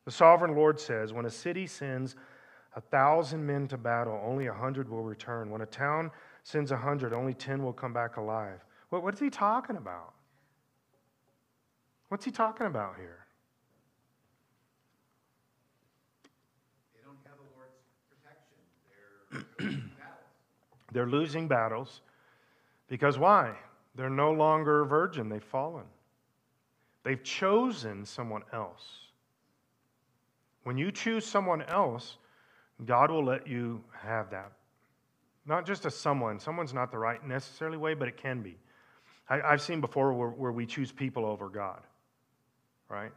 The 0.04 0.10
sovereign 0.10 0.54
Lord 0.54 0.80
says, 0.80 1.12
When 1.12 1.26
a 1.26 1.30
city 1.30 1.66
sends 1.66 2.16
a 2.76 2.80
thousand 2.80 3.44
men 3.44 3.68
to 3.68 3.76
battle, 3.76 4.20
only 4.24 4.46
a 4.46 4.52
hundred 4.52 4.88
will 4.88 5.02
return. 5.02 5.50
When 5.50 5.60
a 5.60 5.66
town 5.66 6.10
sends 6.42 6.70
a 6.70 6.76
hundred, 6.76 7.12
only 7.12 7.34
ten 7.34 7.62
will 7.62 7.72
come 7.72 7.92
back 7.92 8.16
alive. 8.16 8.64
What, 8.90 9.02
what 9.02 9.14
is 9.14 9.20
he 9.20 9.30
talking 9.30 9.76
about? 9.76 10.14
What's 12.08 12.24
he 12.24 12.30
talking 12.30 12.66
about 12.66 12.96
here? 12.96 13.26
They 16.94 17.00
don't 17.04 17.18
have 17.24 17.36
the 17.38 17.44
Lord's 17.54 17.78
protection. 18.10 18.58
They're. 19.58 19.80
They're 20.92 21.06
losing 21.06 21.48
battles 21.48 22.00
because 22.88 23.18
why? 23.18 23.54
They're 23.94 24.10
no 24.10 24.32
longer 24.32 24.82
a 24.82 24.86
virgin. 24.86 25.28
They've 25.28 25.42
fallen. 25.42 25.84
They've 27.04 27.22
chosen 27.22 28.04
someone 28.04 28.42
else. 28.52 28.84
When 30.64 30.76
you 30.76 30.92
choose 30.92 31.24
someone 31.24 31.62
else, 31.62 32.18
God 32.84 33.10
will 33.10 33.24
let 33.24 33.46
you 33.46 33.82
have 34.02 34.30
that. 34.30 34.52
Not 35.46 35.66
just 35.66 35.86
a 35.86 35.90
someone. 35.90 36.38
Someone's 36.38 36.74
not 36.74 36.90
the 36.90 36.98
right 36.98 37.26
necessarily 37.26 37.78
way, 37.78 37.94
but 37.94 38.08
it 38.08 38.16
can 38.16 38.42
be. 38.42 38.56
I, 39.28 39.52
have 39.52 39.62
seen 39.62 39.80
before 39.80 40.12
where, 40.12 40.28
where, 40.28 40.52
we 40.52 40.66
choose 40.66 40.90
people 40.90 41.24
over 41.24 41.48
God, 41.48 41.80
right? 42.88 43.12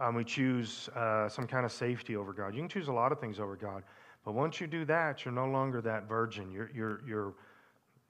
Um, 0.00 0.14
we 0.14 0.24
choose 0.24 0.88
uh, 0.96 1.28
some 1.28 1.46
kind 1.46 1.66
of 1.66 1.72
safety 1.72 2.16
over 2.16 2.32
God. 2.32 2.54
You 2.54 2.60
can 2.60 2.70
choose 2.70 2.88
a 2.88 2.92
lot 2.92 3.12
of 3.12 3.20
things 3.20 3.38
over 3.38 3.54
God, 3.54 3.82
but 4.26 4.34
once 4.34 4.60
you 4.60 4.66
do 4.66 4.84
that, 4.86 5.24
you're 5.24 5.32
no 5.32 5.46
longer 5.46 5.80
that 5.82 6.08
virgin. 6.08 6.50
You're, 6.50 6.68
you're, 6.74 7.00
you're, 7.06 7.34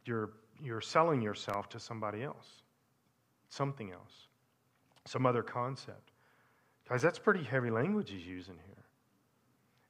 you're, 0.06 0.30
you're 0.64 0.80
selling 0.80 1.20
yourself 1.20 1.68
to 1.68 1.78
somebody 1.78 2.22
else, 2.22 2.62
something 3.50 3.92
else, 3.92 4.28
some 5.04 5.26
other 5.26 5.42
concept. 5.42 6.12
Guys, 6.88 7.02
that's 7.02 7.18
pretty 7.18 7.44
heavy 7.44 7.70
language 7.70 8.10
he's 8.10 8.26
using 8.26 8.54
here. 8.66 8.84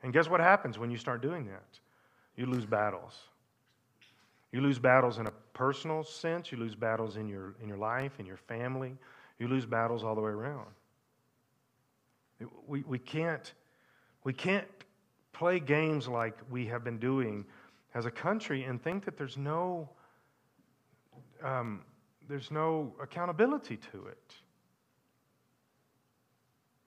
And 0.02 0.12
guess 0.12 0.28
what 0.28 0.40
happens 0.40 0.80
when 0.80 0.90
you 0.90 0.96
start 0.96 1.22
doing 1.22 1.46
that? 1.46 1.78
You 2.36 2.46
lose 2.46 2.66
battles. 2.66 3.14
You 4.50 4.62
lose 4.62 4.80
battles 4.80 5.18
in 5.18 5.28
a 5.28 5.32
personal 5.52 6.02
sense, 6.02 6.50
you 6.50 6.58
lose 6.58 6.74
battles 6.74 7.16
in 7.16 7.28
your, 7.28 7.54
in 7.62 7.68
your 7.68 7.78
life, 7.78 8.18
in 8.18 8.26
your 8.26 8.36
family, 8.36 8.96
You 9.38 9.46
lose 9.46 9.64
battles 9.64 10.02
all 10.02 10.16
the 10.16 10.20
way 10.20 10.30
around. 10.30 10.66
We, 12.66 12.82
we, 12.82 12.98
can't, 12.98 13.52
we 14.24 14.32
can't 14.32 14.66
play 15.38 15.60
games 15.60 16.08
like 16.08 16.34
we 16.50 16.66
have 16.66 16.82
been 16.82 16.98
doing 16.98 17.44
as 17.94 18.06
a 18.06 18.10
country 18.10 18.64
and 18.64 18.82
think 18.82 19.04
that 19.04 19.16
there's 19.16 19.36
no, 19.36 19.88
um, 21.42 21.82
there's 22.28 22.50
no 22.50 22.94
accountability 23.02 23.76
to 23.76 24.06
it. 24.06 24.34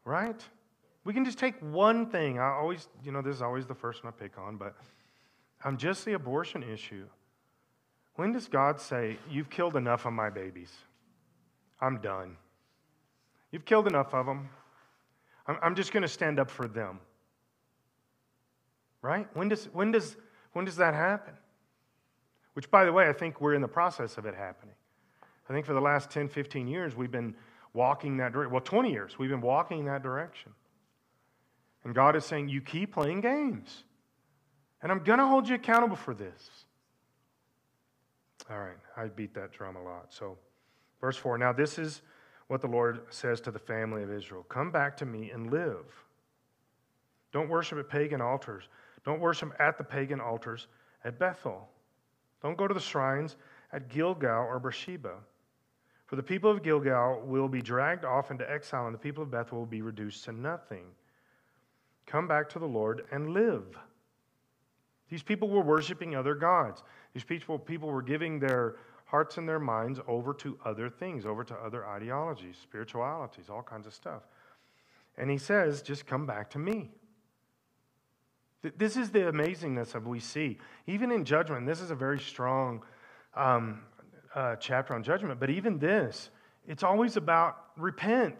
Right? 0.03 0.43
We 1.03 1.13
can 1.13 1.25
just 1.25 1.37
take 1.37 1.59
one 1.59 2.07
thing. 2.07 2.39
I 2.39 2.49
always, 2.49 2.87
you 3.03 3.11
know, 3.11 3.21
this 3.21 3.35
is 3.35 3.41
always 3.41 3.67
the 3.67 3.75
first 3.75 4.03
one 4.03 4.13
I 4.15 4.19
pick 4.19 4.37
on, 4.37 4.57
but 4.57 4.75
I'm 5.63 5.77
just 5.77 6.05
the 6.05 6.13
abortion 6.13 6.63
issue. 6.63 7.05
When 8.15 8.31
does 8.31 8.47
God 8.47 8.81
say, 8.81 9.17
You've 9.29 9.49
killed 9.49 9.75
enough 9.75 10.05
of 10.05 10.13
my 10.13 10.29
babies? 10.29 10.71
I'm 11.79 12.01
done. 12.01 12.35
You've 13.51 13.65
killed 13.65 13.87
enough 13.87 14.13
of 14.13 14.25
them. 14.25 14.49
I'm 15.47 15.75
just 15.75 15.91
going 15.91 16.03
to 16.03 16.09
stand 16.09 16.39
up 16.39 16.49
for 16.51 16.67
them. 16.67 16.99
Right? 19.01 19.27
When 19.33 19.49
does, 19.49 19.65
when, 19.73 19.91
does, 19.91 20.17
when 20.53 20.65
does 20.65 20.75
that 20.77 20.93
happen? 20.93 21.33
Which, 22.53 22.69
by 22.69 22.83
the 22.83 22.91
way, 22.91 23.07
I 23.07 23.13
think 23.13 23.39
we're 23.39 23.53
in 23.53 23.61
the 23.61 23.67
process 23.67 24.17
of 24.17 24.25
it 24.25 24.35
happening. 24.35 24.75
I 25.49 25.53
think 25.53 25.65
for 25.65 25.73
the 25.73 25.81
last 25.81 26.09
10, 26.09 26.27
15 26.27 26.67
years, 26.67 26.95
we've 26.95 27.11
been 27.11 27.33
walking 27.73 28.17
that 28.17 28.33
direction. 28.33 28.51
Well, 28.51 28.61
20 28.61 28.91
years, 28.91 29.17
we've 29.17 29.29
been 29.29 29.41
walking 29.41 29.85
that 29.85 30.03
direction. 30.03 30.51
And 31.83 31.95
God 31.95 32.15
is 32.15 32.25
saying, 32.25 32.49
You 32.49 32.61
keep 32.61 32.93
playing 32.93 33.21
games. 33.21 33.83
And 34.81 34.91
I'm 34.91 35.03
going 35.03 35.19
to 35.19 35.25
hold 35.25 35.47
you 35.47 35.55
accountable 35.55 35.95
for 35.95 36.13
this. 36.13 36.65
All 38.49 38.59
right, 38.59 38.77
I 38.97 39.07
beat 39.07 39.33
that 39.35 39.51
drum 39.51 39.75
a 39.75 39.83
lot. 39.83 40.07
So, 40.09 40.37
verse 41.01 41.17
4 41.17 41.37
Now, 41.37 41.53
this 41.53 41.77
is 41.77 42.01
what 42.47 42.61
the 42.61 42.67
Lord 42.67 43.01
says 43.09 43.41
to 43.41 43.51
the 43.51 43.59
family 43.59 44.03
of 44.03 44.11
Israel 44.11 44.43
Come 44.49 44.71
back 44.71 44.97
to 44.97 45.05
me 45.05 45.31
and 45.31 45.51
live. 45.51 45.85
Don't 47.31 47.49
worship 47.49 47.77
at 47.77 47.89
pagan 47.89 48.21
altars. 48.21 48.67
Don't 49.09 49.21
worship 49.21 49.55
at 49.57 49.75
the 49.75 49.83
pagan 49.83 50.21
altars 50.21 50.67
at 51.03 51.17
Bethel. 51.17 51.67
Don't 52.43 52.55
go 52.55 52.67
to 52.67 52.75
the 52.75 52.79
shrines 52.79 53.37
at 53.73 53.89
Gilgal 53.89 54.45
or 54.45 54.59
Beersheba. 54.59 55.15
For 56.05 56.15
the 56.15 56.21
people 56.21 56.51
of 56.51 56.61
Gilgal 56.61 57.23
will 57.25 57.47
be 57.47 57.59
dragged 57.59 58.05
off 58.05 58.29
into 58.29 58.47
exile, 58.47 58.85
and 58.85 58.93
the 58.93 58.99
people 58.99 59.23
of 59.23 59.31
Bethel 59.31 59.57
will 59.57 59.65
be 59.65 59.81
reduced 59.81 60.25
to 60.25 60.31
nothing. 60.31 60.85
Come 62.05 62.27
back 62.27 62.49
to 62.49 62.59
the 62.59 62.67
Lord 62.67 63.05
and 63.11 63.31
live. 63.31 63.79
These 65.09 65.23
people 65.23 65.49
were 65.49 65.63
worshiping 65.63 66.15
other 66.15 66.35
gods. 66.35 66.83
These 67.15 67.23
people, 67.23 67.57
people 67.57 67.89
were 67.89 68.03
giving 68.03 68.37
their 68.37 68.75
hearts 69.05 69.39
and 69.39 69.49
their 69.49 69.59
minds 69.59 69.99
over 70.07 70.35
to 70.35 70.55
other 70.63 70.87
things, 70.87 71.25
over 71.25 71.43
to 71.45 71.55
other 71.55 71.83
ideologies, 71.83 72.57
spiritualities, 72.61 73.49
all 73.49 73.63
kinds 73.63 73.87
of 73.87 73.93
stuff. 73.95 74.21
And 75.17 75.31
he 75.31 75.39
says, 75.39 75.81
just 75.81 76.05
come 76.05 76.27
back 76.27 76.51
to 76.51 76.59
me. 76.59 76.91
This 78.61 78.97
is 78.97 79.09
the 79.11 79.19
amazingness 79.19 79.95
of 79.95 80.05
we 80.05 80.19
see. 80.19 80.57
Even 80.85 81.11
in 81.11 81.23
judgment, 81.23 81.65
this 81.65 81.79
is 81.79 81.91
a 81.91 81.95
very 81.95 82.19
strong 82.19 82.83
um, 83.35 83.81
uh, 84.35 84.57
chapter 84.57 84.93
on 84.93 85.03
judgment, 85.03 85.39
but 85.39 85.49
even 85.49 85.79
this, 85.79 86.29
it's 86.67 86.83
always 86.83 87.15
about 87.15 87.57
repent. 87.77 88.37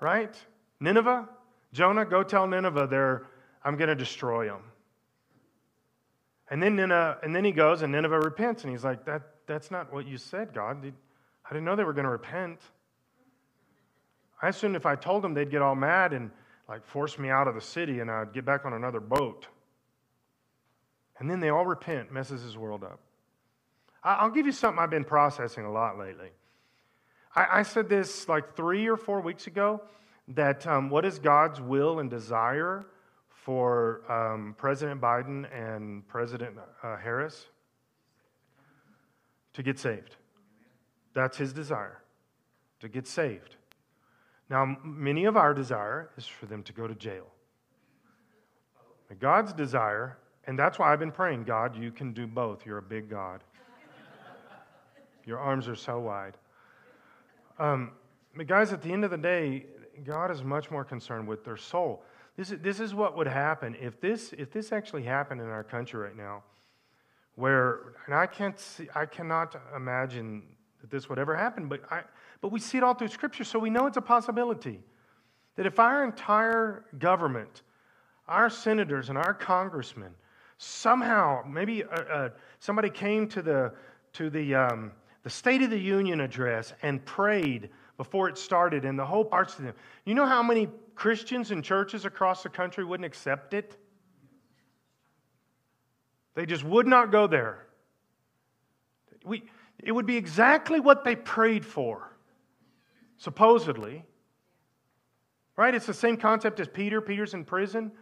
Right? 0.00 0.34
Nineveh, 0.78 1.28
Jonah, 1.72 2.04
go 2.04 2.22
tell 2.22 2.46
Nineveh 2.46 2.86
they're, 2.88 3.26
I'm 3.64 3.76
going 3.76 3.88
to 3.88 3.94
destroy 3.94 4.46
them. 4.46 4.62
And 6.50 6.62
then, 6.62 6.76
Nineveh, 6.76 7.18
and 7.22 7.34
then 7.34 7.44
he 7.44 7.52
goes 7.52 7.82
and 7.82 7.92
Nineveh 7.92 8.20
repents, 8.20 8.62
and 8.62 8.70
he's 8.70 8.84
like, 8.84 9.04
that, 9.06 9.22
That's 9.46 9.70
not 9.70 9.92
what 9.92 10.06
you 10.06 10.18
said, 10.18 10.52
God. 10.52 10.84
I 10.84 11.52
didn't 11.52 11.64
know 11.64 11.76
they 11.76 11.84
were 11.84 11.94
going 11.94 12.04
to 12.04 12.10
repent. 12.10 12.60
I 14.40 14.48
assumed 14.48 14.76
if 14.76 14.86
I 14.86 14.96
told 14.96 15.22
them, 15.22 15.34
they'd 15.34 15.50
get 15.50 15.62
all 15.62 15.74
mad 15.74 16.12
and 16.12 16.30
like 16.68 16.84
force 16.84 17.18
me 17.18 17.30
out 17.30 17.48
of 17.48 17.54
the 17.54 17.60
city 17.60 18.00
and 18.00 18.10
I'd 18.10 18.32
get 18.32 18.44
back 18.44 18.64
on 18.64 18.72
another 18.72 19.00
boat. 19.00 19.46
And 21.18 21.30
then 21.30 21.40
they 21.40 21.48
all 21.48 21.66
repent, 21.66 22.12
messes 22.12 22.42
his 22.42 22.56
world 22.56 22.84
up. 22.84 23.00
I'll 24.04 24.30
give 24.30 24.46
you 24.46 24.52
something 24.52 24.78
I've 24.78 24.90
been 24.90 25.04
processing 25.04 25.64
a 25.64 25.72
lot 25.72 25.98
lately. 25.98 26.28
I, 27.34 27.62
said 27.62 27.88
this 27.88 28.28
like 28.28 28.56
three 28.56 28.88
or 28.88 28.96
four 28.96 29.20
weeks 29.20 29.46
ago 29.46 29.82
that 30.28 30.66
um, 30.66 30.90
what 30.90 31.04
is 31.04 31.18
God's 31.18 31.60
will 31.60 32.00
and 32.00 32.10
desire 32.10 32.86
for 33.28 34.02
um, 34.10 34.54
President 34.58 35.00
Biden 35.00 35.46
and 35.54 36.06
President 36.08 36.56
uh, 36.82 36.96
Harris? 36.96 37.46
To 39.54 39.62
get 39.62 39.78
saved. 39.78 40.16
That's 41.14 41.36
his 41.36 41.52
desire, 41.52 42.00
to 42.80 42.88
get 42.88 43.06
saved. 43.06 43.56
Now, 44.50 44.76
many 44.82 45.26
of 45.26 45.36
our 45.36 45.52
desire 45.52 46.10
is 46.16 46.26
for 46.26 46.46
them 46.46 46.62
to 46.64 46.72
go 46.72 46.86
to 46.86 46.94
jail. 46.94 47.26
God's 49.20 49.52
desire, 49.52 50.18
and 50.46 50.58
that's 50.58 50.78
why 50.78 50.92
I've 50.92 50.98
been 50.98 51.12
praying 51.12 51.44
God, 51.44 51.76
you 51.76 51.90
can 51.90 52.12
do 52.12 52.26
both. 52.26 52.64
You're 52.66 52.78
a 52.78 52.82
big 52.82 53.08
God. 53.08 53.42
Your 55.24 55.38
arms 55.38 55.68
are 55.68 55.74
so 55.74 55.98
wide. 55.98 56.36
Um, 57.58 57.92
but, 58.34 58.46
guys, 58.46 58.72
at 58.72 58.82
the 58.82 58.92
end 58.92 59.04
of 59.04 59.10
the 59.10 59.18
day, 59.18 59.66
God 60.04 60.30
is 60.30 60.42
much 60.42 60.70
more 60.70 60.84
concerned 60.84 61.26
with 61.26 61.44
their 61.44 61.56
soul. 61.56 62.02
This 62.36 62.50
is, 62.52 62.60
this 62.60 62.80
is 62.80 62.94
what 62.94 63.16
would 63.16 63.26
happen 63.26 63.76
if 63.80 64.00
this, 64.00 64.32
if 64.38 64.52
this 64.52 64.72
actually 64.72 65.02
happened 65.02 65.40
in 65.40 65.48
our 65.48 65.64
country 65.64 66.00
right 66.00 66.16
now, 66.16 66.44
where, 67.34 67.94
and 68.06 68.14
I, 68.14 68.26
can't 68.26 68.58
see, 68.58 68.88
I 68.94 69.06
cannot 69.06 69.60
imagine 69.74 70.44
that 70.80 70.90
this 70.90 71.08
would 71.08 71.18
ever 71.18 71.36
happen, 71.36 71.68
but, 71.68 71.80
I, 71.90 72.02
but 72.40 72.52
we 72.52 72.60
see 72.60 72.78
it 72.78 72.84
all 72.84 72.94
through 72.94 73.08
Scripture, 73.08 73.44
so 73.44 73.58
we 73.58 73.70
know 73.70 73.86
it's 73.86 73.96
a 73.96 74.02
possibility. 74.02 74.80
That 75.56 75.66
if 75.66 75.78
our 75.78 76.04
entire 76.04 76.84
government, 76.98 77.62
our 78.28 78.48
senators 78.48 79.08
and 79.08 79.18
our 79.18 79.34
congressmen, 79.34 80.14
somehow, 80.58 81.42
maybe 81.46 81.84
uh, 81.84 81.88
uh, 81.88 82.28
somebody 82.60 82.90
came 82.90 83.28
to 83.28 83.42
the, 83.42 83.72
to 84.12 84.30
the, 84.30 84.54
um, 84.54 84.92
the 85.22 85.30
State 85.30 85.62
of 85.62 85.70
the 85.70 85.78
Union 85.78 86.20
address 86.20 86.74
and 86.82 87.04
prayed 87.04 87.70
before 87.96 88.28
it 88.28 88.38
started, 88.38 88.84
and 88.84 88.96
the 88.96 89.04
whole 89.04 89.24
parts 89.24 89.56
to 89.56 89.62
them. 89.62 89.74
You 90.04 90.14
know 90.14 90.26
how 90.26 90.42
many 90.42 90.68
Christians 90.94 91.50
and 91.50 91.64
churches 91.64 92.04
across 92.04 92.44
the 92.44 92.48
country 92.48 92.84
wouldn't 92.84 93.04
accept 93.04 93.54
it? 93.54 93.76
They 96.36 96.46
just 96.46 96.62
would 96.62 96.86
not 96.86 97.10
go 97.10 97.26
there. 97.26 97.66
We, 99.24 99.42
it 99.82 99.90
would 99.90 100.06
be 100.06 100.16
exactly 100.16 100.78
what 100.78 101.02
they 101.02 101.16
prayed 101.16 101.66
for, 101.66 102.07
supposedly. 103.18 104.04
Right? 105.56 105.74
It's 105.74 105.86
the 105.86 105.94
same 105.94 106.16
concept 106.16 106.60
as 106.60 106.68
Peter. 106.68 107.00
Peter's 107.00 107.34
in 107.34 107.44
prison. 107.44 107.92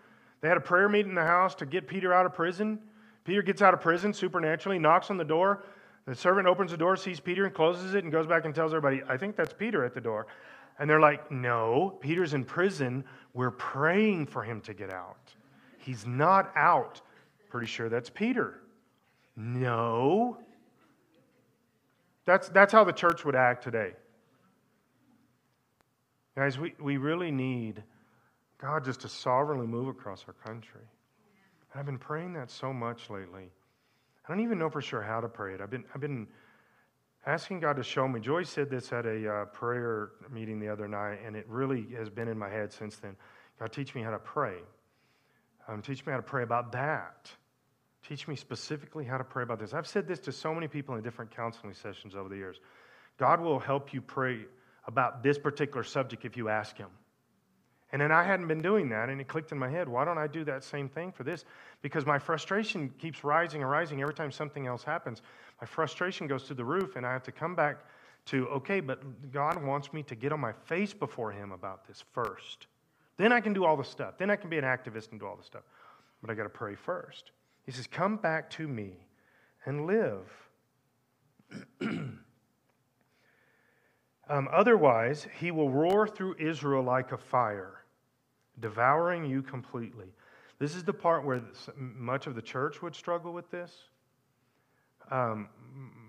They 0.40 0.48
had 0.48 0.56
a 0.56 0.60
prayer 0.60 0.88
meeting 0.88 1.10
in 1.10 1.14
the 1.14 1.24
house 1.24 1.54
to 1.56 1.66
get 1.66 1.88
Peter 1.88 2.12
out 2.12 2.26
of 2.26 2.34
prison. 2.34 2.78
Peter 3.24 3.42
gets 3.42 3.62
out 3.62 3.74
of 3.74 3.80
prison 3.80 4.12
supernaturally, 4.12 4.78
knocks 4.78 5.10
on 5.10 5.16
the 5.16 5.24
door. 5.24 5.64
The 6.06 6.14
servant 6.14 6.46
opens 6.46 6.70
the 6.70 6.76
door, 6.76 6.96
sees 6.96 7.18
Peter, 7.18 7.46
and 7.46 7.54
closes 7.54 7.94
it, 7.94 8.04
and 8.04 8.12
goes 8.12 8.26
back 8.26 8.44
and 8.44 8.54
tells 8.54 8.72
everybody, 8.72 9.02
I 9.08 9.16
think 9.16 9.34
that's 9.34 9.52
Peter 9.52 9.84
at 9.84 9.94
the 9.94 10.00
door. 10.00 10.28
And 10.78 10.88
they're 10.88 11.00
like, 11.00 11.30
No, 11.32 11.98
Peter's 12.00 12.34
in 12.34 12.44
prison. 12.44 13.04
We're 13.34 13.50
praying 13.50 14.26
for 14.26 14.44
him 14.44 14.60
to 14.62 14.74
get 14.74 14.90
out. 14.90 15.34
He's 15.78 16.06
not 16.06 16.52
out. 16.54 17.00
Pretty 17.48 17.66
sure 17.66 17.88
that's 17.88 18.10
Peter. 18.10 18.60
No, 19.34 20.38
that's, 22.24 22.48
that's 22.50 22.72
how 22.72 22.84
the 22.84 22.92
church 22.92 23.24
would 23.24 23.34
act 23.34 23.64
today. 23.64 23.94
Guys, 26.36 26.58
we, 26.58 26.74
we 26.78 26.98
really 26.98 27.30
need 27.30 27.82
God 28.58 28.84
just 28.84 29.00
to 29.00 29.08
sovereignly 29.08 29.66
move 29.66 29.88
across 29.88 30.24
our 30.28 30.34
country. 30.34 30.82
And 31.72 31.80
I've 31.80 31.86
been 31.86 31.98
praying 31.98 32.34
that 32.34 32.50
so 32.50 32.74
much 32.74 33.08
lately. 33.08 33.48
I 34.24 34.28
don't 34.28 34.40
even 34.42 34.58
know 34.58 34.68
for 34.68 34.82
sure 34.82 35.00
how 35.00 35.20
to 35.20 35.28
pray 35.28 35.54
it. 35.54 35.62
I've 35.62 35.70
been, 35.70 35.84
I've 35.94 36.00
been 36.00 36.26
asking 37.24 37.60
God 37.60 37.76
to 37.76 37.82
show 37.82 38.06
me. 38.06 38.20
Joy 38.20 38.42
said 38.42 38.68
this 38.68 38.92
at 38.92 39.06
a 39.06 39.32
uh, 39.32 39.44
prayer 39.46 40.10
meeting 40.30 40.60
the 40.60 40.68
other 40.68 40.86
night, 40.86 41.20
and 41.24 41.36
it 41.36 41.46
really 41.48 41.86
has 41.96 42.10
been 42.10 42.28
in 42.28 42.38
my 42.38 42.50
head 42.50 42.70
since 42.70 42.96
then. 42.96 43.16
God, 43.58 43.72
teach 43.72 43.94
me 43.94 44.02
how 44.02 44.10
to 44.10 44.18
pray. 44.18 44.56
Um, 45.68 45.80
teach 45.80 46.04
me 46.04 46.10
how 46.10 46.18
to 46.18 46.22
pray 46.22 46.42
about 46.42 46.72
that. 46.72 47.30
Teach 48.06 48.28
me 48.28 48.36
specifically 48.36 49.06
how 49.06 49.16
to 49.16 49.24
pray 49.24 49.42
about 49.42 49.58
this. 49.58 49.72
I've 49.72 49.86
said 49.86 50.06
this 50.06 50.20
to 50.20 50.32
so 50.32 50.54
many 50.54 50.68
people 50.68 50.96
in 50.96 51.02
different 51.02 51.34
counseling 51.34 51.72
sessions 51.72 52.14
over 52.14 52.28
the 52.28 52.36
years. 52.36 52.60
God 53.16 53.40
will 53.40 53.58
help 53.58 53.94
you 53.94 54.02
pray 54.02 54.40
about 54.86 55.22
this 55.22 55.38
particular 55.38 55.82
subject 55.82 56.24
if 56.24 56.36
you 56.36 56.48
ask 56.48 56.76
Him. 56.76 56.90
And 57.92 58.02
then 58.02 58.10
I 58.10 58.24
hadn't 58.24 58.48
been 58.48 58.62
doing 58.62 58.88
that, 58.90 59.08
and 59.08 59.20
it 59.20 59.28
clicked 59.28 59.52
in 59.52 59.58
my 59.58 59.68
head 59.68 59.88
why 59.88 60.04
don't 60.04 60.18
I 60.18 60.26
do 60.26 60.44
that 60.44 60.64
same 60.64 60.88
thing 60.88 61.12
for 61.12 61.22
this? 61.22 61.44
Because 61.82 62.04
my 62.04 62.18
frustration 62.18 62.90
keeps 62.98 63.22
rising 63.24 63.62
and 63.62 63.70
rising 63.70 64.02
every 64.02 64.14
time 64.14 64.32
something 64.32 64.66
else 64.66 64.82
happens. 64.82 65.22
My 65.60 65.66
frustration 65.66 66.26
goes 66.26 66.44
through 66.44 66.56
the 66.56 66.64
roof, 66.64 66.96
and 66.96 67.06
I 67.06 67.12
have 67.12 67.22
to 67.24 67.32
come 67.32 67.54
back 67.54 67.84
to, 68.26 68.48
okay, 68.48 68.80
but 68.80 69.32
God 69.32 69.62
wants 69.62 69.92
me 69.92 70.02
to 70.04 70.14
get 70.14 70.32
on 70.32 70.40
my 70.40 70.52
face 70.64 70.92
before 70.92 71.30
Him 71.30 71.52
about 71.52 71.86
this 71.86 72.04
first. 72.12 72.66
Then 73.16 73.32
I 73.32 73.40
can 73.40 73.52
do 73.52 73.64
all 73.64 73.76
the 73.76 73.84
stuff. 73.84 74.18
Then 74.18 74.30
I 74.30 74.36
can 74.36 74.50
be 74.50 74.58
an 74.58 74.64
activist 74.64 75.12
and 75.12 75.20
do 75.20 75.26
all 75.26 75.36
the 75.36 75.44
stuff. 75.44 75.62
But 76.20 76.30
I 76.30 76.34
got 76.34 76.42
to 76.42 76.48
pray 76.48 76.74
first. 76.74 77.30
He 77.64 77.72
says, 77.72 77.86
Come 77.86 78.16
back 78.16 78.50
to 78.50 78.66
me 78.66 78.94
and 79.64 79.86
live. 79.86 80.28
Um, 84.28 84.48
otherwise, 84.52 85.26
he 85.38 85.50
will 85.50 85.70
roar 85.70 86.08
through 86.08 86.36
Israel 86.38 86.82
like 86.82 87.12
a 87.12 87.18
fire, 87.18 87.84
devouring 88.58 89.24
you 89.24 89.42
completely. 89.42 90.08
This 90.58 90.74
is 90.74 90.82
the 90.82 90.92
part 90.92 91.24
where 91.24 91.42
much 91.76 92.26
of 92.26 92.34
the 92.34 92.42
church 92.42 92.82
would 92.82 92.94
struggle 92.94 93.32
with 93.32 93.50
this. 93.50 93.72
Um, 95.10 95.48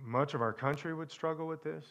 much 0.03 0.33
of 0.33 0.41
our 0.41 0.53
country 0.53 0.93
would 0.93 1.11
struggle 1.11 1.47
with 1.47 1.63
this. 1.63 1.85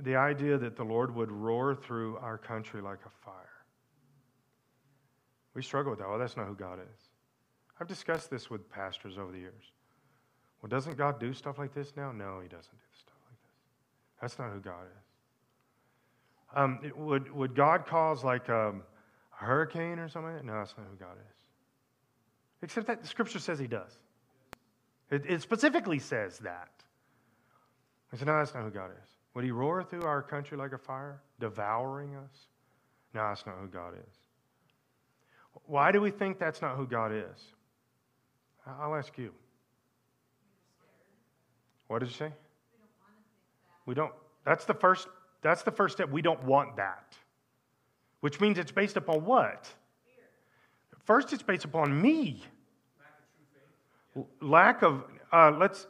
The 0.00 0.16
idea 0.16 0.58
that 0.58 0.76
the 0.76 0.84
Lord 0.84 1.14
would 1.14 1.30
roar 1.30 1.74
through 1.74 2.16
our 2.18 2.36
country 2.36 2.82
like 2.82 2.98
a 3.06 3.24
fire. 3.24 3.34
We 5.54 5.62
struggle 5.62 5.90
with 5.90 6.00
that. 6.00 6.08
Well, 6.08 6.18
that's 6.18 6.36
not 6.36 6.46
who 6.46 6.54
God 6.54 6.80
is. 6.80 7.00
I've 7.80 7.86
discussed 7.86 8.28
this 8.28 8.50
with 8.50 8.68
pastors 8.70 9.18
over 9.18 9.30
the 9.30 9.38
years. 9.38 9.72
Well, 10.60 10.68
doesn't 10.68 10.98
God 10.98 11.20
do 11.20 11.32
stuff 11.32 11.58
like 11.58 11.72
this 11.72 11.92
now? 11.96 12.10
No, 12.10 12.40
He 12.40 12.48
doesn't 12.48 12.72
do 12.72 12.98
stuff. 12.98 13.14
That's 14.20 14.38
not 14.38 14.52
who 14.52 14.60
God 14.60 14.84
is. 14.84 15.04
Um, 16.56 16.80
it, 16.82 16.96
would, 16.96 17.32
would 17.32 17.54
God 17.54 17.86
cause 17.86 18.24
like 18.24 18.48
um, 18.48 18.82
a 19.40 19.44
hurricane 19.44 19.98
or 19.98 20.08
something? 20.08 20.44
No, 20.44 20.54
that's 20.54 20.74
not 20.76 20.86
who 20.90 20.96
God 20.96 21.16
is. 21.16 21.36
Except 22.62 22.86
that 22.86 23.02
the 23.02 23.08
scripture 23.08 23.38
says 23.38 23.58
He 23.58 23.66
does. 23.66 23.92
It, 25.10 25.24
it 25.26 25.42
specifically 25.42 25.98
says 25.98 26.38
that. 26.40 26.70
I 28.12 28.16
said, 28.16 28.26
no, 28.26 28.38
that's 28.38 28.54
not 28.54 28.64
who 28.64 28.70
God 28.70 28.90
is. 28.90 29.08
Would 29.34 29.44
He 29.44 29.50
roar 29.50 29.82
through 29.82 30.04
our 30.04 30.22
country 30.22 30.56
like 30.56 30.72
a 30.72 30.78
fire, 30.78 31.20
devouring 31.38 32.16
us? 32.16 32.48
No, 33.14 33.28
that's 33.28 33.46
not 33.46 33.56
who 33.60 33.68
God 33.68 33.94
is. 33.94 34.14
Why 35.66 35.92
do 35.92 36.00
we 36.00 36.10
think 36.10 36.38
that's 36.38 36.62
not 36.62 36.76
who 36.76 36.86
God 36.86 37.12
is? 37.12 37.52
I'll 38.66 38.94
ask 38.94 39.16
you. 39.18 39.32
What 41.86 42.00
did 42.00 42.08
you 42.08 42.14
say? 42.14 42.32
We 43.88 43.94
don't. 43.94 44.12
That's 44.44 44.66
the 44.66 44.74
first. 44.74 45.08
That's 45.40 45.62
the 45.62 45.70
first 45.70 45.96
step. 45.96 46.10
We 46.10 46.20
don't 46.20 46.44
want 46.44 46.76
that. 46.76 47.16
Which 48.20 48.38
means 48.38 48.58
it's 48.58 48.70
based 48.70 48.98
upon 48.98 49.24
what? 49.24 49.66
First, 51.06 51.32
it's 51.32 51.42
based 51.42 51.64
upon 51.64 51.98
me. 51.98 52.42
Lack 54.42 54.82
of. 54.82 55.04
Uh, 55.32 55.52
let's 55.58 55.86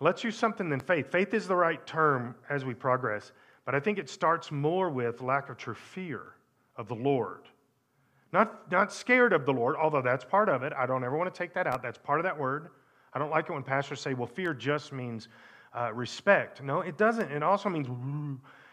let's 0.00 0.24
use 0.24 0.34
something 0.34 0.70
than 0.70 0.80
faith. 0.80 1.12
Faith 1.12 1.34
is 1.34 1.46
the 1.46 1.54
right 1.54 1.86
term 1.86 2.34
as 2.48 2.64
we 2.64 2.72
progress, 2.72 3.32
but 3.66 3.74
I 3.74 3.80
think 3.80 3.98
it 3.98 4.08
starts 4.08 4.50
more 4.50 4.88
with 4.88 5.20
lack 5.20 5.50
of 5.50 5.58
true 5.58 5.74
fear 5.74 6.22
of 6.78 6.88
the 6.88 6.94
Lord. 6.94 7.42
Not, 8.32 8.70
not 8.72 8.92
scared 8.92 9.32
of 9.32 9.46
the 9.46 9.52
Lord, 9.52 9.76
although 9.76 10.02
that's 10.02 10.24
part 10.24 10.48
of 10.48 10.62
it. 10.62 10.72
I 10.72 10.86
don't 10.86 11.04
ever 11.04 11.16
want 11.16 11.32
to 11.32 11.38
take 11.38 11.54
that 11.54 11.66
out. 11.66 11.82
That's 11.82 11.98
part 11.98 12.18
of 12.18 12.24
that 12.24 12.38
word. 12.38 12.68
I 13.14 13.18
don't 13.18 13.30
like 13.30 13.48
it 13.48 13.52
when 13.52 13.62
pastors 13.62 14.00
say, 14.00 14.14
well, 14.14 14.26
fear 14.26 14.52
just 14.52 14.92
means 14.92 15.28
uh, 15.76 15.92
respect. 15.92 16.62
No, 16.62 16.80
it 16.80 16.96
doesn't. 16.96 17.30
It 17.30 17.42
also 17.42 17.68
means 17.68 17.86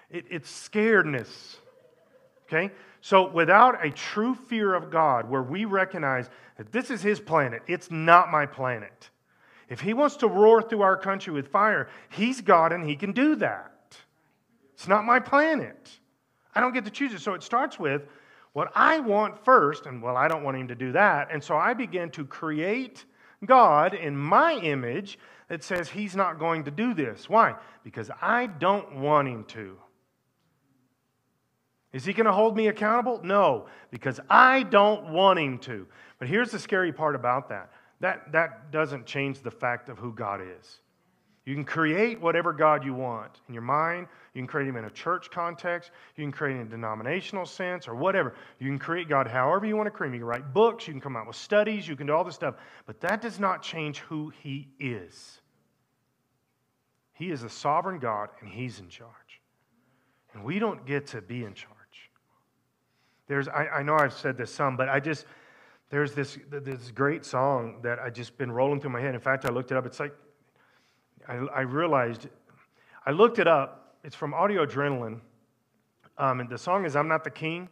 it, 0.10 0.26
it's 0.30 0.70
scaredness. 0.70 1.58
Okay? 2.48 2.74
So 3.02 3.30
without 3.30 3.86
a 3.86 3.92
true 3.92 4.36
fear 4.36 4.74
of 4.74 4.90
God, 4.90 5.30
where 5.30 5.44
we 5.44 5.66
recognize 5.66 6.30
that 6.58 6.72
this 6.72 6.90
is 6.90 7.02
His 7.02 7.20
planet, 7.20 7.64
it's 7.68 7.92
not 7.92 8.32
my 8.32 8.46
planet. 8.46 9.10
If 9.70 9.82
He 9.82 9.94
wants 9.94 10.18
to 10.18 10.28
roar 10.28 10.62
through 10.62 10.82
our 10.82 10.98
country 10.98 11.34
with 11.34 11.50
fire, 11.50 11.90
He's 12.10 12.42
God 12.42 12.72
and 12.72 12.88
He 12.88 12.96
can 12.96 13.12
do 13.12 13.36
that. 13.38 13.98
It's 14.74 14.88
not 14.88 15.04
my 15.06 15.20
planet. 15.20 15.90
I 16.56 16.62
don't 16.62 16.74
get 16.74 16.86
to 16.86 16.92
choose 16.92 17.14
it. 17.14 17.22
So 17.22 17.34
it 17.34 17.44
starts 17.44 17.80
with 17.80 18.04
what 18.54 18.72
I 18.76 19.00
want 19.00 19.44
first, 19.44 19.88
and 19.88 20.02
well, 20.02 20.16
I 20.16 20.28
don't 20.28 20.44
want 20.44 20.58
him 20.58 20.68
to 20.68 20.76
do 20.76 20.92
that. 20.92 21.30
And 21.32 21.44
so 21.44 21.58
I 21.58 21.74
begin 21.74 22.12
to 22.12 22.26
create 22.26 23.04
God 23.46 23.94
in 23.94 24.18
my 24.18 24.54
image 24.56 25.18
that 25.50 25.64
says 25.64 25.90
he's 25.90 26.16
not 26.16 26.40
going 26.40 26.64
to 26.64 26.72
do 26.72 26.94
this. 26.94 27.30
Why? 27.30 27.56
Because 27.84 28.10
I 28.22 28.48
don't 28.48 28.96
want 28.98 29.28
him 29.28 29.44
to. 29.46 29.78
Is 31.92 32.06
he 32.06 32.14
going 32.14 32.26
to 32.26 32.34
hold 32.34 32.58
me 32.58 32.68
accountable? 32.68 33.22
No, 33.24 33.68
because 33.92 34.20
I 34.30 34.64
don't 34.64 35.10
want 35.10 35.40
him 35.40 35.60
to. 35.60 35.88
But 36.18 36.28
here's 36.28 36.50
the 36.52 36.60
scary 36.60 36.92
part 36.92 37.16
about 37.16 37.50
that 37.50 37.72
that, 38.00 38.32
that 38.34 38.72
doesn't 38.72 39.06
change 39.06 39.42
the 39.42 39.52
fact 39.52 39.88
of 39.88 39.98
who 39.98 40.12
God 40.12 40.42
is. 40.42 40.80
You 41.46 41.54
can 41.56 41.64
create 41.64 42.20
whatever 42.20 42.52
God 42.52 42.84
you 42.84 42.94
want 42.94 43.40
in 43.48 43.54
your 43.54 43.64
mind. 43.64 44.08
You 44.34 44.42
can 44.42 44.48
create 44.48 44.68
him 44.68 44.78
in 44.78 44.86
a 44.86 44.90
church 44.90 45.30
context. 45.30 45.92
You 46.16 46.24
can 46.24 46.32
create 46.32 46.56
him 46.56 46.62
in 46.62 46.68
a 46.68 46.70
denominational 46.72 47.46
sense 47.46 47.88
or 47.88 47.94
whatever. 47.94 48.34
You 48.60 48.68
can 48.68 48.80
create 48.80 49.08
God 49.08 49.28
however 49.28 49.66
you 49.66 49.78
want 49.78 49.88
to 49.88 49.92
create 49.92 50.10
him. 50.10 50.16
You 50.16 50.20
can 50.22 50.28
write 50.28 50.54
books. 50.54 50.88
You 50.88 50.94
can 50.94 51.02
come 51.02 51.16
out 51.16 51.28
with 51.28 51.36
studies. 51.36 51.88
You 51.88 51.96
can 51.96 52.08
do 52.08 52.14
all 52.14 52.24
this 52.24 52.36
stuff. 52.36 52.56
But 52.88 53.00
that 53.02 53.22
does 53.22 53.40
not 53.40 53.62
change 53.62 54.00
who 54.00 54.34
he 54.42 54.70
is. 54.80 55.40
He 57.14 57.30
is 57.30 57.44
a 57.44 57.50
sovereign 57.50 58.00
God 58.00 58.30
and 58.42 58.50
he's 58.50 58.80
in 58.80 58.90
charge. 58.90 59.12
And 60.34 60.44
we 60.44 60.58
don't 60.58 60.84
get 60.86 61.08
to 61.08 61.22
be 61.22 61.44
in 61.44 61.54
charge. 61.54 61.74
There's, 63.28 63.48
I, 63.48 63.68
I 63.68 63.84
know 63.84 63.96
I've 63.96 64.14
said 64.14 64.36
this 64.36 64.52
some, 64.52 64.76
but 64.76 64.90
I 64.90 65.00
just, 65.00 65.26
there's 65.90 66.14
this, 66.14 66.40
this 66.50 66.90
great 66.90 67.24
song 67.24 67.82
that 67.84 68.00
I 68.00 68.10
just 68.10 68.36
been 68.38 68.52
rolling 68.52 68.82
through 68.82 68.90
my 68.90 69.00
head. 69.00 69.14
In 69.14 69.22
fact, 69.22 69.46
I 69.46 69.50
looked 69.50 69.72
it 69.72 69.78
up. 69.78 69.86
It's 69.86 70.00
like 70.00 70.14
I, 71.28 71.36
I 71.36 71.62
realized, 71.62 72.28
I 73.06 73.12
looked 73.12 73.38
it 73.38 73.48
up. 73.48 73.83
It's 74.04 74.16
from 74.16 74.34
Audio 74.34 74.66
Adrenaline. 74.66 75.22
Um, 76.18 76.42
and 76.42 76.50
the 76.50 76.58
song 76.58 76.86
is 76.86 76.96
I'm 76.96 77.08
Not 77.08 77.24
the 77.24 77.30
King. 77.30 77.70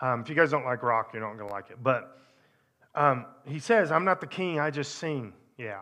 Um, 0.00 0.20
if 0.20 0.28
you 0.28 0.34
guys 0.34 0.50
don't 0.50 0.64
like 0.64 0.82
rock, 0.82 1.10
you're 1.12 1.22
not 1.22 1.36
going 1.36 1.48
to 1.48 1.54
like 1.54 1.70
it. 1.70 1.78
But 1.82 2.18
um, 2.94 3.26
he 3.46 3.58
says, 3.58 3.92
I'm 3.92 4.04
not 4.04 4.20
the 4.20 4.26
king, 4.26 4.58
I 4.58 4.70
just 4.70 4.96
sing. 4.96 5.32
Yeah. 5.56 5.80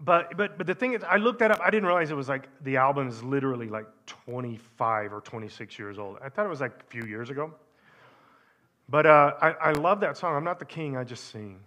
But, 0.00 0.36
but, 0.36 0.58
but 0.58 0.66
the 0.66 0.74
thing 0.74 0.94
is, 0.94 1.02
I 1.04 1.16
looked 1.16 1.40
that 1.40 1.50
up. 1.50 1.60
I 1.62 1.70
didn't 1.70 1.86
realize 1.86 2.10
it 2.10 2.16
was 2.16 2.28
like 2.28 2.48
the 2.62 2.76
album 2.76 3.08
is 3.08 3.22
literally 3.22 3.68
like 3.68 3.86
25 4.06 5.12
or 5.12 5.20
26 5.20 5.78
years 5.78 5.98
old. 5.98 6.18
I 6.24 6.28
thought 6.28 6.46
it 6.46 6.48
was 6.48 6.60
like 6.60 6.72
a 6.80 6.90
few 6.90 7.04
years 7.04 7.30
ago. 7.30 7.52
But 8.88 9.06
uh, 9.06 9.34
I, 9.40 9.50
I 9.50 9.72
love 9.72 10.00
that 10.00 10.16
song. 10.16 10.34
I'm 10.36 10.44
not 10.44 10.58
the 10.58 10.64
king, 10.64 10.96
I 10.96 11.04
just 11.04 11.30
sing. 11.30 11.60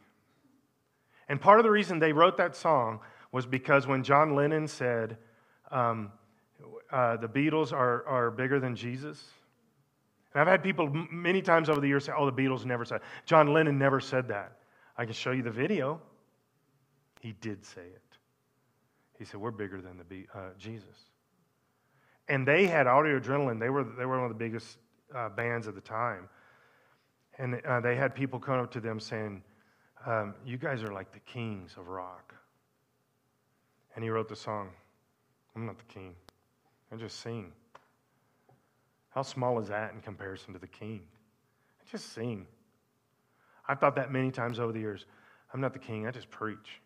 And 1.29 1.39
part 1.39 1.59
of 1.59 1.63
the 1.63 1.71
reason 1.71 1.99
they 1.99 2.13
wrote 2.13 2.37
that 2.37 2.55
song 2.55 2.99
was 3.31 3.45
because 3.45 3.87
when 3.87 4.03
John 4.03 4.35
Lennon 4.35 4.67
said, 4.67 5.17
um, 5.71 6.11
uh, 6.91 7.17
the 7.17 7.27
Beatles 7.27 7.73
are, 7.73 8.05
are 8.07 8.31
bigger 8.31 8.59
than 8.59 8.75
Jesus. 8.75 9.23
And 10.33 10.41
I've 10.41 10.47
had 10.47 10.63
people 10.63 10.89
many 11.11 11.41
times 11.41 11.69
over 11.69 11.79
the 11.79 11.87
years 11.87 12.05
say, 12.05 12.13
oh, 12.15 12.29
the 12.29 12.31
Beatles 12.31 12.65
never 12.65 12.85
said. 12.85 13.01
John 13.25 13.53
Lennon 13.53 13.77
never 13.77 13.99
said 13.99 14.27
that. 14.27 14.57
I 14.97 15.05
can 15.05 15.13
show 15.13 15.31
you 15.31 15.43
the 15.43 15.51
video. 15.51 16.01
He 17.21 17.33
did 17.41 17.65
say 17.65 17.81
it. 17.81 18.01
He 19.17 19.25
said, 19.25 19.39
we're 19.39 19.51
bigger 19.51 19.81
than 19.81 20.01
the 20.09 20.27
uh, 20.33 20.49
Jesus. 20.57 21.09
And 22.27 22.47
they 22.47 22.65
had 22.65 22.87
audio 22.87 23.19
adrenaline. 23.19 23.59
They 23.59 23.69
were, 23.69 23.83
they 23.83 24.05
were 24.05 24.17
one 24.21 24.29
of 24.29 24.37
the 24.37 24.43
biggest 24.43 24.77
uh, 25.15 25.29
bands 25.29 25.67
at 25.67 25.75
the 25.75 25.81
time. 25.81 26.27
And 27.37 27.61
uh, 27.65 27.79
they 27.79 27.95
had 27.95 28.15
people 28.15 28.39
come 28.39 28.59
up 28.59 28.71
to 28.71 28.79
them 28.79 28.99
saying, 28.99 29.43
um, 30.05 30.35
You 30.45 30.57
guys 30.57 30.83
are 30.83 30.91
like 30.91 31.11
the 31.11 31.19
kings 31.19 31.75
of 31.77 31.87
rock. 31.87 32.33
And 33.95 34.03
he 34.03 34.09
wrote 34.09 34.27
the 34.27 34.35
song, 34.35 34.69
I'm 35.55 35.65
not 35.65 35.77
the 35.77 35.93
king, 35.93 36.13
I 36.91 36.95
just 36.97 37.21
sing. 37.21 37.51
How 39.09 39.21
small 39.21 39.59
is 39.59 39.69
that 39.69 39.93
in 39.93 40.01
comparison 40.01 40.53
to 40.53 40.59
the 40.59 40.67
king? 40.67 41.01
I 41.79 41.89
just 41.89 42.13
sing. 42.13 42.45
I've 43.67 43.79
thought 43.79 43.95
that 43.95 44.11
many 44.11 44.31
times 44.31 44.59
over 44.59 44.73
the 44.73 44.79
years. 44.79 45.05
I'm 45.53 45.61
not 45.61 45.71
the 45.71 45.79
king, 45.79 46.05
I 46.05 46.11
just 46.11 46.29
preach. 46.29 46.81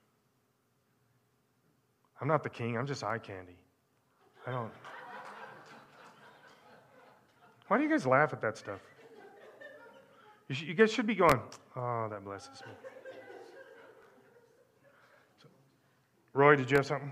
I'm 2.22 2.28
not 2.28 2.44
the 2.44 2.50
king, 2.50 2.78
I'm 2.78 2.86
just 2.86 3.04
eye 3.04 3.18
candy. 3.18 3.58
I 4.46 4.52
don't. 4.52 4.72
Why 7.68 7.78
do 7.78 7.84
you 7.84 7.90
guys 7.90 8.06
laugh 8.06 8.34
at 8.34 8.42
that 8.42 8.58
stuff? 8.58 8.82
You, 10.48 10.68
you 10.68 10.74
guys 10.74 10.92
should 10.92 11.08
be 11.08 11.16
going, 11.16 11.40
oh, 11.76 12.08
that 12.10 12.24
blesses 12.24 12.62
me. 12.66 12.74
Roy, 16.34 16.56
did 16.56 16.70
you 16.70 16.78
have 16.78 16.86
something? 16.86 17.12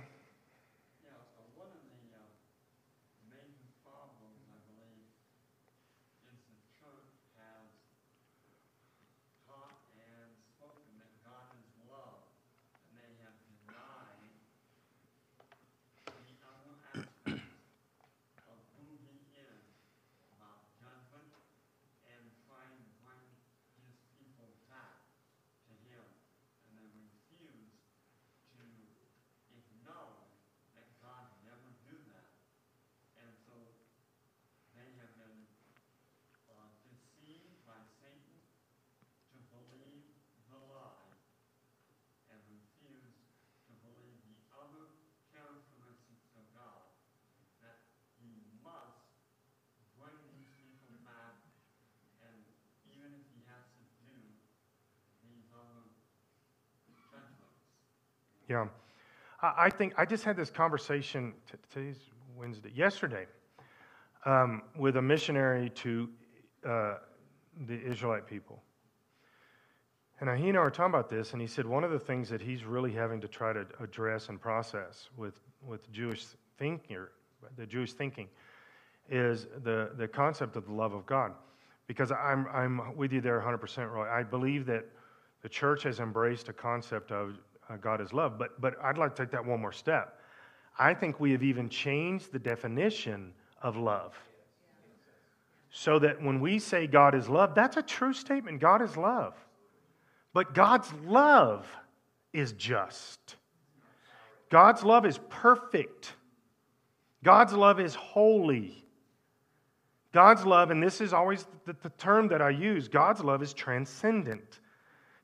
Yeah. 58.48 58.68
I 59.42 59.70
think 59.70 59.94
I 59.98 60.06
just 60.06 60.24
had 60.24 60.36
this 60.36 60.50
conversation, 60.50 61.34
t- 61.52 61.58
today's 61.72 62.00
Wednesday, 62.36 62.72
yesterday, 62.74 63.26
um, 64.26 64.64
with 64.76 64.96
a 64.96 65.02
missionary 65.02 65.70
to 65.70 66.10
uh, 66.68 66.96
the 67.68 67.80
Israelite 67.86 68.26
people. 68.26 68.62
And 70.20 70.40
he 70.40 70.50
and 70.50 70.58
I 70.58 70.62
were 70.62 70.72
talking 70.72 70.94
about 70.94 71.10
this, 71.10 71.34
and 71.34 71.42
he 71.42 71.48
said 71.48 71.68
one 71.68 71.84
of 71.84 71.92
the 71.92 72.00
things 72.00 72.30
that 72.30 72.42
he's 72.42 72.64
really 72.64 72.92
having 72.92 73.22
to 73.22 73.28
try 73.28 73.54
to 73.54 73.68
address 73.80 74.30
and 74.30 74.42
process 74.42 75.10
with, 75.16 75.40
with 75.62 75.92
Jewish 75.92 76.26
thinking, 76.58 76.98
the 77.58 77.68
Jewish 77.68 77.94
thinking, 77.94 78.28
is 79.10 79.46
the, 79.64 79.92
the 79.98 80.08
concept 80.08 80.56
of 80.56 80.66
the 80.66 80.74
love 80.74 80.94
of 80.94 81.06
God. 81.06 81.34
Because 81.86 82.12
I'm, 82.12 82.48
I'm 82.52 82.98
with 82.98 83.14
you 83.14 83.22
there 83.22 83.40
100%, 83.40 83.92
Roy. 83.92 84.10
I 84.10 84.24
believe 84.24 84.66
that 84.66 84.86
the 85.44 85.50
church 85.50 85.84
has 85.84 86.00
embraced 86.00 86.50
a 86.50 86.54
concept 86.54 87.12
of 87.12 87.38
Uh, 87.70 87.76
God 87.76 88.02
is 88.02 88.14
love, 88.14 88.38
but, 88.38 88.60
but 88.62 88.76
I'd 88.84 88.98
like 88.98 89.16
to 89.16 89.24
take 89.24 89.32
that 89.32 89.46
one 89.46 89.62
more 89.62 89.72
step. 89.72 90.20
I 90.80 90.94
think 90.94 91.20
we 91.20 91.32
have 91.32 91.44
even 91.44 91.70
changed 91.70 92.32
the 92.32 92.40
definition 92.40 93.34
of 93.62 93.76
love. 93.76 94.14
So 95.70 96.00
that 96.00 96.22
when 96.22 96.40
we 96.40 96.60
say 96.60 96.88
God 96.88 97.14
is 97.14 97.28
love, 97.28 97.54
that's 97.56 97.78
a 97.78 97.82
true 97.82 98.14
statement. 98.14 98.62
God 98.62 98.82
is 98.82 98.96
love. 98.96 99.34
But 100.34 100.54
God's 100.54 100.92
love 101.06 101.68
is 102.32 102.54
just. 102.54 103.36
God's 104.50 104.84
love 104.84 105.06
is 105.06 105.20
perfect. 105.30 106.14
God's 107.24 107.54
love 107.54 107.80
is 107.80 107.96
holy. 107.96 108.86
God's 110.14 110.46
love, 110.46 110.72
and 110.72 110.82
this 110.82 111.02
is 111.02 111.14
always 111.14 111.46
the, 111.66 111.76
the, 111.84 111.90
term 111.90 112.30
that 112.30 112.42
I 112.42 112.50
use 112.50 112.88
God's 112.88 113.22
love 113.22 113.44
is 113.44 113.54
transcendent. 113.54 114.62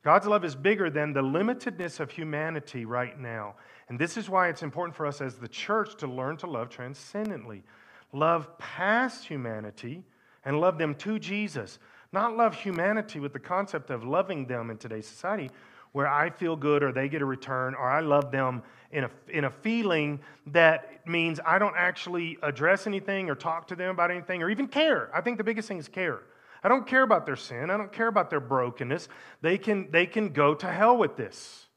God's 0.04 0.28
love 0.28 0.44
is 0.44 0.54
bigger 0.54 0.90
than 0.90 1.14
the 1.14 1.22
limitedness 1.22 2.00
of 2.00 2.12
humanity 2.12 2.84
right 2.84 3.18
now. 3.18 3.56
And 3.88 3.98
this 3.98 4.18
is 4.18 4.30
why 4.30 4.50
it's 4.50 4.64
important 4.64 4.96
for 4.96 5.06
us 5.06 5.22
as 5.22 5.36
the 5.36 5.48
church 5.48 5.96
to 5.98 6.08
learn 6.08 6.36
to 6.38 6.48
love 6.48 6.70
transcendently. 6.70 7.64
Love 8.12 8.58
past 8.58 9.26
humanity 9.26 10.04
and 10.44 10.60
love 10.60 10.78
them 10.78 10.94
to 10.96 11.20
Jesus. 11.20 11.80
Not 12.12 12.36
love 12.36 12.54
humanity 12.54 13.20
with 13.20 13.34
the 13.34 13.40
concept 13.40 13.90
of 13.90 14.04
loving 14.04 14.46
them 14.46 14.70
in 14.70 14.78
today's 14.78 15.08
society, 15.08 15.50
where 15.94 16.08
I 16.08 16.30
feel 16.30 16.56
good 16.56 16.84
or 16.84 16.92
they 16.92 17.08
get 17.08 17.22
a 17.22 17.26
return, 17.26 17.74
or 17.74 17.90
I 17.90 18.02
love 18.02 18.30
them 18.32 18.62
in 18.92 19.06
a, 19.06 19.10
in 19.30 19.46
a 19.46 19.50
feeling 19.50 20.20
that 20.48 21.08
means 21.08 21.40
I 21.46 21.58
don't 21.60 21.76
actually 21.78 22.38
address 22.44 22.88
anything 22.88 23.30
or 23.30 23.36
talk 23.36 23.68
to 23.70 23.76
them 23.76 23.90
about 23.90 24.12
anything 24.12 24.44
or 24.44 24.50
even 24.50 24.68
care. 24.68 25.10
I 25.14 25.22
think 25.22 25.38
the 25.38 25.44
biggest 25.44 25.68
thing 25.68 25.80
is 25.80 25.88
care. 25.88 26.22
I 26.64 26.70
don't 26.70 26.88
care 26.88 27.04
about 27.04 27.26
their 27.26 27.36
sin. 27.36 27.70
I 27.70 27.78
don't 27.78 27.92
care 27.92 28.08
about 28.08 28.30
their 28.30 28.40
brokenness. 28.40 29.10
They 29.42 29.58
can, 29.58 29.92
they 29.92 30.06
can 30.06 30.30
go 30.30 30.56
to 30.56 30.72
hell 30.72 30.98
with 30.98 31.18
this. 31.18 31.68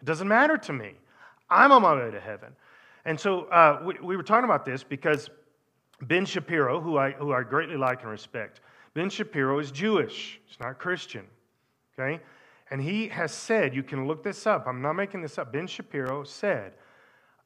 It 0.00 0.04
doesn't 0.04 0.28
matter 0.28 0.56
to 0.56 0.72
me. 0.72 0.92
I'm 1.50 1.72
on 1.72 1.82
my 1.82 1.94
way 1.94 2.10
to 2.10 2.20
heaven. 2.20 2.54
And 3.04 3.18
so 3.18 3.42
uh, 3.44 3.82
we, 3.84 3.94
we 4.02 4.16
were 4.16 4.22
talking 4.22 4.44
about 4.44 4.64
this 4.64 4.82
because 4.82 5.30
Ben 6.02 6.26
Shapiro, 6.26 6.80
who 6.80 6.96
I, 6.96 7.12
who 7.12 7.32
I 7.32 7.42
greatly 7.42 7.76
like 7.76 8.02
and 8.02 8.10
respect, 8.10 8.60
Ben 8.94 9.10
Shapiro 9.10 9.58
is 9.58 9.70
Jewish. 9.70 10.40
He's 10.46 10.60
not 10.60 10.78
Christian. 10.78 11.24
Okay? 11.98 12.22
And 12.70 12.80
he 12.82 13.08
has 13.08 13.32
said, 13.32 13.74
you 13.74 13.82
can 13.82 14.06
look 14.06 14.22
this 14.22 14.46
up. 14.46 14.66
I'm 14.66 14.82
not 14.82 14.94
making 14.94 15.22
this 15.22 15.38
up. 15.38 15.52
Ben 15.52 15.66
Shapiro 15.66 16.24
said, 16.24 16.74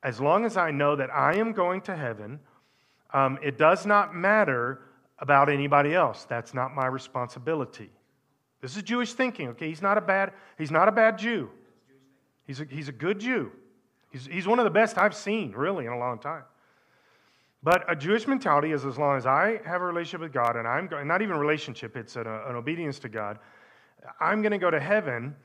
as 0.02 0.20
long 0.20 0.44
as 0.44 0.56
I 0.56 0.70
know 0.70 0.96
that 0.96 1.10
I 1.10 1.36
am 1.36 1.52
going 1.52 1.82
to 1.82 1.96
heaven, 1.96 2.40
um, 3.12 3.38
it 3.42 3.58
does 3.58 3.84
not 3.84 4.14
matter 4.14 4.80
about 5.20 5.48
anybody 5.48 5.94
else. 5.94 6.24
That's 6.24 6.54
not 6.54 6.74
my 6.74 6.86
responsibility. 6.86 7.90
This 8.60 8.76
is 8.76 8.82
Jewish 8.82 9.12
thinking, 9.14 9.48
okay? 9.48 9.68
He's 9.68 9.82
not 9.82 9.96
a 9.96 10.00
bad, 10.00 10.32
he's 10.58 10.70
not 10.70 10.88
a 10.88 10.92
bad 10.92 11.18
Jew. 11.18 11.50
He's 12.46 12.60
a, 12.60 12.64
he's 12.64 12.88
a 12.88 12.92
good 12.92 13.20
Jew. 13.20 13.52
He's, 14.10 14.26
he's 14.26 14.46
one 14.46 14.58
of 14.58 14.64
the 14.64 14.70
best 14.70 14.98
I've 14.98 15.14
seen, 15.14 15.52
really, 15.52 15.86
in 15.86 15.92
a 15.92 15.98
long 15.98 16.18
time. 16.18 16.42
But 17.62 17.90
a 17.90 17.94
Jewish 17.94 18.26
mentality 18.26 18.72
is 18.72 18.84
as 18.84 18.98
long 18.98 19.16
as 19.16 19.26
I 19.26 19.60
have 19.64 19.82
a 19.82 19.84
relationship 19.84 20.22
with 20.22 20.32
God, 20.32 20.56
and 20.56 20.66
I'm 20.66 20.88
not 21.06 21.22
even 21.22 21.36
relationship, 21.36 21.96
it's 21.96 22.16
an, 22.16 22.26
an 22.26 22.56
obedience 22.56 22.98
to 23.00 23.08
God, 23.08 23.38
I'm 24.18 24.40
going 24.42 24.52
to 24.52 24.58
go 24.58 24.70
to 24.70 24.80
heaven, 24.80 25.36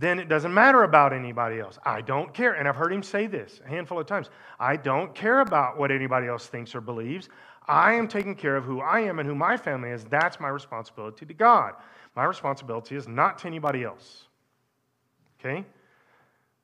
then 0.00 0.18
it 0.18 0.30
doesn't 0.30 0.54
matter 0.54 0.82
about 0.84 1.12
anybody 1.12 1.60
else. 1.60 1.78
I 1.84 2.00
don't 2.00 2.32
care. 2.32 2.54
And 2.54 2.66
I've 2.66 2.74
heard 2.74 2.90
him 2.90 3.02
say 3.02 3.26
this 3.26 3.60
a 3.66 3.68
handful 3.68 4.00
of 4.00 4.06
times. 4.06 4.30
I 4.58 4.76
don't 4.76 5.14
care 5.14 5.40
about 5.40 5.78
what 5.78 5.90
anybody 5.90 6.26
else 6.26 6.46
thinks 6.46 6.74
or 6.74 6.80
believes. 6.80 7.28
I 7.68 7.92
am 7.92 8.08
taking 8.08 8.34
care 8.34 8.56
of 8.56 8.64
who 8.64 8.80
I 8.80 9.00
am 9.00 9.18
and 9.18 9.28
who 9.28 9.34
my 9.34 9.58
family 9.58 9.90
is. 9.90 10.04
That's 10.04 10.40
my 10.40 10.48
responsibility 10.48 11.26
to 11.26 11.34
God. 11.34 11.74
My 12.16 12.24
responsibility 12.24 12.96
is 12.96 13.06
not 13.08 13.40
to 13.40 13.46
anybody 13.46 13.84
else. 13.84 14.24
Okay? 15.38 15.66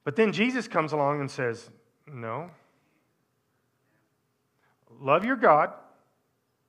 But 0.02 0.16
then 0.16 0.32
Jesus 0.32 0.66
comes 0.66 0.92
along 0.92 1.20
and 1.20 1.30
says, 1.30 1.70
No. 2.06 2.50
Love 4.98 5.26
your 5.26 5.36
God 5.36 5.74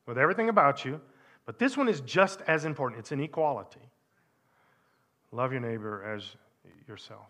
with 0.06 0.18
everything 0.18 0.50
about 0.50 0.84
you, 0.84 1.00
but 1.46 1.60
this 1.60 1.78
one 1.78 1.88
is 1.88 2.02
just 2.02 2.42
as 2.46 2.66
important. 2.66 3.00
It's 3.00 3.14
an 3.14 3.22
equality. 3.22 3.80
Love 5.32 5.54
your 5.54 5.62
neighbor 5.62 6.04
as 6.04 6.36
yourself 6.88 7.28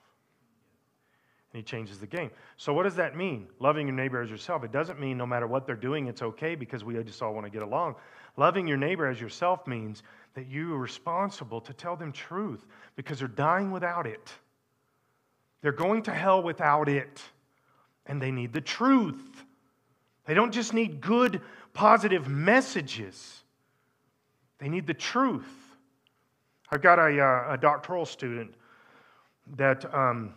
And 1.53 1.59
he 1.59 1.63
changes 1.63 1.99
the 1.99 2.07
game. 2.07 2.31
So, 2.57 2.73
what 2.73 2.83
does 2.83 2.95
that 2.95 3.15
mean? 3.15 3.47
Loving 3.59 3.87
your 3.87 3.95
neighbor 3.95 4.21
as 4.21 4.29
yourself. 4.29 4.63
It 4.63 4.71
doesn't 4.71 4.99
mean 4.99 5.17
no 5.17 5.25
matter 5.25 5.47
what 5.47 5.65
they're 5.65 5.75
doing, 5.75 6.07
it's 6.07 6.21
okay 6.21 6.55
because 6.55 6.83
we 6.83 7.01
just 7.03 7.21
all 7.21 7.33
want 7.33 7.45
to 7.45 7.51
get 7.51 7.61
along. 7.61 7.95
Loving 8.37 8.67
your 8.67 8.77
neighbor 8.77 9.07
as 9.07 9.19
yourself 9.19 9.65
means 9.65 10.03
that 10.35 10.47
you 10.47 10.73
are 10.75 10.79
responsible 10.79 11.59
to 11.61 11.73
tell 11.73 11.95
them 11.95 12.11
truth 12.11 12.65
because 12.95 13.19
they're 13.19 13.27
dying 13.27 13.71
without 13.71 14.05
it. 14.05 14.31
They're 15.61 15.71
going 15.71 16.03
to 16.03 16.13
hell 16.13 16.43
without 16.43 16.87
it, 16.87 17.21
and 18.05 18.21
they 18.21 18.31
need 18.31 18.53
the 18.53 18.61
truth. 18.61 19.43
They 20.25 20.33
don't 20.33 20.51
just 20.51 20.73
need 20.73 21.01
good, 21.01 21.41
positive 21.73 22.27
messages, 22.27 23.43
they 24.59 24.69
need 24.69 24.87
the 24.87 24.93
truth. 24.93 25.45
I've 26.69 26.81
got 26.81 26.99
a, 26.99 27.21
uh, 27.21 27.53
a 27.53 27.57
doctoral 27.57 28.05
student 28.05 28.53
that. 29.55 29.93
Um, 29.93 30.33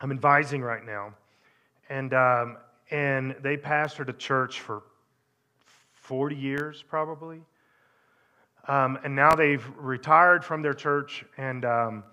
I'm 0.00 0.10
advising 0.10 0.62
right 0.62 0.84
now. 0.84 1.14
And, 1.90 2.14
um, 2.14 2.56
and 2.90 3.36
they 3.42 3.56
pastored 3.56 4.08
a 4.08 4.14
church 4.14 4.60
for 4.60 4.82
40 5.92 6.36
years, 6.36 6.82
probably. 6.88 7.42
Um, 8.66 8.98
and 9.04 9.14
now 9.14 9.34
they've 9.34 9.64
retired 9.76 10.44
from 10.44 10.62
their 10.62 10.74
church 10.74 11.24
and 11.36 11.64
um, 11.64 12.04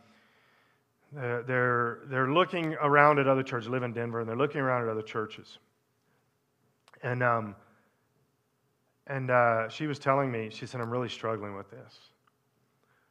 they're, 1.13 2.01
they're 2.09 2.32
looking 2.32 2.73
around 2.75 3.19
at 3.19 3.28
other 3.28 3.43
churches. 3.43 3.69
live 3.69 3.84
in 3.84 3.93
Denver 3.93 4.19
and 4.19 4.28
they're 4.28 4.36
looking 4.36 4.61
around 4.61 4.84
at 4.84 4.89
other 4.89 5.01
churches. 5.01 5.59
And, 7.03 7.23
um, 7.23 7.55
and 9.05 9.32
uh, 9.32 9.69
she 9.69 9.88
was 9.88 9.99
telling 9.99 10.32
me, 10.32 10.49
she 10.51 10.65
said, 10.65 10.82
I'm 10.82 10.89
really 10.89 11.09
struggling 11.09 11.55
with 11.55 11.69
this. 11.69 11.99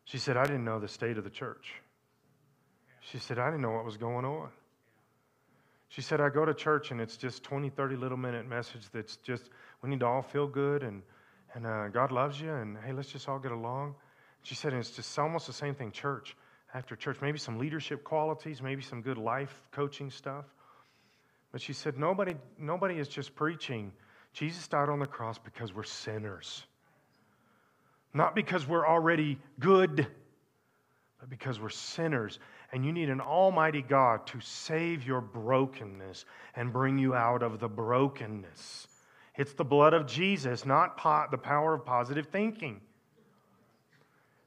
She 0.05 0.19
said, 0.19 0.37
I 0.37 0.45
didn't 0.45 0.65
know 0.65 0.79
the 0.79 0.89
state 0.89 1.17
of 1.17 1.25
the 1.25 1.31
church. 1.31 1.73
She 3.13 3.19
said, 3.19 3.39
I 3.39 3.47
didn't 3.47 3.63
know 3.63 3.71
what 3.71 3.85
was 3.85 3.97
going 3.97 4.25
on. 4.25 4.49
She 5.89 6.01
said, 6.01 6.21
I 6.21 6.29
go 6.29 6.45
to 6.45 6.53
church 6.53 6.91
and 6.91 7.01
it's 7.01 7.17
just 7.17 7.45
20, 7.45 7.71
30 7.71 7.95
little 7.95 8.17
minute 8.17 8.49
message 8.49 8.83
that's 8.93 9.17
just, 9.19 9.49
we 9.81 9.89
need 9.89 10.01
to 10.01 10.07
all 10.07 10.23
feel 10.23 10.49
good 10.49 10.83
and, 10.83 11.03
and 11.55 11.67
uh, 11.67 11.87
God 11.89 12.11
loves 12.11 12.41
you 12.41 12.53
and 12.53 12.77
hey, 12.85 12.93
let's 12.93 13.09
just 13.09 13.29
all 13.29 13.39
get 13.39 13.53
along. 13.53 13.95
She 14.43 14.57
said, 14.57 14.73
and 14.73 14.81
it's 14.81 14.91
just 14.91 15.17
almost 15.19 15.47
the 15.47 15.53
same 15.53 15.75
thing, 15.75 15.93
church 15.93 16.37
after 16.75 16.97
church. 16.97 17.19
Maybe 17.23 17.39
some 17.39 17.59
leadership 17.59 18.03
qualities, 18.03 18.61
maybe 18.61 18.83
some 18.83 19.03
good 19.03 19.19
life 19.19 19.55
coaching 19.71 20.11
stuff. 20.11 20.45
But 21.53 21.61
she 21.61 21.75
said, 21.75 21.97
nobody, 21.97 22.35
nobody 22.59 22.97
is 22.99 23.07
just 23.07 23.37
preaching. 23.37 23.93
Jesus 24.33 24.67
died 24.67 24.89
on 24.89 24.99
the 24.99 25.07
cross 25.07 25.39
because 25.39 25.73
we're 25.73 25.85
sinners. 25.85 26.65
Not 28.13 28.35
because 28.35 28.67
we're 28.67 28.87
already 28.87 29.39
good, 29.61 30.09
but 31.21 31.31
because 31.31 31.61
we're 31.61 31.69
sinners 31.69 32.41
and 32.73 32.85
you 32.85 32.93
need 32.93 33.09
an 33.09 33.21
almighty 33.21 33.83
God 33.83 34.27
to 34.29 34.41
save 34.41 35.07
your 35.07 35.21
brokenness 35.21 36.25
and 36.55 36.73
bring 36.73 36.99
you 36.99 37.15
out 37.15 37.43
of 37.43 37.61
the 37.61 37.69
brokenness. 37.69 38.89
It's 39.37 39.53
the 39.53 39.65
blood 39.65 39.95
of 39.95 40.07
Jesus, 40.07 40.65
not 40.65 40.97
po- 40.97 41.27
the 41.31 41.39
power 41.39 41.75
of 41.75 41.85
positive 41.85 42.27
thinking. 42.27 42.81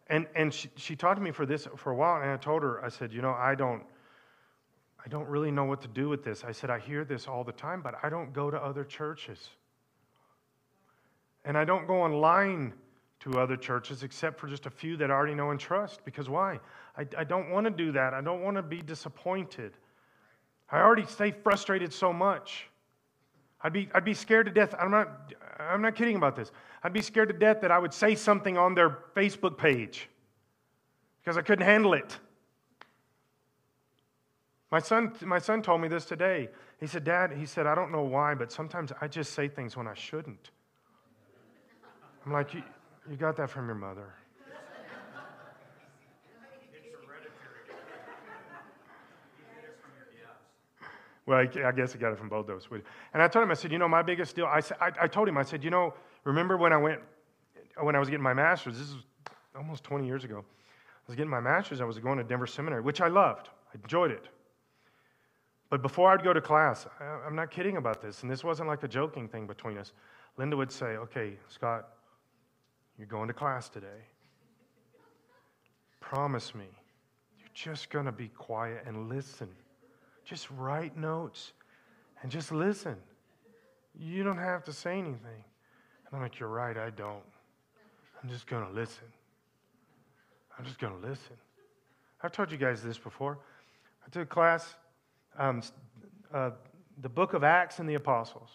And, 0.08 0.26
and 0.36 0.54
she, 0.54 0.70
she 0.76 0.96
talked 0.96 1.18
to 1.18 1.24
me 1.24 1.32
for 1.32 1.46
this 1.46 1.68
for 1.78 1.92
a 1.92 1.96
while, 1.96 2.22
and 2.22 2.32
I 2.32 2.38
told 2.38 2.64
her, 2.64 2.84
I 2.84 2.90
said, 2.90 3.14
you 3.14 3.22
know, 3.22 3.32
I 3.32 3.54
don't, 3.54 3.84
I 5.04 5.08
don't 5.08 5.28
really 5.28 5.52
know 5.52 5.66
what 5.66 5.82
to 5.84 5.88
do 5.88 6.10
with 6.10 6.24
this. 6.24 6.44
I 6.44 6.52
said, 6.52 6.70
I 6.70 6.80
hear 6.80 7.06
this 7.06 7.28
all 7.28 7.44
the 7.44 7.52
time, 7.52 7.82
but 7.82 7.96
I 8.02 8.10
don't 8.10 8.34
go 8.34 8.50
to 8.50 8.58
other 8.58 8.84
churches. 8.84 9.50
And 11.46 11.58
I 11.58 11.64
don't 11.64 11.88
go 11.88 12.02
online 12.02 12.74
to 13.22 13.40
other 13.40 13.56
churches 13.56 14.04
except 14.04 14.40
for 14.40 14.48
just 14.48 14.66
a 14.66 14.70
few 14.70 14.98
that 14.98 15.12
I 15.12 15.14
already 15.14 15.36
know 15.36 15.52
and 15.52 15.60
trust. 15.60 16.04
Because 16.06 16.28
why? 16.28 16.60
I, 16.98 17.06
I 17.18 17.24
don't 17.24 17.50
want 17.52 17.66
to 17.66 17.72
do 17.72 17.92
that. 17.94 18.14
I 18.14 18.22
don't 18.22 18.42
want 18.42 18.58
to 18.58 18.64
be 18.64 18.82
disappointed. 18.82 19.74
I 20.72 20.80
already 20.80 21.06
stay 21.06 21.32
frustrated 21.32 21.94
so 21.94 22.14
much. 22.14 22.68
I'd 23.62 23.74
be, 23.74 23.90
I'd 23.94 24.06
be 24.06 24.14
scared 24.14 24.46
to 24.46 24.52
death. 24.52 24.74
I'm 24.80 24.92
not, 24.92 25.34
I'm 25.60 25.82
not 25.82 25.96
kidding 25.96 26.16
about 26.16 26.36
this. 26.36 26.52
I'd 26.84 26.94
be 26.94 27.02
scared 27.02 27.30
to 27.30 27.38
death 27.38 27.62
that 27.62 27.72
I 27.72 27.80
would 27.80 27.94
say 27.94 28.16
something 28.16 28.58
on 28.58 28.74
their 28.74 29.00
Facebook 29.16 29.58
page 29.58 30.10
because 31.22 31.38
I 31.38 31.42
couldn't 31.42 31.66
handle 31.66 31.94
it. 31.94 32.18
My 34.72 34.80
son, 34.80 35.14
my 35.22 35.40
son 35.40 35.62
told 35.62 35.82
me 35.82 35.88
this 35.88 36.06
today. 36.06 36.50
He 36.80 36.88
said, 36.88 37.04
Dad, 37.04 37.34
he 37.34 37.46
said, 37.46 37.66
I 37.66 37.76
don't 37.76 37.92
know 37.92 38.04
why, 38.04 38.36
but 38.36 38.52
sometimes 38.52 38.92
I 39.02 39.08
just 39.08 39.34
say 39.34 39.48
things 39.48 39.76
when 39.76 39.88
I 39.88 39.96
shouldn't. 39.96 40.52
I'm 42.26 42.32
like, 42.32 42.54
you, 42.54 42.64
you 43.10 43.18
got 43.18 43.36
that 43.38 43.50
from 43.50 43.66
your 43.66 43.76
mother. 43.76 44.14
Well, 51.30 51.38
I, 51.38 51.68
I 51.68 51.72
guess 51.72 51.94
I 51.94 52.00
got 52.00 52.12
it 52.12 52.18
from 52.18 52.28
both 52.28 52.48
those. 52.48 52.68
And 53.14 53.22
I 53.22 53.28
told 53.28 53.44
him, 53.44 53.52
I 53.52 53.54
said, 53.54 53.72
you 53.72 53.78
know, 53.78 53.88
my 53.88 54.02
biggest 54.02 54.36
deal, 54.36 54.48
I, 54.48 54.62
I, 54.82 54.92
I 55.02 55.08
told 55.08 55.30
him, 55.30 55.38
I 55.38 55.44
said, 55.44 55.64
you 55.64 55.70
know, 55.70 55.94
remember 56.24 56.58
when 56.58 56.74
I 56.74 56.78
went, 56.78 57.02
when 57.80 57.96
I 57.96 58.00
was 58.00 58.10
getting 58.10 58.24
my 58.24 58.34
master's, 58.34 58.80
this 58.80 58.88
is 58.88 58.96
almost 59.56 59.84
20 59.84 60.08
years 60.08 60.24
ago, 60.24 60.40
I 60.40 61.04
was 61.06 61.16
getting 61.16 61.30
my 61.30 61.40
master's, 61.40 61.82
I 61.82 61.84
was 61.84 62.00
going 62.00 62.18
to 62.18 62.24
Denver 62.24 62.48
Seminary, 62.48 62.82
which 62.82 63.00
I 63.00 63.10
loved. 63.10 63.50
I 63.72 63.78
enjoyed 63.78 64.10
it. 64.10 64.28
But 65.70 65.84
before 65.84 66.12
I'd 66.12 66.24
go 66.24 66.34
to 66.34 66.42
class, 66.42 66.88
I, 67.00 67.04
I'm 67.04 67.36
not 67.36 67.52
kidding 67.52 67.78
about 67.78 68.02
this, 68.02 68.24
and 68.24 68.32
this 68.32 68.44
wasn't 68.44 68.68
like 68.68 68.82
a 68.82 68.88
joking 68.88 69.28
thing 69.28 69.46
between 69.46 69.78
us. 69.78 69.94
Linda 70.38 70.58
would 70.58 70.72
say, 70.72 70.98
okay, 70.98 71.34
Scott, 71.48 71.90
you're 72.98 73.06
going 73.06 73.28
to 73.28 73.36
class 73.36 73.70
today. 73.70 74.08
Promise 76.00 76.56
me, 76.56 76.66
you're 77.38 77.50
just 77.54 77.92
going 77.92 78.06
to 78.06 78.12
be 78.12 78.30
quiet 78.30 78.82
and 78.88 79.08
listen. 79.08 79.50
Just 80.30 80.48
write 80.52 80.96
notes 80.96 81.54
and 82.22 82.32
just 82.32 82.52
listen. 82.52 82.96
You 84.00 84.24
don't 84.24 84.38
have 84.38 84.64
to 84.66 84.74
say 84.74 84.92
anything. 84.92 85.16
And 86.06 86.14
I'm 86.14 86.22
like, 86.22 86.40
You're 86.40 86.50
right, 86.50 86.78
I 86.78 86.92
don't. 86.92 87.24
I'm 88.22 88.30
just 88.30 88.46
going 88.46 88.64
to 88.64 88.72
listen. 88.72 89.08
I'm 90.56 90.66
just 90.66 90.78
going 90.78 90.94
to 90.94 91.08
listen. 91.08 91.36
I've 92.22 92.32
told 92.32 92.52
you 92.52 92.60
guys 92.60 92.84
this 92.84 92.98
before. 92.98 93.40
I 94.06 94.10
took 94.12 94.24
a 94.24 94.26
class, 94.28 94.76
um, 95.36 95.64
uh, 96.32 96.52
the 97.02 97.10
book 97.10 97.34
of 97.34 97.44
Acts 97.44 97.80
and 97.80 97.90
the 97.90 97.96
Apostles. 97.96 98.50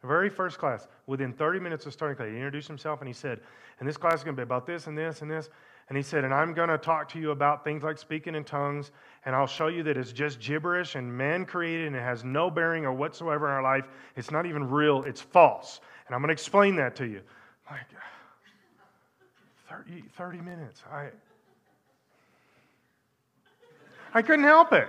The 0.00 0.06
very 0.06 0.30
first 0.30 0.56
class, 0.56 0.88
within 1.06 1.34
30 1.34 1.60
minutes 1.60 1.84
of 1.84 1.92
starting 1.92 2.16
class, 2.16 2.28
he 2.30 2.36
introduced 2.36 2.68
himself 2.68 3.00
and 3.00 3.08
he 3.08 3.12
said, 3.12 3.40
And 3.80 3.88
this 3.88 3.98
class 3.98 4.14
is 4.14 4.24
going 4.24 4.34
to 4.34 4.40
be 4.40 4.44
about 4.44 4.66
this 4.66 4.86
and 4.86 4.96
this 4.96 5.20
and 5.20 5.30
this. 5.30 5.50
And 5.88 5.96
he 5.96 6.02
said, 6.02 6.24
And 6.24 6.34
I'm 6.34 6.52
going 6.52 6.68
to 6.68 6.78
talk 6.78 7.08
to 7.10 7.18
you 7.18 7.30
about 7.30 7.62
things 7.62 7.82
like 7.82 7.98
speaking 7.98 8.34
in 8.34 8.44
tongues, 8.44 8.90
and 9.24 9.36
I'll 9.36 9.46
show 9.46 9.68
you 9.68 9.82
that 9.84 9.96
it's 9.96 10.12
just 10.12 10.40
gibberish 10.40 10.94
and 10.94 11.16
man 11.16 11.44
created 11.44 11.86
and 11.86 11.96
it 11.96 12.02
has 12.02 12.24
no 12.24 12.50
bearing 12.50 12.84
or 12.84 12.92
whatsoever 12.92 13.46
in 13.46 13.52
our 13.52 13.62
life. 13.62 13.86
It's 14.16 14.30
not 14.30 14.46
even 14.46 14.68
real, 14.68 15.04
it's 15.04 15.20
false. 15.20 15.80
And 16.06 16.14
I'm 16.14 16.20
going 16.20 16.28
to 16.28 16.32
explain 16.32 16.76
that 16.76 16.96
to 16.96 17.06
you. 17.06 17.20
Like, 17.70 17.80
30, 19.68 20.04
30 20.16 20.38
minutes. 20.38 20.82
I, 20.90 21.08
I 24.14 24.22
couldn't 24.22 24.44
help 24.44 24.72
it. 24.72 24.88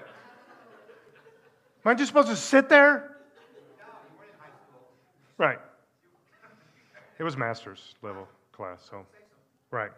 Am 1.86 1.92
I 1.92 1.94
just 1.94 2.10
supposed 2.10 2.28
to 2.28 2.36
sit 2.36 2.70
there? 2.70 3.18
Right. 5.38 5.60
It 7.20 7.24
was 7.24 7.38
master's 7.38 7.96
level 8.02 8.28
class, 8.52 8.88
so, 8.90 9.06
right. 9.72 9.92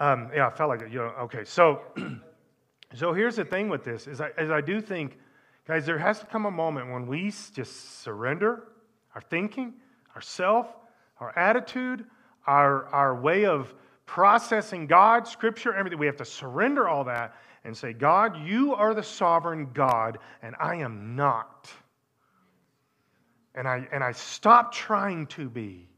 Um, 0.00 0.30
yeah, 0.34 0.46
I 0.46 0.50
felt 0.50 0.68
like. 0.68 0.80
You 0.82 0.98
know, 0.98 1.12
okay, 1.22 1.44
so, 1.44 1.82
so 2.94 3.12
here's 3.12 3.36
the 3.36 3.44
thing 3.44 3.68
with 3.68 3.84
this 3.84 4.06
is 4.06 4.20
I, 4.20 4.30
I 4.38 4.60
do 4.60 4.80
think, 4.80 5.18
guys, 5.66 5.86
there 5.86 5.98
has 5.98 6.20
to 6.20 6.26
come 6.26 6.46
a 6.46 6.50
moment 6.50 6.90
when 6.90 7.06
we 7.06 7.30
just 7.54 8.02
surrender 8.02 8.64
our 9.14 9.20
thinking, 9.20 9.74
our 10.14 10.20
self, 10.20 10.66
our 11.20 11.36
attitude, 11.38 12.04
our, 12.46 12.86
our 12.88 13.20
way 13.20 13.46
of 13.46 13.74
processing 14.04 14.86
God, 14.86 15.26
Scripture, 15.26 15.74
everything. 15.74 15.98
We 15.98 16.06
have 16.06 16.16
to 16.16 16.24
surrender 16.24 16.88
all 16.88 17.04
that 17.04 17.34
and 17.64 17.76
say, 17.76 17.92
God, 17.92 18.46
you 18.46 18.74
are 18.74 18.94
the 18.94 19.02
sovereign 19.02 19.70
God, 19.72 20.18
and 20.42 20.54
I 20.60 20.76
am 20.76 21.16
not. 21.16 21.68
And 23.54 23.66
I, 23.66 23.88
and 23.90 24.04
I 24.04 24.12
stop 24.12 24.72
trying 24.72 25.26
to 25.28 25.48
be. 25.48 25.88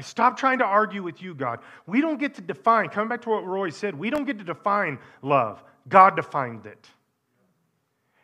I 0.00 0.02
stop 0.02 0.38
trying 0.38 0.60
to 0.60 0.64
argue 0.64 1.02
with 1.02 1.20
you, 1.20 1.34
God. 1.34 1.58
We 1.86 2.00
don't 2.00 2.18
get 2.18 2.34
to 2.36 2.40
define, 2.40 2.88
coming 2.88 3.10
back 3.10 3.20
to 3.20 3.28
what 3.28 3.44
Roy 3.44 3.68
said, 3.68 3.94
we 3.94 4.08
don't 4.08 4.24
get 4.24 4.38
to 4.38 4.44
define 4.44 4.98
love. 5.20 5.62
God 5.90 6.16
defined 6.16 6.64
it. 6.64 6.88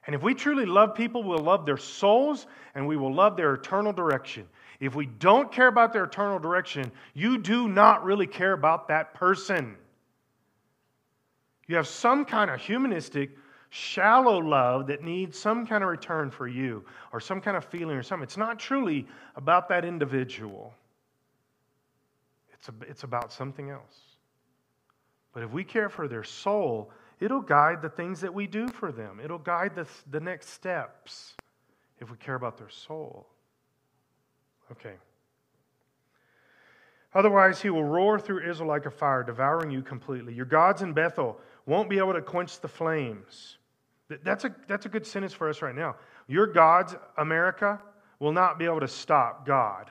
And 0.06 0.14
if 0.14 0.22
we 0.22 0.32
truly 0.32 0.64
love 0.64 0.94
people, 0.94 1.22
we'll 1.22 1.38
love 1.38 1.66
their 1.66 1.76
souls 1.76 2.46
and 2.74 2.88
we 2.88 2.96
will 2.96 3.12
love 3.12 3.36
their 3.36 3.52
eternal 3.52 3.92
direction. 3.92 4.48
If 4.80 4.94
we 4.94 5.04
don't 5.04 5.52
care 5.52 5.66
about 5.66 5.92
their 5.92 6.04
eternal 6.04 6.38
direction, 6.38 6.90
you 7.12 7.36
do 7.36 7.68
not 7.68 8.02
really 8.04 8.26
care 8.26 8.54
about 8.54 8.88
that 8.88 9.12
person. 9.12 9.76
You 11.66 11.76
have 11.76 11.88
some 11.88 12.24
kind 12.24 12.50
of 12.50 12.58
humanistic, 12.58 13.36
shallow 13.68 14.38
love 14.38 14.86
that 14.86 15.02
needs 15.02 15.38
some 15.38 15.66
kind 15.66 15.84
of 15.84 15.90
return 15.90 16.30
for 16.30 16.48
you 16.48 16.86
or 17.12 17.20
some 17.20 17.42
kind 17.42 17.54
of 17.54 17.66
feeling 17.66 17.98
or 17.98 18.02
something. 18.02 18.24
It's 18.24 18.38
not 18.38 18.58
truly 18.58 19.06
about 19.34 19.68
that 19.68 19.84
individual. 19.84 20.72
It's, 22.58 22.68
a, 22.68 22.72
it's 22.88 23.04
about 23.04 23.32
something 23.32 23.70
else. 23.70 24.00
But 25.32 25.42
if 25.42 25.52
we 25.52 25.64
care 25.64 25.88
for 25.88 26.08
their 26.08 26.24
soul, 26.24 26.90
it'll 27.20 27.42
guide 27.42 27.82
the 27.82 27.88
things 27.88 28.20
that 28.20 28.32
we 28.32 28.46
do 28.46 28.68
for 28.68 28.90
them. 28.90 29.20
It'll 29.22 29.38
guide 29.38 29.74
the, 29.74 29.86
the 30.10 30.20
next 30.20 30.50
steps 30.50 31.34
if 32.00 32.10
we 32.10 32.16
care 32.16 32.34
about 32.34 32.56
their 32.58 32.70
soul. 32.70 33.26
Okay. 34.72 34.94
Otherwise, 37.14 37.62
he 37.62 37.70
will 37.70 37.84
roar 37.84 38.18
through 38.18 38.48
Israel 38.48 38.68
like 38.68 38.86
a 38.86 38.90
fire, 38.90 39.22
devouring 39.22 39.70
you 39.70 39.82
completely. 39.82 40.34
Your 40.34 40.44
gods 40.44 40.82
in 40.82 40.92
Bethel 40.92 41.38
won't 41.64 41.88
be 41.88 41.98
able 41.98 42.12
to 42.12 42.20
quench 42.20 42.60
the 42.60 42.68
flames. 42.68 43.58
That's 44.22 44.44
a, 44.44 44.54
that's 44.68 44.86
a 44.86 44.88
good 44.88 45.06
sentence 45.06 45.32
for 45.32 45.48
us 45.48 45.62
right 45.62 45.74
now. 45.74 45.96
Your 46.28 46.46
gods, 46.46 46.94
America, 47.16 47.80
will 48.18 48.32
not 48.32 48.58
be 48.58 48.64
able 48.64 48.80
to 48.80 48.88
stop 48.88 49.46
God. 49.46 49.90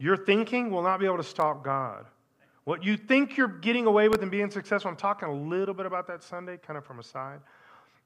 Your 0.00 0.16
thinking 0.16 0.70
will 0.70 0.82
not 0.82 0.98
be 0.98 1.04
able 1.04 1.18
to 1.18 1.22
stop 1.22 1.62
God. 1.62 2.06
What 2.64 2.82
you 2.82 2.96
think 2.96 3.36
you're 3.36 3.48
getting 3.48 3.86
away 3.86 4.08
with 4.08 4.22
and 4.22 4.30
being 4.30 4.50
successful, 4.50 4.90
I'm 4.90 4.96
talking 4.96 5.28
a 5.28 5.34
little 5.34 5.74
bit 5.74 5.84
about 5.84 6.06
that 6.06 6.22
Sunday, 6.22 6.56
kind 6.56 6.78
of 6.78 6.86
from 6.86 6.98
a 6.98 7.02
side, 7.02 7.40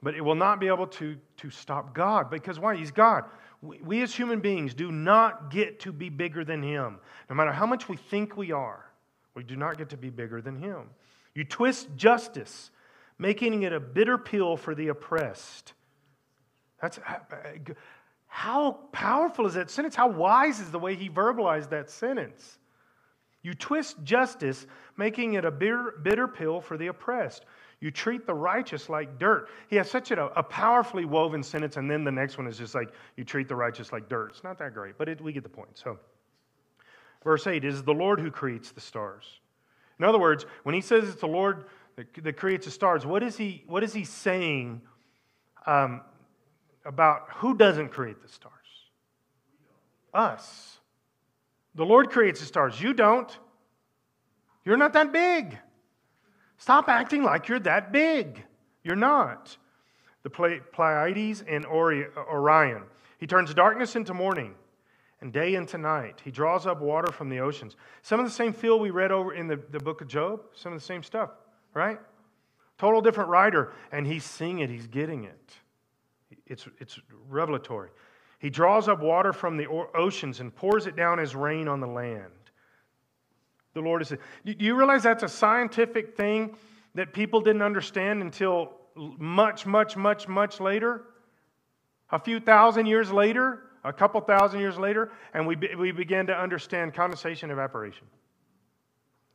but 0.02 0.16
it 0.16 0.20
will 0.20 0.34
not 0.34 0.58
be 0.58 0.66
able 0.66 0.88
to, 0.88 1.16
to 1.36 1.50
stop 1.50 1.94
God. 1.94 2.30
Because 2.30 2.58
why? 2.58 2.74
He's 2.74 2.90
God. 2.90 3.24
We, 3.62 3.78
we 3.78 4.02
as 4.02 4.12
human 4.12 4.40
beings 4.40 4.74
do 4.74 4.90
not 4.90 5.52
get 5.52 5.80
to 5.80 5.92
be 5.92 6.08
bigger 6.08 6.44
than 6.44 6.64
Him. 6.64 6.98
No 7.30 7.36
matter 7.36 7.52
how 7.52 7.64
much 7.64 7.88
we 7.88 7.96
think 7.96 8.36
we 8.36 8.50
are, 8.50 8.84
we 9.34 9.44
do 9.44 9.54
not 9.54 9.78
get 9.78 9.90
to 9.90 9.96
be 9.96 10.10
bigger 10.10 10.40
than 10.40 10.56
Him. 10.56 10.90
You 11.32 11.44
twist 11.44 11.88
justice, 11.96 12.72
making 13.18 13.62
it 13.62 13.72
a 13.72 13.78
bitter 13.78 14.18
pill 14.18 14.56
for 14.56 14.74
the 14.74 14.88
oppressed. 14.88 15.74
That's 16.82 16.98
uh, 16.98 17.18
uh, 17.30 17.36
how 18.36 18.72
powerful 18.90 19.46
is 19.46 19.54
that 19.54 19.70
sentence? 19.70 19.94
How 19.94 20.08
wise 20.08 20.58
is 20.58 20.72
the 20.72 20.78
way 20.80 20.96
he 20.96 21.08
verbalized 21.08 21.68
that 21.68 21.88
sentence? 21.88 22.58
You 23.42 23.54
twist 23.54 24.02
justice, 24.02 24.66
making 24.96 25.34
it 25.34 25.44
a 25.44 25.52
bitter, 25.52 26.00
bitter 26.02 26.26
pill 26.26 26.60
for 26.60 26.76
the 26.76 26.88
oppressed. 26.88 27.44
You 27.78 27.92
treat 27.92 28.26
the 28.26 28.34
righteous 28.34 28.88
like 28.88 29.20
dirt. 29.20 29.50
He 29.68 29.76
has 29.76 29.88
such 29.88 30.10
a, 30.10 30.24
a, 30.36 30.42
powerfully 30.42 31.04
woven 31.04 31.44
sentence, 31.44 31.76
and 31.76 31.88
then 31.88 32.02
the 32.02 32.10
next 32.10 32.36
one 32.36 32.48
is 32.48 32.58
just 32.58 32.74
like, 32.74 32.92
you 33.16 33.22
treat 33.22 33.46
the 33.46 33.54
righteous 33.54 33.92
like 33.92 34.08
dirt. 34.08 34.30
It's 34.30 34.42
not 34.42 34.58
that 34.58 34.74
great, 34.74 34.98
but 34.98 35.08
it, 35.08 35.20
we 35.20 35.32
get 35.32 35.44
the 35.44 35.48
point. 35.48 35.70
So, 35.74 36.00
verse 37.22 37.46
8 37.46 37.64
is 37.64 37.84
the 37.84 37.94
Lord 37.94 38.18
who 38.18 38.32
creates 38.32 38.72
the 38.72 38.80
stars. 38.80 39.38
In 40.00 40.04
other 40.04 40.18
words, 40.18 40.44
when 40.64 40.74
he 40.74 40.80
says 40.80 41.08
it's 41.08 41.20
the 41.20 41.28
Lord 41.28 41.66
that, 41.94 42.12
that 42.24 42.36
creates 42.36 42.64
the 42.64 42.72
stars, 42.72 43.06
what 43.06 43.22
is 43.22 43.36
he, 43.36 43.62
what 43.68 43.84
is 43.84 43.94
he 43.94 44.02
saying 44.02 44.82
um, 45.66 46.00
about 46.84 47.26
who 47.36 47.56
doesn't 47.56 47.88
create 47.90 48.20
the 48.22 48.28
stars? 48.28 48.52
Us. 50.12 50.78
The 51.74 51.84
Lord 51.84 52.10
creates 52.10 52.40
the 52.40 52.46
stars. 52.46 52.80
You 52.80 52.92
don't. 52.92 53.36
You're 54.64 54.76
not 54.76 54.92
that 54.92 55.12
big. 55.12 55.58
Stop 56.56 56.88
acting 56.88 57.22
like 57.22 57.48
you're 57.48 57.60
that 57.60 57.92
big. 57.92 58.42
You're 58.82 58.96
not. 58.96 59.56
The 60.22 60.30
Pleiades 60.30 61.42
and 61.46 61.66
Orion. 61.66 62.84
He 63.18 63.26
turns 63.26 63.52
darkness 63.52 63.96
into 63.96 64.14
morning 64.14 64.54
and 65.20 65.32
day 65.32 65.54
into 65.54 65.78
night. 65.78 66.20
He 66.24 66.30
draws 66.30 66.66
up 66.66 66.80
water 66.80 67.10
from 67.10 67.28
the 67.28 67.40
oceans. 67.40 67.76
Some 68.02 68.20
of 68.20 68.26
the 68.26 68.32
same 68.32 68.52
feel 68.52 68.78
we 68.78 68.90
read 68.90 69.10
over 69.10 69.34
in 69.34 69.46
the, 69.46 69.56
the 69.70 69.80
book 69.80 70.00
of 70.00 70.08
Job, 70.08 70.42
some 70.54 70.72
of 70.72 70.78
the 70.78 70.84
same 70.84 71.02
stuff, 71.02 71.30
right? 71.72 71.98
Total 72.78 73.00
different 73.00 73.30
writer, 73.30 73.72
and 73.92 74.06
he's 74.06 74.24
seeing 74.24 74.58
it, 74.60 74.70
he's 74.70 74.86
getting 74.86 75.24
it. 75.24 75.52
It's, 76.46 76.66
it's 76.78 77.00
revelatory. 77.28 77.90
He 78.38 78.50
draws 78.50 78.88
up 78.88 79.00
water 79.00 79.32
from 79.32 79.56
the 79.56 79.66
oceans 79.94 80.40
and 80.40 80.54
pours 80.54 80.86
it 80.86 80.96
down 80.96 81.18
as 81.18 81.34
rain 81.34 81.68
on 81.68 81.80
the 81.80 81.86
land. 81.86 82.32
The 83.72 83.80
Lord 83.80 84.02
is. 84.02 84.08
Do 84.10 84.16
you 84.44 84.76
realize 84.76 85.02
that's 85.02 85.22
a 85.22 85.28
scientific 85.28 86.16
thing 86.16 86.56
that 86.94 87.12
people 87.12 87.40
didn't 87.40 87.62
understand 87.62 88.22
until 88.22 88.72
much, 88.94 89.66
much, 89.66 89.96
much, 89.96 90.28
much 90.28 90.60
later? 90.60 91.02
A 92.10 92.18
few 92.18 92.38
thousand 92.38 92.86
years 92.86 93.10
later, 93.10 93.62
a 93.82 93.92
couple 93.92 94.20
thousand 94.20 94.60
years 94.60 94.78
later, 94.78 95.10
and 95.32 95.46
we, 95.46 95.56
we 95.78 95.90
began 95.90 96.26
to 96.26 96.34
understand 96.34 96.94
condensation 96.94 97.50
evaporation. 97.50 98.06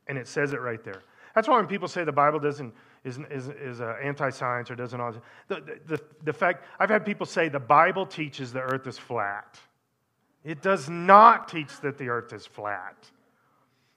And 0.06 0.16
it 0.16 0.26
says 0.26 0.52
it 0.52 0.60
right 0.60 0.82
there. 0.82 1.02
That's 1.34 1.46
why 1.46 1.56
when 1.56 1.66
people 1.66 1.88
say 1.88 2.04
the 2.04 2.12
Bible 2.12 2.38
doesn't 2.38 2.74
is, 3.04 3.18
is, 3.30 3.48
is 3.48 3.80
uh, 3.80 3.96
anti-science 4.02 4.70
or 4.70 4.74
doesn't 4.74 5.00
all 5.00 5.14
the, 5.48 5.78
the, 5.86 6.00
the 6.24 6.32
fact 6.32 6.64
i've 6.78 6.90
had 6.90 7.04
people 7.04 7.26
say 7.26 7.48
the 7.48 7.58
bible 7.58 8.06
teaches 8.06 8.52
the 8.52 8.60
earth 8.60 8.86
is 8.86 8.98
flat 8.98 9.58
it 10.44 10.62
does 10.62 10.88
not 10.88 11.48
teach 11.48 11.80
that 11.80 11.98
the 11.98 12.08
earth 12.08 12.32
is 12.32 12.46
flat 12.46 12.96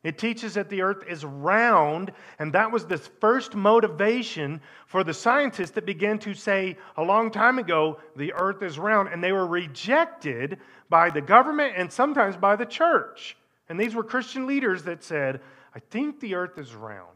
it 0.03 0.17
teaches 0.17 0.55
that 0.55 0.67
the 0.67 0.81
earth 0.81 1.05
is 1.07 1.23
round, 1.23 2.11
and 2.37 2.51
that 2.53 2.69
was 2.69 2.85
the 2.85 2.97
first 2.97 3.55
motivation 3.55 4.59
for 4.85 5.01
the 5.03 5.13
scientists 5.13 5.71
that 5.71 5.85
began 5.85 6.19
to 6.19 6.33
say 6.33 6.77
a 6.97 7.03
long 7.03 7.31
time 7.31 7.57
ago 7.57 7.99
the 8.17 8.33
earth 8.33 8.61
is 8.63 8.77
round, 8.77 9.09
and 9.09 9.23
they 9.23 9.31
were 9.31 9.47
rejected 9.47 10.59
by 10.89 11.09
the 11.09 11.21
government 11.21 11.75
and 11.77 11.91
sometimes 11.91 12.35
by 12.35 12.57
the 12.57 12.65
church. 12.65 13.37
And 13.69 13.79
these 13.79 13.95
were 13.95 14.03
Christian 14.03 14.45
leaders 14.45 14.83
that 14.83 15.05
said, 15.05 15.39
I 15.73 15.79
think 15.79 16.19
the 16.19 16.35
earth 16.35 16.57
is 16.57 16.75
round. 16.75 17.12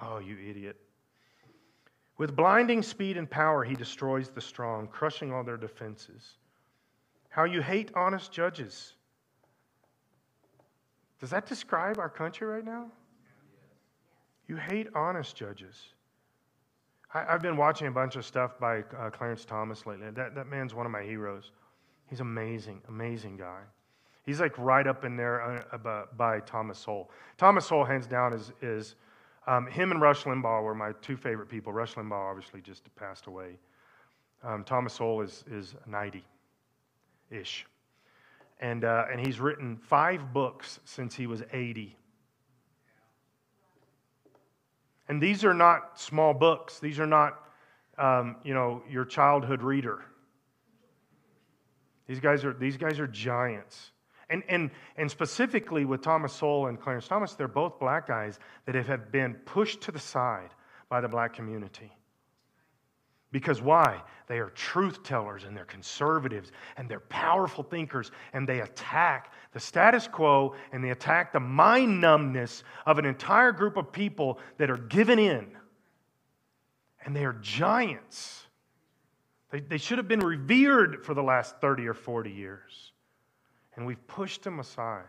Oh, 0.00 0.18
you 0.18 0.36
idiot. 0.48 0.76
With 2.18 2.34
blinding 2.34 2.82
speed 2.82 3.16
and 3.16 3.28
power, 3.28 3.64
he 3.64 3.74
destroys 3.74 4.30
the 4.30 4.40
strong, 4.40 4.86
crushing 4.86 5.32
all 5.32 5.44
their 5.44 5.56
defenses. 5.56 6.38
How 7.28 7.44
you 7.44 7.60
hate 7.60 7.90
honest 7.94 8.32
judges. 8.32 8.94
Does 11.20 11.30
that 11.30 11.46
describe 11.46 11.98
our 11.98 12.08
country 12.08 12.46
right 12.46 12.64
now? 12.64 12.86
You 14.48 14.56
hate 14.56 14.88
honest 14.94 15.36
judges. 15.36 15.92
I, 17.12 17.24
have 17.32 17.42
been 17.42 17.56
watching 17.56 17.86
a 17.86 17.90
bunch 17.90 18.16
of 18.16 18.24
stuff 18.24 18.58
by 18.58 18.80
uh, 18.98 19.10
Clarence 19.10 19.44
Thomas 19.44 19.86
lately. 19.86 20.10
That, 20.10 20.34
that 20.34 20.46
man's 20.46 20.74
one 20.74 20.86
of 20.86 20.92
my 20.92 21.02
heroes. 21.02 21.52
He's 22.08 22.20
amazing, 22.20 22.80
amazing 22.88 23.36
guy. 23.36 23.60
He's 24.24 24.40
like 24.40 24.56
right 24.58 24.86
up 24.86 25.04
in 25.04 25.16
there 25.16 25.66
uh, 25.72 26.04
by 26.16 26.40
Thomas 26.40 26.78
Sowell. 26.78 27.10
Thomas 27.38 27.66
Sowell, 27.66 27.84
hands 27.84 28.06
down, 28.06 28.32
is, 28.32 28.52
is 28.60 28.96
um, 29.46 29.66
him 29.66 29.92
and 29.92 30.00
Rush 30.00 30.24
Limbaugh 30.24 30.62
were 30.62 30.74
my 30.74 30.92
two 31.02 31.16
favorite 31.16 31.48
people. 31.48 31.72
Rush 31.72 31.94
Limbaugh 31.94 32.30
obviously 32.30 32.60
just 32.60 32.82
passed 32.96 33.26
away. 33.26 33.58
Um, 34.42 34.64
Thomas 34.64 34.94
Sowell 34.94 35.22
is, 35.22 35.44
is 35.50 35.74
90 35.86 36.24
ish. 37.30 37.66
And, 38.60 38.84
uh, 38.84 39.04
and 39.10 39.24
he's 39.24 39.38
written 39.38 39.76
five 39.76 40.32
books 40.32 40.80
since 40.84 41.14
he 41.14 41.26
was 41.26 41.42
80. 41.52 41.96
And 45.08 45.22
these 45.22 45.44
are 45.44 45.54
not 45.54 46.00
small 46.00 46.34
books. 46.34 46.80
These 46.80 46.98
are 46.98 47.06
not, 47.06 47.38
um, 47.98 48.36
you 48.42 48.54
know, 48.54 48.82
your 48.90 49.04
childhood 49.04 49.62
reader. 49.62 50.04
These 52.08 52.20
guys 52.20 52.44
are, 52.44 52.52
these 52.52 52.76
guys 52.76 52.98
are 52.98 53.06
giants. 53.06 53.90
And, 54.28 54.42
and, 54.48 54.70
and 54.96 55.10
specifically 55.10 55.84
with 55.84 56.02
Thomas 56.02 56.32
Sowell 56.32 56.66
and 56.66 56.80
Clarence 56.80 57.06
Thomas, 57.06 57.34
they're 57.34 57.46
both 57.46 57.78
black 57.78 58.08
guys 58.08 58.38
that 58.64 58.74
have 58.74 59.12
been 59.12 59.34
pushed 59.44 59.82
to 59.82 59.92
the 59.92 60.00
side 60.00 60.50
by 60.88 61.00
the 61.00 61.08
black 61.08 61.32
community. 61.32 61.92
Because 63.30 63.60
why? 63.60 64.02
They 64.28 64.38
are 64.38 64.50
truth 64.50 65.02
tellers 65.02 65.44
and 65.44 65.56
they're 65.56 65.64
conservatives 65.64 66.50
and 66.76 66.88
they're 66.88 67.00
powerful 67.00 67.62
thinkers 67.62 68.10
and 68.32 68.48
they 68.48 68.60
attack 68.60 69.32
the 69.52 69.60
status 69.60 70.08
quo 70.08 70.54
and 70.72 70.82
they 70.82 70.90
attack 70.90 71.32
the 71.32 71.40
mind 71.40 72.00
numbness 72.00 72.64
of 72.86 72.98
an 72.98 73.04
entire 73.04 73.52
group 73.52 73.76
of 73.76 73.92
people 73.92 74.38
that 74.58 74.70
are 74.70 74.78
given 74.78 75.18
in. 75.18 75.46
And 77.04 77.14
they 77.14 77.24
are 77.24 77.34
giants. 77.34 78.46
They, 79.50 79.60
they 79.60 79.78
should 79.78 79.98
have 79.98 80.08
been 80.08 80.20
revered 80.20 81.04
for 81.04 81.14
the 81.14 81.22
last 81.22 81.60
30 81.60 81.86
or 81.86 81.94
40 81.94 82.30
years. 82.30 82.92
And 83.76 83.86
we've 83.86 84.04
pushed 84.06 84.42
them 84.42 84.58
aside. 84.58 85.04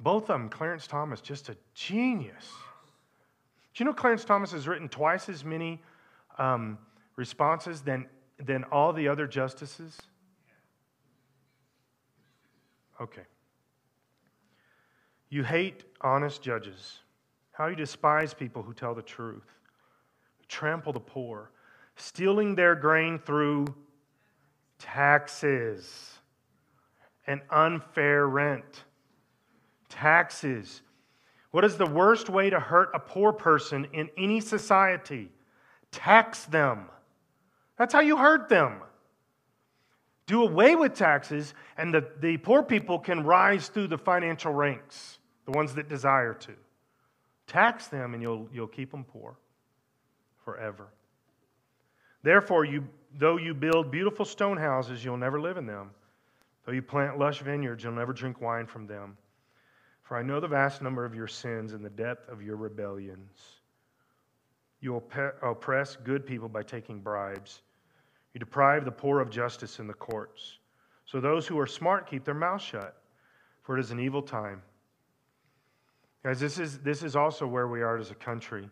Both 0.00 0.24
of 0.24 0.28
them, 0.28 0.48
Clarence 0.48 0.86
Thomas, 0.86 1.20
just 1.20 1.48
a 1.48 1.56
genius. 1.74 2.46
Do 3.74 3.82
you 3.82 3.86
know 3.86 3.92
Clarence 3.92 4.24
Thomas 4.24 4.52
has 4.52 4.68
written 4.68 4.88
twice 4.88 5.28
as 5.28 5.44
many 5.44 5.82
um, 6.38 6.78
responses 7.16 7.80
than, 7.80 8.06
than 8.38 8.64
all 8.64 8.92
the 8.92 9.08
other 9.08 9.26
justices? 9.26 9.98
Okay. 13.00 13.22
You 15.28 15.42
hate 15.42 15.84
honest 16.00 16.42
judges. 16.42 17.00
How 17.50 17.66
you 17.66 17.76
despise 17.76 18.32
people 18.32 18.62
who 18.62 18.72
tell 18.72 18.94
the 18.94 19.02
truth. 19.02 19.46
trample 20.46 20.92
the 20.92 21.00
poor, 21.00 21.50
stealing 21.96 22.54
their 22.54 22.74
grain 22.74 23.18
through 23.18 23.66
taxes 24.78 26.17
and 27.28 27.42
unfair 27.50 28.26
rent. 28.26 28.84
Taxes. 29.88 30.82
What 31.52 31.64
is 31.64 31.76
the 31.76 31.86
worst 31.86 32.28
way 32.28 32.50
to 32.50 32.58
hurt 32.58 32.90
a 32.94 32.98
poor 32.98 33.32
person 33.32 33.86
in 33.92 34.08
any 34.16 34.40
society? 34.40 35.30
Tax 35.92 36.46
them. 36.46 36.86
That's 37.78 37.92
how 37.92 38.00
you 38.00 38.16
hurt 38.16 38.48
them. 38.48 38.80
Do 40.26 40.42
away 40.42 40.74
with 40.74 40.94
taxes, 40.94 41.54
and 41.78 41.94
the, 41.94 42.06
the 42.20 42.36
poor 42.38 42.62
people 42.62 42.98
can 42.98 43.24
rise 43.24 43.68
through 43.68 43.86
the 43.88 43.96
financial 43.96 44.52
ranks, 44.52 45.18
the 45.46 45.52
ones 45.52 45.74
that 45.74 45.88
desire 45.88 46.34
to. 46.34 46.52
Tax 47.46 47.86
them, 47.86 48.12
and 48.12 48.22
you'll, 48.22 48.48
you'll 48.52 48.66
keep 48.66 48.90
them 48.90 49.04
poor 49.04 49.38
forever. 50.44 50.88
Therefore, 52.22 52.66
you, 52.66 52.86
though 53.16 53.38
you 53.38 53.54
build 53.54 53.90
beautiful 53.90 54.26
stone 54.26 54.58
houses, 54.58 55.02
you'll 55.02 55.16
never 55.16 55.40
live 55.40 55.56
in 55.56 55.64
them. 55.64 55.90
Though 56.68 56.74
you 56.74 56.82
plant 56.82 57.18
lush 57.18 57.40
vineyards, 57.40 57.82
you'll 57.82 57.94
never 57.94 58.12
drink 58.12 58.42
wine 58.42 58.66
from 58.66 58.86
them. 58.86 59.16
For 60.02 60.18
I 60.18 60.22
know 60.22 60.38
the 60.38 60.48
vast 60.48 60.82
number 60.82 61.02
of 61.02 61.14
your 61.14 61.26
sins 61.26 61.72
and 61.72 61.82
the 61.82 61.88
depth 61.88 62.28
of 62.28 62.42
your 62.42 62.56
rebellions. 62.56 63.38
You 64.82 65.02
oppress 65.40 65.96
good 66.04 66.26
people 66.26 66.46
by 66.46 66.62
taking 66.62 67.00
bribes. 67.00 67.62
You 68.34 68.38
deprive 68.38 68.84
the 68.84 68.90
poor 68.90 69.20
of 69.20 69.30
justice 69.30 69.78
in 69.78 69.86
the 69.86 69.94
courts. 69.94 70.58
So 71.06 71.20
those 71.20 71.46
who 71.46 71.58
are 71.58 71.66
smart 71.66 72.06
keep 72.06 72.26
their 72.26 72.34
mouths 72.34 72.64
shut, 72.64 73.00
for 73.62 73.78
it 73.78 73.80
is 73.80 73.90
an 73.90 73.98
evil 73.98 74.20
time. 74.20 74.60
Guys, 76.22 76.38
this 76.38 76.58
is, 76.58 76.80
this 76.80 77.02
is 77.02 77.16
also 77.16 77.46
where 77.46 77.68
we 77.68 77.80
are 77.80 77.96
as 77.96 78.10
a 78.10 78.14
country. 78.14 78.68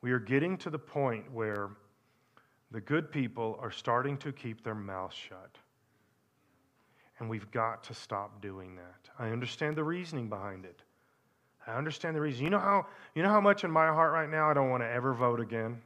We 0.00 0.12
are 0.12 0.18
getting 0.18 0.56
to 0.56 0.70
the 0.70 0.78
point 0.78 1.30
where 1.30 1.68
the 2.70 2.80
good 2.80 3.12
people 3.12 3.58
are 3.60 3.70
starting 3.70 4.16
to 4.16 4.32
keep 4.32 4.64
their 4.64 4.74
mouths 4.74 5.14
shut. 5.14 5.58
And 7.20 7.28
we've 7.28 7.50
got 7.50 7.84
to 7.84 7.94
stop 7.94 8.40
doing 8.40 8.76
that. 8.76 9.10
I 9.18 9.28
understand 9.28 9.76
the 9.76 9.84
reasoning 9.84 10.28
behind 10.28 10.64
it. 10.64 10.82
I 11.66 11.72
understand 11.72 12.16
the 12.16 12.20
reason. 12.20 12.44
You 12.44 12.50
know 12.50 12.58
how, 12.58 12.86
you 13.14 13.22
know 13.22 13.28
how 13.28 13.40
much 13.40 13.62
in 13.62 13.70
my 13.70 13.86
heart 13.86 14.12
right 14.12 14.28
now 14.28 14.50
I 14.50 14.54
don't 14.54 14.70
want 14.70 14.82
to 14.82 14.90
ever 14.90 15.12
vote 15.12 15.38
again? 15.38 15.80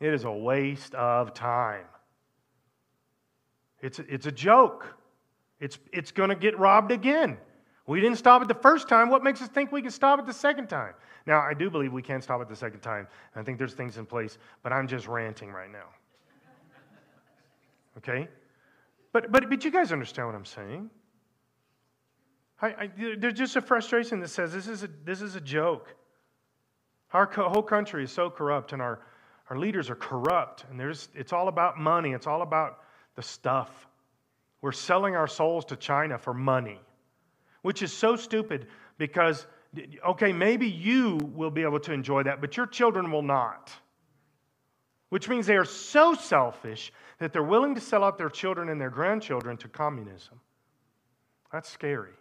It 0.00 0.12
is 0.12 0.24
a 0.24 0.32
waste 0.32 0.94
of 0.94 1.34
time. 1.34 1.84
It's 3.82 3.98
a, 3.98 4.14
it's 4.14 4.26
a 4.26 4.32
joke. 4.32 4.96
It's, 5.60 5.78
it's 5.92 6.10
going 6.10 6.30
to 6.30 6.34
get 6.34 6.58
robbed 6.58 6.90
again. 6.90 7.36
We 7.86 8.00
didn't 8.00 8.16
stop 8.16 8.42
it 8.42 8.48
the 8.48 8.54
first 8.54 8.88
time. 8.88 9.10
What 9.10 9.22
makes 9.22 9.42
us 9.42 9.48
think 9.48 9.70
we 9.70 9.82
can 9.82 9.90
stop 9.90 10.18
it 10.18 10.26
the 10.26 10.32
second 10.32 10.68
time? 10.68 10.94
Now, 11.26 11.40
I 11.40 11.52
do 11.52 11.70
believe 11.70 11.92
we 11.92 12.02
can 12.02 12.22
stop 12.22 12.40
it 12.40 12.48
the 12.48 12.56
second 12.56 12.80
time. 12.80 13.06
I 13.36 13.42
think 13.42 13.58
there's 13.58 13.74
things 13.74 13.98
in 13.98 14.06
place, 14.06 14.38
but 14.62 14.72
I'm 14.72 14.88
just 14.88 15.06
ranting 15.06 15.52
right 15.52 15.70
now. 15.70 15.86
Okay? 17.98 18.28
But, 19.12 19.30
but, 19.30 19.48
but 19.48 19.64
you 19.64 19.70
guys 19.70 19.92
understand 19.92 20.28
what 20.28 20.34
I'm 20.34 20.44
saying. 20.44 20.90
I, 22.60 22.66
I, 22.66 22.90
there's 23.18 23.34
just 23.34 23.56
a 23.56 23.60
frustration 23.60 24.20
that 24.20 24.28
says 24.28 24.52
this 24.52 24.68
is 24.68 24.84
a, 24.84 24.88
this 25.04 25.20
is 25.20 25.34
a 25.34 25.40
joke. 25.40 25.94
Our 27.12 27.26
co- 27.26 27.48
whole 27.48 27.62
country 27.62 28.04
is 28.04 28.12
so 28.12 28.30
corrupt, 28.30 28.72
and 28.72 28.80
our, 28.80 29.00
our 29.50 29.58
leaders 29.58 29.90
are 29.90 29.96
corrupt, 29.96 30.64
and 30.70 30.80
there's, 30.80 31.08
it's 31.14 31.32
all 31.32 31.48
about 31.48 31.78
money, 31.78 32.12
it's 32.12 32.26
all 32.26 32.42
about 32.42 32.78
the 33.16 33.22
stuff. 33.22 33.88
We're 34.62 34.72
selling 34.72 35.16
our 35.16 35.26
souls 35.26 35.64
to 35.66 35.76
China 35.76 36.16
for 36.16 36.32
money, 36.32 36.80
which 37.62 37.82
is 37.82 37.92
so 37.92 38.16
stupid 38.16 38.68
because, 38.96 39.44
okay, 40.08 40.32
maybe 40.32 40.68
you 40.68 41.18
will 41.34 41.50
be 41.50 41.62
able 41.62 41.80
to 41.80 41.92
enjoy 41.92 42.22
that, 42.22 42.40
but 42.40 42.56
your 42.56 42.66
children 42.66 43.10
will 43.10 43.22
not. 43.22 43.72
Which 45.12 45.28
means 45.28 45.46
they 45.46 45.58
are 45.58 45.64
so 45.66 46.14
selfish 46.14 46.90
that 47.18 47.34
they're 47.34 47.42
willing 47.42 47.74
to 47.74 47.82
sell 47.82 48.02
out 48.02 48.16
their 48.16 48.30
children 48.30 48.70
and 48.70 48.80
their 48.80 48.88
grandchildren 48.88 49.58
to 49.58 49.68
communism. 49.68 50.40
That's 51.52 51.68
scary. 51.68 52.14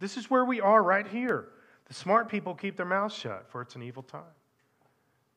This 0.00 0.16
is 0.16 0.28
where 0.28 0.44
we 0.44 0.60
are 0.60 0.82
right 0.82 1.06
here. 1.06 1.50
The 1.86 1.94
smart 1.94 2.28
people 2.28 2.56
keep 2.56 2.76
their 2.76 2.84
mouths 2.84 3.14
shut, 3.14 3.48
for 3.52 3.62
it's 3.62 3.76
an 3.76 3.84
evil 3.84 4.02
time. 4.02 4.34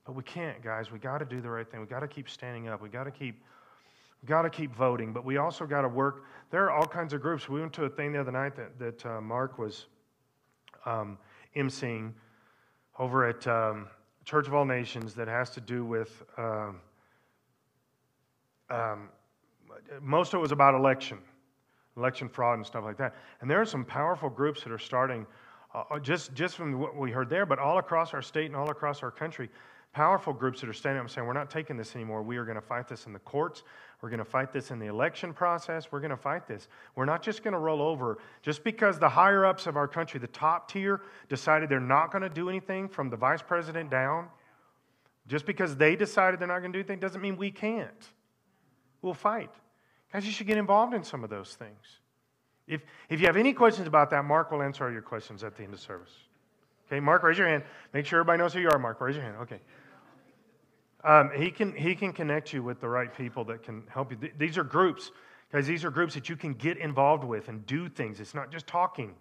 But 0.06 0.14
we 0.14 0.24
can't, 0.24 0.60
guys. 0.64 0.92
We 0.92 0.98
got 0.98 1.20
to 1.20 1.26
do 1.26 1.40
the 1.40 1.52
right 1.52 1.70
thing. 1.70 1.82
We 1.82 1.86
got 1.86 2.00
to 2.00 2.08
keep 2.08 2.32
standing 2.32 2.68
up. 2.68 2.82
We 2.82 2.90
got 2.90 3.04
to 3.04 3.12
keep 3.12 3.44
got 4.26 4.42
to 4.42 4.50
keep 4.50 4.76
voting, 4.76 5.14
but 5.14 5.24
we 5.24 5.38
also 5.38 5.68
got 5.68 5.84
to 5.84 5.88
work. 5.88 6.24
There 6.50 6.64
are 6.64 6.72
all 6.72 6.88
kinds 6.88 7.14
of 7.14 7.22
groups. 7.22 7.48
We 7.48 7.60
went 7.60 7.74
to 7.74 7.84
a 7.84 7.90
thing 7.90 8.14
the 8.14 8.22
other 8.22 8.32
night 8.32 8.56
that, 8.56 8.80
that 8.80 9.06
uh, 9.06 9.22
Mark 9.22 9.60
was 9.60 9.86
um, 10.84 11.20
emceeing 11.56 12.14
over 12.98 13.30
at 13.30 13.46
um, 13.46 13.88
Church 14.28 14.46
of 14.46 14.54
All 14.54 14.66
Nations 14.66 15.14
that 15.14 15.30
has 15.30 15.50
to 15.52 15.62
do 15.62 15.86
with 15.86 16.22
um, 16.38 16.82
um 18.70 19.08
most 20.02 20.34
of 20.34 20.40
it 20.40 20.42
was 20.42 20.52
about 20.52 20.76
election 20.76 21.18
election 21.96 22.28
fraud 22.28 22.58
and 22.58 22.68
stuff 22.68 22.84
like 22.84 22.98
that. 22.98 23.16
And 23.40 23.50
there 23.50 23.62
are 23.62 23.66
some 23.66 23.86
powerful 23.86 24.30
groups 24.30 24.64
that 24.64 24.72
are 24.72 24.78
starting 24.78 25.26
uh, 25.74 25.98
just, 26.00 26.34
just 26.34 26.58
from 26.58 26.78
what 26.78 26.96
we 26.96 27.10
heard 27.10 27.30
there, 27.30 27.46
but 27.46 27.58
all 27.58 27.78
across 27.78 28.14
our 28.14 28.22
state 28.22 28.48
and 28.48 28.56
all 28.56 28.70
across 28.70 29.02
our 29.02 29.12
country, 29.12 29.50
powerful 29.94 30.34
groups 30.34 30.62
that 30.62 30.70
are 30.70 30.74
standing 30.74 31.00
up 31.00 31.06
and 31.06 31.12
saying, 31.12 31.26
We're 31.26 31.34
not 31.34 31.50
taking 31.50 31.78
this 31.78 31.96
anymore. 31.96 32.22
We 32.22 32.38
are 32.38 32.46
going 32.46 32.56
to 32.56 32.62
fight 32.62 32.88
this 32.88 33.06
in 33.06 33.14
the 33.14 33.20
courts. 33.20 33.64
We're 34.02 34.10
going 34.10 34.20
to 34.20 34.26
fight 34.26 34.52
this 34.52 34.70
in 34.70 34.80
the 34.80 34.86
election 34.86 35.34
process. 35.34 35.92
We're 35.92 36.00
going 36.02 36.12
to 36.12 36.18
fight 36.18 36.48
this. 36.48 36.68
We're 36.96 37.06
not 37.06 37.24
just 37.24 37.44
going 37.44 37.54
to 37.54 37.60
roll 37.60 37.82
over. 37.82 38.20
Just 38.44 38.64
because 38.64 39.00
the 39.00 39.10
higher 39.10 39.44
ups 39.46 39.66
of 39.66 39.76
our 39.76 39.88
country, 39.88 40.20
the 40.20 40.28
top 40.28 40.72
tier, 40.72 41.02
decided 41.30 41.70
they're 41.70 41.80
not 41.80 42.12
going 42.12 42.22
to 42.22 42.30
do 42.30 42.48
anything 42.48 42.88
from 42.88 43.10
the 43.10 43.18
vice 43.18 43.42
president 43.42 43.90
down, 43.90 44.28
just 45.28 45.46
because 45.46 45.76
they 45.76 45.96
decided 45.96 46.40
they're 46.40 46.48
not 46.48 46.60
going 46.60 46.72
to 46.72 46.78
do 46.78 46.80
anything 46.80 47.00
doesn't 47.00 47.22
mean 47.22 47.38
we 47.38 47.50
can't. 47.50 48.10
We'll 49.02 49.16
fight. 49.16 49.52
Guys, 50.14 50.26
you 50.26 50.32
should 50.32 50.48
get 50.48 50.58
involved 50.58 50.94
in 50.94 51.04
some 51.04 51.24
of 51.24 51.30
those 51.30 51.56
things. 51.56 52.00
If, 52.68 52.82
if 53.10 53.20
you 53.20 53.28
have 53.28 53.38
any 53.38 53.54
questions 53.54 53.88
about 53.88 54.10
that, 54.12 54.26
Mark 54.26 54.52
will 54.52 54.62
answer 54.62 54.86
all 54.86 54.92
your 54.92 55.02
questions 55.02 55.44
at 55.44 55.56
the 55.56 55.64
end 55.64 55.74
of 55.74 55.80
service. 55.80 56.14
Okay, 56.88 57.00
Mark, 57.00 57.24
raise 57.24 57.38
your 57.38 57.48
hand. 57.48 57.64
Make 57.94 58.06
sure 58.06 58.20
everybody 58.20 58.40
knows 58.40 58.54
who 58.54 58.62
you 58.62 58.70
are, 58.70 58.80
Mark. 58.80 59.02
Raise 59.02 59.16
your 59.16 59.26
hand. 59.26 59.38
Okay. 59.42 59.60
Um, 61.04 61.32
he, 61.36 61.52
can, 61.52 61.76
he 61.76 61.96
can 61.96 62.14
connect 62.14 62.54
you 62.54 62.64
with 62.64 62.82
the 62.82 62.90
right 62.90 63.16
people 63.16 63.44
that 63.46 63.64
can 63.64 63.84
help 63.88 64.12
you. 64.12 64.18
These 64.38 64.58
are 64.58 64.64
groups, 64.64 65.12
guys, 65.52 65.68
these 65.68 65.86
are 65.86 65.92
groups 65.92 66.14
that 66.16 66.28
you 66.28 66.36
can 66.36 66.54
get 66.54 66.78
involved 66.78 67.24
with 67.24 67.50
and 67.50 67.66
do 67.66 67.88
things. 67.88 68.20
It's 68.20 68.34
not 68.34 68.52
just 68.52 68.68
talking, 68.68 69.14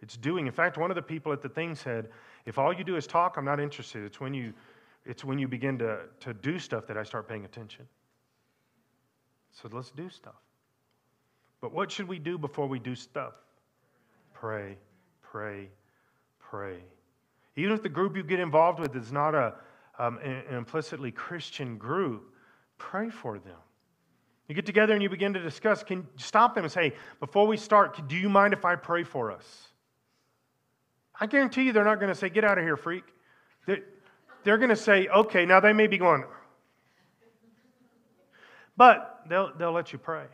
it's 0.00 0.16
doing. 0.16 0.46
In 0.46 0.52
fact, 0.52 0.76
one 0.76 0.90
of 0.90 0.94
the 0.94 1.02
people 1.02 1.32
at 1.32 1.42
the 1.42 1.48
thing 1.48 1.74
said, 1.74 2.08
if 2.44 2.58
all 2.58 2.72
you 2.72 2.84
do 2.84 2.96
is 2.96 3.06
talk, 3.06 3.36
I'm 3.36 3.44
not 3.44 3.60
interested. 3.60 4.04
It's 4.04 4.20
when 4.20 4.34
you, 4.34 4.52
it's 5.04 5.24
when 5.24 5.38
you 5.38 5.48
begin 5.48 5.78
to, 5.78 6.00
to 6.20 6.34
do 6.34 6.58
stuff 6.58 6.86
that 6.88 6.96
I 6.96 7.02
start 7.02 7.28
paying 7.28 7.44
attention. 7.44 7.86
So 9.52 9.68
let's 9.72 9.90
do 9.90 10.08
stuff. 10.10 10.34
But 11.60 11.72
what 11.72 11.90
should 11.90 12.08
we 12.08 12.18
do 12.18 12.36
before 12.36 12.66
we 12.66 12.78
do 12.78 12.94
stuff? 12.94 13.32
Pray, 14.34 14.76
pray, 15.22 15.68
pray. 16.50 16.78
Even 17.56 17.72
if 17.72 17.82
the 17.82 17.88
group 17.88 18.16
you 18.16 18.22
get 18.22 18.40
involved 18.40 18.78
with 18.78 18.94
is 18.94 19.12
not 19.12 19.34
a, 19.34 19.54
um, 19.98 20.18
an 20.18 20.42
implicitly 20.54 21.10
Christian 21.10 21.78
group, 21.78 22.34
pray 22.78 23.08
for 23.08 23.38
them. 23.38 23.56
You 24.48 24.54
get 24.54 24.66
together 24.66 24.92
and 24.92 25.02
you 25.02 25.08
begin 25.08 25.32
to 25.32 25.40
discuss. 25.40 25.82
Can 25.82 26.06
stop 26.16 26.54
them 26.54 26.64
and 26.64 26.72
say, 26.72 26.92
before 27.18 27.46
we 27.46 27.56
start, 27.56 28.08
do 28.08 28.16
you 28.16 28.28
mind 28.28 28.52
if 28.52 28.64
I 28.64 28.76
pray 28.76 29.02
for 29.02 29.32
us? 29.32 29.44
I 31.18 31.26
guarantee 31.26 31.62
you 31.62 31.72
they're 31.72 31.84
not 31.84 31.98
going 31.98 32.12
to 32.12 32.14
say, 32.14 32.28
get 32.28 32.44
out 32.44 32.58
of 32.58 32.64
here, 32.64 32.76
freak. 32.76 33.04
They're, 33.66 33.80
they're 34.44 34.58
going 34.58 34.70
to 34.70 34.76
say, 34.76 35.08
okay, 35.08 35.46
now 35.46 35.60
they 35.60 35.72
may 35.72 35.86
be 35.86 35.98
going, 35.98 36.24
but 38.76 39.22
they'll, 39.28 39.50
they'll 39.56 39.72
let 39.72 39.92
you 39.92 39.98
pray. 39.98 40.26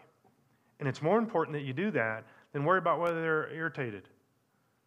And 0.80 0.88
it's 0.88 1.00
more 1.00 1.18
important 1.18 1.56
that 1.56 1.62
you 1.62 1.72
do 1.72 1.92
that 1.92 2.24
than 2.52 2.64
worry 2.64 2.78
about 2.78 3.00
whether 3.00 3.20
they're 3.20 3.50
irritated. 3.52 4.02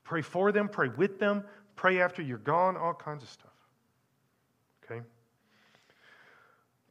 Pray 0.06 0.22
for 0.22 0.54
them, 0.54 0.70
pray 0.70 0.88
with 0.88 1.20
them, 1.20 1.44
pray 1.76 2.00
after 2.00 2.22
you're 2.22 2.38
gone, 2.38 2.78
all 2.78 2.94
kinds 2.94 3.24
of 3.24 3.30
stuff. 3.30 3.52
Okay? 4.84 5.02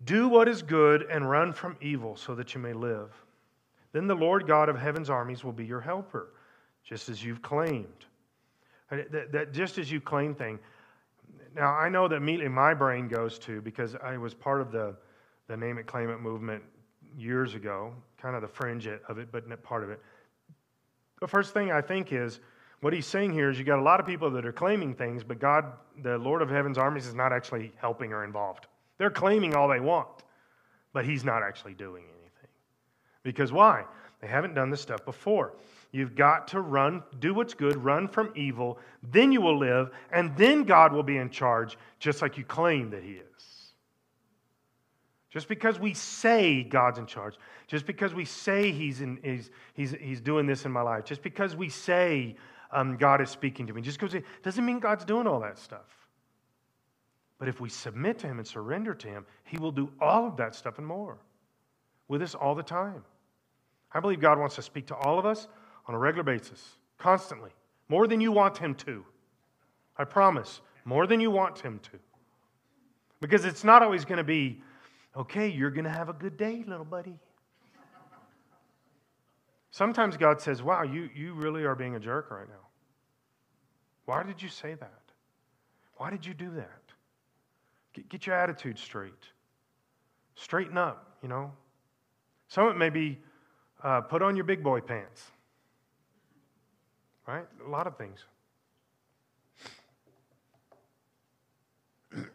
Do 0.05 0.29
what 0.29 0.49
is 0.49 0.61
good 0.61 1.07
and 1.11 1.31
run 1.31 1.53
from 1.53 1.77
evil 1.81 2.17
so 2.17 2.35
that 2.35 2.55
you 2.55 2.61
may 2.61 2.75
live. 2.75 3.11
Then 3.93 4.09
the 4.09 4.15
Lord 4.17 4.47
God 4.47 4.69
of 4.69 4.77
heaven's 4.77 5.09
armies 5.09 5.45
will 5.45 5.53
be 5.53 5.65
your 5.65 5.81
helper, 5.81 6.35
just 6.85 7.09
as 7.09 7.25
you've 7.25 7.41
claimed. 7.41 8.05
That, 8.91 9.33
that 9.33 9.53
just 9.53 9.79
as 9.79 9.91
you 9.91 10.01
claim 10.01 10.35
thing. 10.35 10.59
Now, 11.55 11.73
I 11.73 11.89
know 11.89 12.09
that 12.09 12.17
immediately 12.17 12.49
my 12.49 12.75
brain 12.75 13.07
goes 13.07 13.39
to, 13.41 13.63
because 13.63 13.95
I 14.03 14.17
was 14.19 14.35
part 14.35 14.61
of 14.61 14.73
the, 14.73 14.97
the 15.47 15.57
name 15.57 15.79
it, 15.79 15.87
claim 15.87 16.11
it 16.11 16.19
movement 16.19 16.63
years 17.17 17.55
ago, 17.55 17.95
kind 18.21 18.35
of 18.35 18.43
the 18.43 18.49
fringe 18.49 18.89
of 19.09 19.19
it, 19.19 19.29
but 19.31 19.49
not 19.49 19.63
part 19.63 19.85
of 19.85 19.91
it. 19.91 20.01
The 21.21 21.29
first 21.29 21.55
thing 21.55 21.71
I 21.71 21.81
think 21.81 22.13
is 22.13 22.41
what 22.85 22.93
he's 22.93 23.07
saying 23.07 23.33
here 23.33 23.49
is 23.49 23.59
you 23.59 23.65
got 23.65 23.79
a 23.79 23.83
lot 23.83 23.99
of 23.99 24.05
people 24.05 24.31
that 24.33 24.45
are 24.45 24.53
claiming 24.53 24.93
things, 24.93 25.25
but 25.25 25.39
God, 25.39 25.73
the 26.03 26.19
Lord 26.19 26.43
of 26.43 26.51
Heaven's 26.51 26.77
armies, 26.77 27.07
is 27.07 27.15
not 27.15 27.33
actually 27.33 27.73
helping 27.77 28.13
or 28.13 28.25
involved. 28.25 28.67
They're 28.99 29.09
claiming 29.09 29.55
all 29.55 29.69
they 29.69 29.81
want, 29.81 30.23
but 30.93 31.07
he's 31.07 31.25
not 31.25 31.43
actually 31.43 31.73
doing 31.73 32.05
anything. 32.05 32.51
Because 33.23 33.53
why? 33.53 33.85
They 34.21 34.27
haven't 34.27 34.53
done 34.53 34.69
this 34.69 34.83
stuff 34.83 35.03
before. 35.07 35.55
You've 35.93 36.15
got 36.15 36.49
to 36.49 36.61
run, 36.61 37.03
do 37.21 37.33
what's 37.33 37.55
good, 37.55 37.83
run 37.83 38.07
from 38.07 38.31
evil, 38.37 38.79
then 39.03 39.33
you 39.33 39.41
will 39.41 39.57
live, 39.57 39.91
and 40.13 40.37
then 40.37 40.65
God 40.65 40.93
will 40.93 41.03
be 41.03 41.17
in 41.17 41.31
charge, 41.31 41.79
just 42.01 42.21
like 42.21 42.37
you 42.37 42.45
claim 42.45 42.91
that 42.91 43.03
He 43.03 43.13
is. 43.13 43.73
Just 45.31 45.49
because 45.49 45.79
we 45.79 45.95
say 45.95 46.63
God's 46.63 46.99
in 46.99 47.07
charge, 47.07 47.37
just 47.67 47.87
because 47.87 48.13
we 48.13 48.27
say 48.27 48.73
He's, 48.73 49.01
in, 49.01 49.21
he's, 49.23 49.51
he's, 49.73 49.93
he's 49.93 50.21
doing 50.21 50.45
this 50.45 50.67
in 50.67 50.71
my 50.71 50.83
life, 50.83 51.07
just 51.07 51.23
because 51.23 51.57
we 51.57 51.71
say 51.71 52.37
um, 52.75 52.97
God 52.97 53.21
is 53.21 53.31
speaking 53.31 53.67
to 53.69 53.73
me, 53.73 53.81
just 53.83 53.99
because 53.99 54.15
it 54.15 54.25
doesn't 54.43 54.65
mean 54.65 54.81
God's 54.81 55.05
doing 55.05 55.27
all 55.27 55.41
that 55.41 55.59
stuff. 55.59 56.09
But 57.39 57.49
if 57.49 57.61
we 57.61 57.69
submit 57.69 58.19
to 58.21 58.27
Him 58.27 58.39
and 58.39 58.47
surrender 58.47 58.95
to 58.95 59.09
Him, 59.09 59.27
He 59.45 59.59
will 59.59 59.73
do 59.73 59.91
all 60.01 60.27
of 60.27 60.37
that 60.37 60.55
stuff 60.55 60.79
and 60.79 60.87
more 60.87 61.19
with 62.09 62.23
us 62.23 62.35
all 62.35 62.55
the 62.55 62.63
time. 62.63 63.03
I 63.93 64.01
believe 64.01 64.21
God 64.21 64.39
wants 64.39 64.57
to 64.57 64.63
speak 64.63 64.87
to 64.89 64.95
all 64.95 65.19
of 65.19 65.25
us 65.25 65.49
on 65.87 65.95
a 65.95 65.99
regular 65.99 66.25
basis, 66.25 66.77
constantly, 66.99 67.51
more 67.89 68.07
than 68.07 68.21
you 68.21 68.33
want 68.33 68.59
Him 68.59 68.75
to. 68.77 69.05
I 69.97 70.05
promise, 70.05 70.61
more 70.85 71.07
than 71.07 71.21
you 71.21 71.31
want 71.31 71.61
Him 71.61 71.81
to. 71.85 71.99
Because 73.21 73.45
it's 73.45 73.65
not 73.65 73.83
always 73.83 74.05
going 74.05 74.19
to 74.19 74.25
be 74.25 74.61
Okay, 75.17 75.49
you're 75.49 75.71
going 75.71 75.85
to 75.85 75.91
have 75.91 76.09
a 76.09 76.13
good 76.13 76.37
day, 76.37 76.65
little 76.67 76.85
buddy. 76.85 77.19
Sometimes 79.71 80.17
God 80.17 80.41
says, 80.41 80.63
Wow, 80.63 80.83
you, 80.83 81.09
you 81.15 81.35
really 81.35 81.65
are 81.65 81.75
being 81.75 81.95
a 81.95 82.01
jerk 82.01 82.31
right 82.31 82.49
now. 82.49 82.64
Why 84.07 84.23
did 84.23 84.43
you 84.43 84.49
say 84.49 84.75
that? 84.75 85.01
Why 85.97 86.11
did 86.11 86.27
you 86.27 86.35
do 86.35 86.51
that? 86.57 86.83
Get, 87.93 88.09
get 88.09 88.27
your 88.27 88.37
attitude 88.37 88.79
straight. 88.79 89.13
Straighten 90.35 90.77
up, 90.77 91.17
you 91.23 91.29
know. 91.29 91.53
Some 92.49 92.67
of 92.67 92.75
it 92.75 92.79
may 92.79 92.91
be 92.91 93.19
uh, 93.83 94.01
put 94.03 94.23
on 94.23 94.37
your 94.37 94.45
big 94.45 94.63
boy 94.63 94.81
pants, 94.81 95.23
right? 97.27 97.47
A 97.67 97.71
lot 97.71 97.87
of 97.87 97.97
things. 97.97 98.25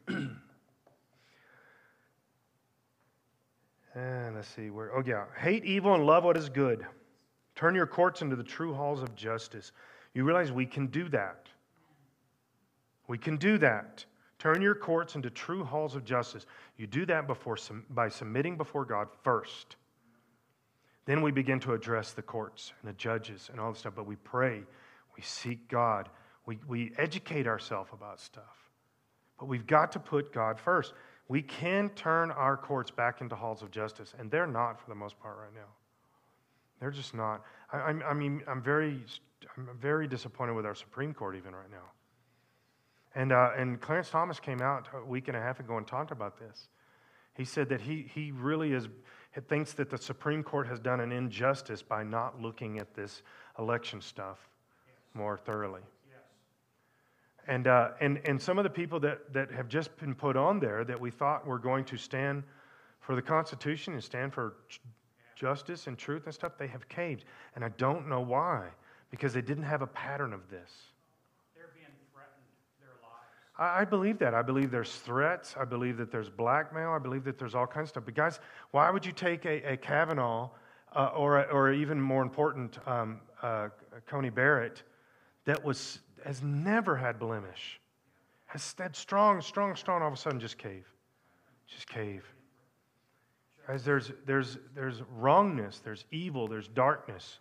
And 3.95 4.35
let's 4.35 4.47
see 4.47 4.69
where. 4.69 4.95
Oh, 4.95 5.03
yeah. 5.05 5.25
Hate 5.37 5.65
evil 5.65 5.93
and 5.93 6.05
love 6.05 6.23
what 6.23 6.37
is 6.37 6.47
good. 6.47 6.85
Turn 7.55 7.75
your 7.75 7.87
courts 7.87 8.21
into 8.21 8.37
the 8.37 8.43
true 8.43 8.73
halls 8.73 9.01
of 9.01 9.13
justice. 9.13 9.73
You 10.13 10.23
realize 10.23 10.53
we 10.53 10.65
can 10.65 10.87
do 10.87 11.09
that. 11.09 11.48
We 13.09 13.17
can 13.17 13.37
do 13.37 13.57
that. 13.57 14.05
Turn 14.37 14.61
your 14.61 14.75
courts 14.75 15.15
into 15.15 15.31
true 15.31 15.63
halls 15.63 15.95
of 15.95 16.05
justice. 16.05 16.45
You 16.77 16.85
do 16.85 17.07
that 17.07 17.25
before, 17.25 17.57
by 17.89 18.07
submitting 18.07 18.55
before 18.55 18.85
God 18.85 19.07
first. 19.23 19.75
Then 21.05 21.23
we 21.23 21.31
begin 21.31 21.59
to 21.61 21.73
address 21.73 22.11
the 22.11 22.21
courts 22.21 22.71
and 22.79 22.89
the 22.89 22.95
judges 22.95 23.49
and 23.51 23.59
all 23.59 23.71
this 23.71 23.79
stuff. 23.79 23.93
But 23.95 24.05
we 24.05 24.15
pray, 24.17 24.61
we 25.17 25.23
seek 25.23 25.67
God, 25.67 26.07
we, 26.45 26.59
we 26.67 26.93
educate 26.99 27.47
ourselves 27.47 27.89
about 27.91 28.21
stuff. 28.21 28.69
But 29.39 29.47
we've 29.47 29.65
got 29.65 29.91
to 29.93 29.99
put 29.99 30.31
God 30.31 30.59
first. 30.59 30.93
We 31.27 31.41
can 31.41 31.89
turn 31.89 32.29
our 32.29 32.57
courts 32.57 32.91
back 32.91 33.21
into 33.21 33.35
halls 33.35 33.63
of 33.63 33.71
justice, 33.71 34.13
and 34.19 34.29
they're 34.29 34.47
not 34.47 34.79
for 34.79 34.87
the 34.87 34.95
most 34.95 35.19
part 35.19 35.37
right 35.37 35.53
now. 35.55 35.69
They're 36.79 36.91
just 36.91 37.15
not. 37.15 37.41
I, 37.73 37.77
I, 37.77 38.13
mean, 38.13 38.43
I'm 38.47 38.61
very, 38.61 39.03
I'm 39.57 39.67
very 39.81 40.07
disappointed 40.07 40.53
with 40.53 40.67
our 40.67 40.75
Supreme 40.75 41.13
Court 41.13 41.35
even 41.35 41.55
right 41.55 41.71
now. 41.71 41.89
And, 43.15 43.31
uh, 43.31 43.51
and 43.57 43.81
Clarence 43.81 44.09
Thomas 44.09 44.39
came 44.39 44.61
out 44.61 44.87
a 44.93 45.03
week 45.03 45.27
and 45.27 45.35
a 45.35 45.41
half 45.41 45.59
ago 45.59 45.77
and 45.77 45.87
talked 45.87 46.11
about 46.11 46.39
this. 46.39 46.67
He 47.35 47.45
said 47.45 47.69
that 47.69 47.81
he, 47.81 48.09
he 48.13 48.31
really 48.31 48.73
is, 48.73 48.87
thinks 49.47 49.73
that 49.73 49.89
the 49.89 49.97
Supreme 49.97 50.43
Court 50.43 50.67
has 50.67 50.79
done 50.79 50.99
an 50.99 51.11
injustice 51.11 51.81
by 51.81 52.03
not 52.03 52.41
looking 52.41 52.79
at 52.79 52.93
this 52.93 53.23
election 53.57 54.01
stuff 54.01 54.37
more 55.13 55.37
thoroughly. 55.37 55.81
Yes. 56.09 56.19
And, 57.47 57.67
uh, 57.67 57.89
and, 57.99 58.21
and 58.25 58.41
some 58.41 58.57
of 58.57 58.63
the 58.63 58.69
people 58.69 58.99
that, 58.99 59.33
that 59.33 59.51
have 59.51 59.67
just 59.67 59.95
been 59.97 60.13
put 60.13 60.37
on 60.37 60.59
there 60.59 60.83
that 60.83 60.99
we 60.99 61.11
thought 61.11 61.47
were 61.47 61.59
going 61.59 61.85
to 61.85 61.97
stand 61.97 62.43
for 62.99 63.15
the 63.15 63.21
Constitution 63.21 63.93
and 63.93 64.03
stand 64.03 64.33
for 64.33 64.55
justice 65.35 65.87
and 65.87 65.97
truth 65.97 66.25
and 66.25 66.33
stuff, 66.33 66.57
they 66.59 66.67
have 66.67 66.87
caved. 66.89 67.25
And 67.55 67.63
I 67.63 67.69
don't 67.69 68.07
know 68.07 68.19
why, 68.21 68.67
because 69.09 69.33
they 69.33 69.41
didn't 69.41 69.63
have 69.63 69.81
a 69.81 69.87
pattern 69.87 70.33
of 70.33 70.49
this. 70.49 70.69
They're 71.55 71.71
being 71.73 71.87
threatened, 72.13 72.43
their 72.81 72.89
lives. 73.01 73.48
I, 73.59 73.81
I 73.81 73.85
believe 73.85 74.17
that. 74.19 74.33
I 74.33 74.41
believe 74.41 74.71
there's 74.71 74.95
threats. 74.95 75.55
I 75.59 75.65
believe 75.65 75.97
that 75.97 76.11
there's 76.11 76.29
blackmail. 76.29 76.91
I 76.91 76.99
believe 76.99 77.23
that 77.25 77.37
there's 77.37 77.53
all 77.53 77.67
kinds 77.67 77.85
of 77.85 77.89
stuff. 77.89 78.05
But, 78.05 78.15
guys, 78.15 78.39
why 78.71 78.89
would 78.89 79.05
you 79.05 79.11
take 79.11 79.45
a, 79.45 79.73
a 79.73 79.77
Kavanaugh 79.77 80.49
uh, 80.95 81.11
or, 81.15 81.45
or 81.51 81.71
even 81.73 82.01
more 82.01 82.23
important, 82.23 82.79
um, 82.87 83.21
uh, 83.43 83.69
Coney 84.07 84.29
Barrett 84.31 84.83
that 85.45 85.63
was 85.63 85.99
has 86.25 86.41
never 86.43 86.95
had 86.95 87.19
blemish, 87.19 87.79
has 88.47 88.63
stayed 88.63 88.95
strong, 88.95 89.41
strong, 89.41 89.75
strong, 89.75 90.01
all 90.01 90.07
of 90.07 90.13
a 90.13 90.17
sudden 90.17 90.39
just 90.39 90.57
cave. 90.57 90.85
Just 91.67 91.87
cave. 91.87 92.25
Guys, 93.67 93.83
there's, 93.83 94.11
there's, 94.25 94.57
there's 94.75 95.01
wrongness, 95.15 95.79
there's 95.79 96.05
evil, 96.11 96.47
there's 96.47 96.67
darkness 96.67 97.39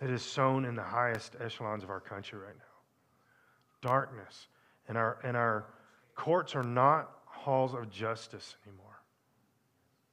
that 0.00 0.10
is 0.10 0.22
sown 0.22 0.64
in 0.64 0.74
the 0.74 0.82
highest 0.82 1.36
echelons 1.40 1.82
of 1.82 1.90
our 1.90 2.00
country 2.00 2.38
right 2.38 2.56
now. 2.56 3.88
darkness. 3.88 4.48
And 4.88 4.98
our, 4.98 5.18
and 5.24 5.36
our 5.36 5.66
courts 6.14 6.54
are 6.54 6.62
not 6.62 7.10
halls 7.26 7.74
of 7.74 7.90
justice 7.90 8.56
anymore. 8.66 9.02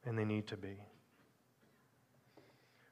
And 0.06 0.18
they 0.18 0.26
need 0.26 0.48
to 0.48 0.58
be. 0.58 0.78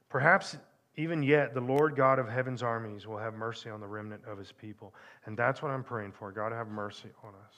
Perhaps 0.08 0.56
even 0.96 1.22
yet, 1.22 1.54
the 1.54 1.60
Lord 1.60 1.96
God 1.96 2.18
of 2.18 2.28
heaven's 2.28 2.62
armies 2.62 3.06
will 3.06 3.16
have 3.18 3.34
mercy 3.34 3.70
on 3.70 3.80
the 3.80 3.86
remnant 3.86 4.22
of 4.26 4.36
his 4.36 4.52
people. 4.52 4.94
And 5.24 5.36
that's 5.36 5.62
what 5.62 5.70
I'm 5.70 5.84
praying 5.84 6.12
for. 6.12 6.32
God, 6.32 6.52
have 6.52 6.68
mercy 6.68 7.08
on 7.22 7.30
us. 7.30 7.54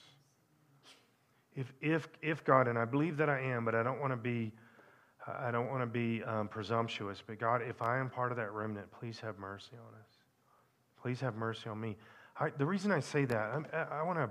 If, 1.54 1.72
if, 1.80 2.08
if 2.22 2.44
God, 2.44 2.68
and 2.68 2.78
I 2.78 2.84
believe 2.84 3.16
that 3.16 3.28
I 3.28 3.40
am, 3.40 3.64
but 3.64 3.74
I 3.74 3.82
don't 3.82 4.00
want 4.00 4.12
to 4.12 4.16
be, 4.16 4.52
I 5.26 5.50
don't 5.50 5.68
want 5.68 5.82
to 5.82 5.86
be 5.86 6.22
um, 6.24 6.48
presumptuous, 6.48 7.22
but 7.26 7.38
God, 7.38 7.62
if 7.62 7.82
I 7.82 7.98
am 7.98 8.10
part 8.10 8.32
of 8.32 8.36
that 8.38 8.52
remnant, 8.52 8.90
please 8.92 9.20
have 9.20 9.38
mercy 9.38 9.72
on 9.72 9.94
us. 9.94 10.08
Please 11.00 11.20
have 11.20 11.34
mercy 11.34 11.68
on 11.68 11.80
me. 11.80 11.96
I, 12.38 12.50
the 12.50 12.66
reason 12.66 12.90
I 12.90 13.00
say 13.00 13.24
that, 13.26 13.64
I, 13.72 13.98
I 13.98 14.02
want 14.02 14.18
to, 14.18 14.30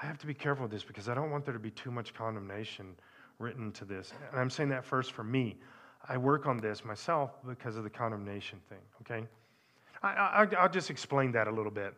I 0.00 0.06
have 0.06 0.18
to 0.18 0.26
be 0.26 0.34
careful 0.34 0.64
with 0.64 0.72
this 0.72 0.84
because 0.84 1.08
I 1.08 1.14
don't 1.14 1.30
want 1.30 1.44
there 1.44 1.54
to 1.54 1.60
be 1.60 1.70
too 1.70 1.90
much 1.90 2.14
condemnation 2.14 2.94
written 3.38 3.72
to 3.72 3.84
this. 3.84 4.12
And 4.30 4.40
I'm 4.40 4.50
saying 4.50 4.68
that 4.70 4.84
first 4.84 5.12
for 5.12 5.24
me. 5.24 5.56
I 6.08 6.16
work 6.16 6.46
on 6.46 6.56
this 6.56 6.84
myself 6.84 7.30
because 7.46 7.76
of 7.76 7.84
the 7.84 7.90
condemnation 7.90 8.60
thing, 8.68 8.78
okay? 9.02 9.26
I, 10.02 10.44
will 10.44 10.68
just 10.68 10.90
explain 10.90 11.30
that 11.32 11.46
a 11.46 11.50
little 11.50 11.70
bit. 11.70 11.94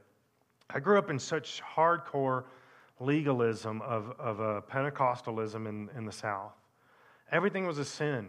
I 0.68 0.80
grew 0.80 0.99
up 0.99 1.09
in 1.09 1.18
such 1.18 1.62
hardcore 1.62 2.45
legalism 3.01 3.80
of, 3.82 4.12
of 4.18 4.40
uh, 4.40 4.61
Pentecostalism 4.70 5.66
in, 5.66 5.88
in 5.97 6.05
the 6.05 6.12
South. 6.12 6.53
Everything 7.32 7.66
was 7.66 7.78
a 7.78 7.84
sin. 7.84 8.28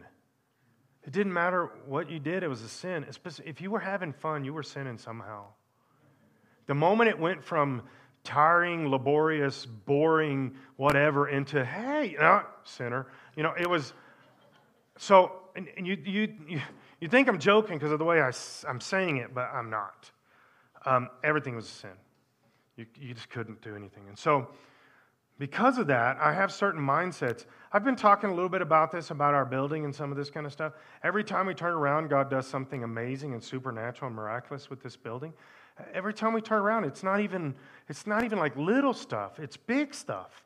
It 1.04 1.12
didn't 1.12 1.34
matter 1.34 1.72
what 1.86 2.10
you 2.10 2.20
did, 2.20 2.44
it 2.44 2.48
was 2.48 2.62
a 2.62 2.70
sin. 2.70 3.06
If 3.46 3.62
you 3.62 3.70
were 3.70 3.80
having 3.80 4.14
fun, 4.14 4.44
you 4.44 4.54
were 4.54 4.64
sinning 4.64 4.98
somehow. 4.98 5.48
The 6.68 6.76
moment 6.76 7.10
it 7.10 7.20
went 7.20 7.44
from 7.44 7.84
tiring, 8.24 8.90
laborious, 8.90 9.66
boring, 9.66 10.56
whatever, 10.78 11.30
into, 11.30 11.64
hey, 11.64 12.16
no, 12.20 12.42
sinner, 12.64 13.08
you 13.36 13.44
know, 13.44 13.54
it 13.58 13.70
was. 13.70 13.94
So, 14.98 15.32
and, 15.56 15.68
and 15.78 15.86
you, 15.86 15.98
you, 16.04 16.34
you, 16.48 16.62
you 17.00 17.08
think 17.08 17.28
I'm 17.28 17.40
joking 17.40 17.78
because 17.78 17.92
of 17.92 18.00
the 18.00 18.06
way 18.06 18.22
I, 18.22 18.32
I'm 18.68 18.82
saying 18.82 19.18
it, 19.18 19.34
but 19.34 19.50
I'm 19.54 19.70
not. 19.70 20.12
Um, 20.86 21.10
everything 21.24 21.56
was 21.56 21.66
a 21.66 21.70
sin. 21.70 21.92
You, 22.78 22.86
you 23.00 23.14
just 23.14 23.30
couldn't 23.30 23.62
do 23.62 23.76
anything. 23.76 24.08
And 24.08 24.18
so, 24.18 24.50
because 25.38 25.78
of 25.78 25.88
that, 25.88 26.18
I 26.20 26.34
have 26.34 26.52
certain 26.52 26.82
mindsets. 26.82 27.46
I've 27.72 27.84
been 27.84 27.98
talking 27.98 28.30
a 28.30 28.34
little 28.34 28.50
bit 28.50 28.62
about 28.62 28.92
this, 28.92 29.12
about 29.12 29.34
our 29.34 29.46
building 29.46 29.84
and 29.84 29.94
some 29.94 30.10
of 30.10 30.18
this 30.18 30.30
kind 30.30 30.46
of 30.46 30.54
stuff. 30.54 30.74
Every 31.04 31.26
time 31.26 31.46
we 31.46 31.54
turn 31.54 31.74
around, 31.74 32.10
God 32.10 32.30
does 32.30 32.48
something 32.48 32.84
amazing 32.84 33.34
and 33.34 33.44
supernatural 33.44 34.08
and 34.08 34.16
miraculous 34.16 34.70
with 34.70 34.82
this 34.82 34.96
building. 34.96 35.34
Every 35.94 36.14
time 36.14 36.34
we 36.34 36.42
turn 36.42 36.62
around, 36.62 36.86
it's 36.86 37.04
not 37.04 37.20
even, 37.20 37.54
it's 37.90 38.08
not 38.08 38.24
even 38.24 38.40
like 38.40 38.56
little 38.56 38.94
stuff, 38.94 39.40
it's 39.40 39.58
big 39.58 39.94
stuff. 39.94 40.44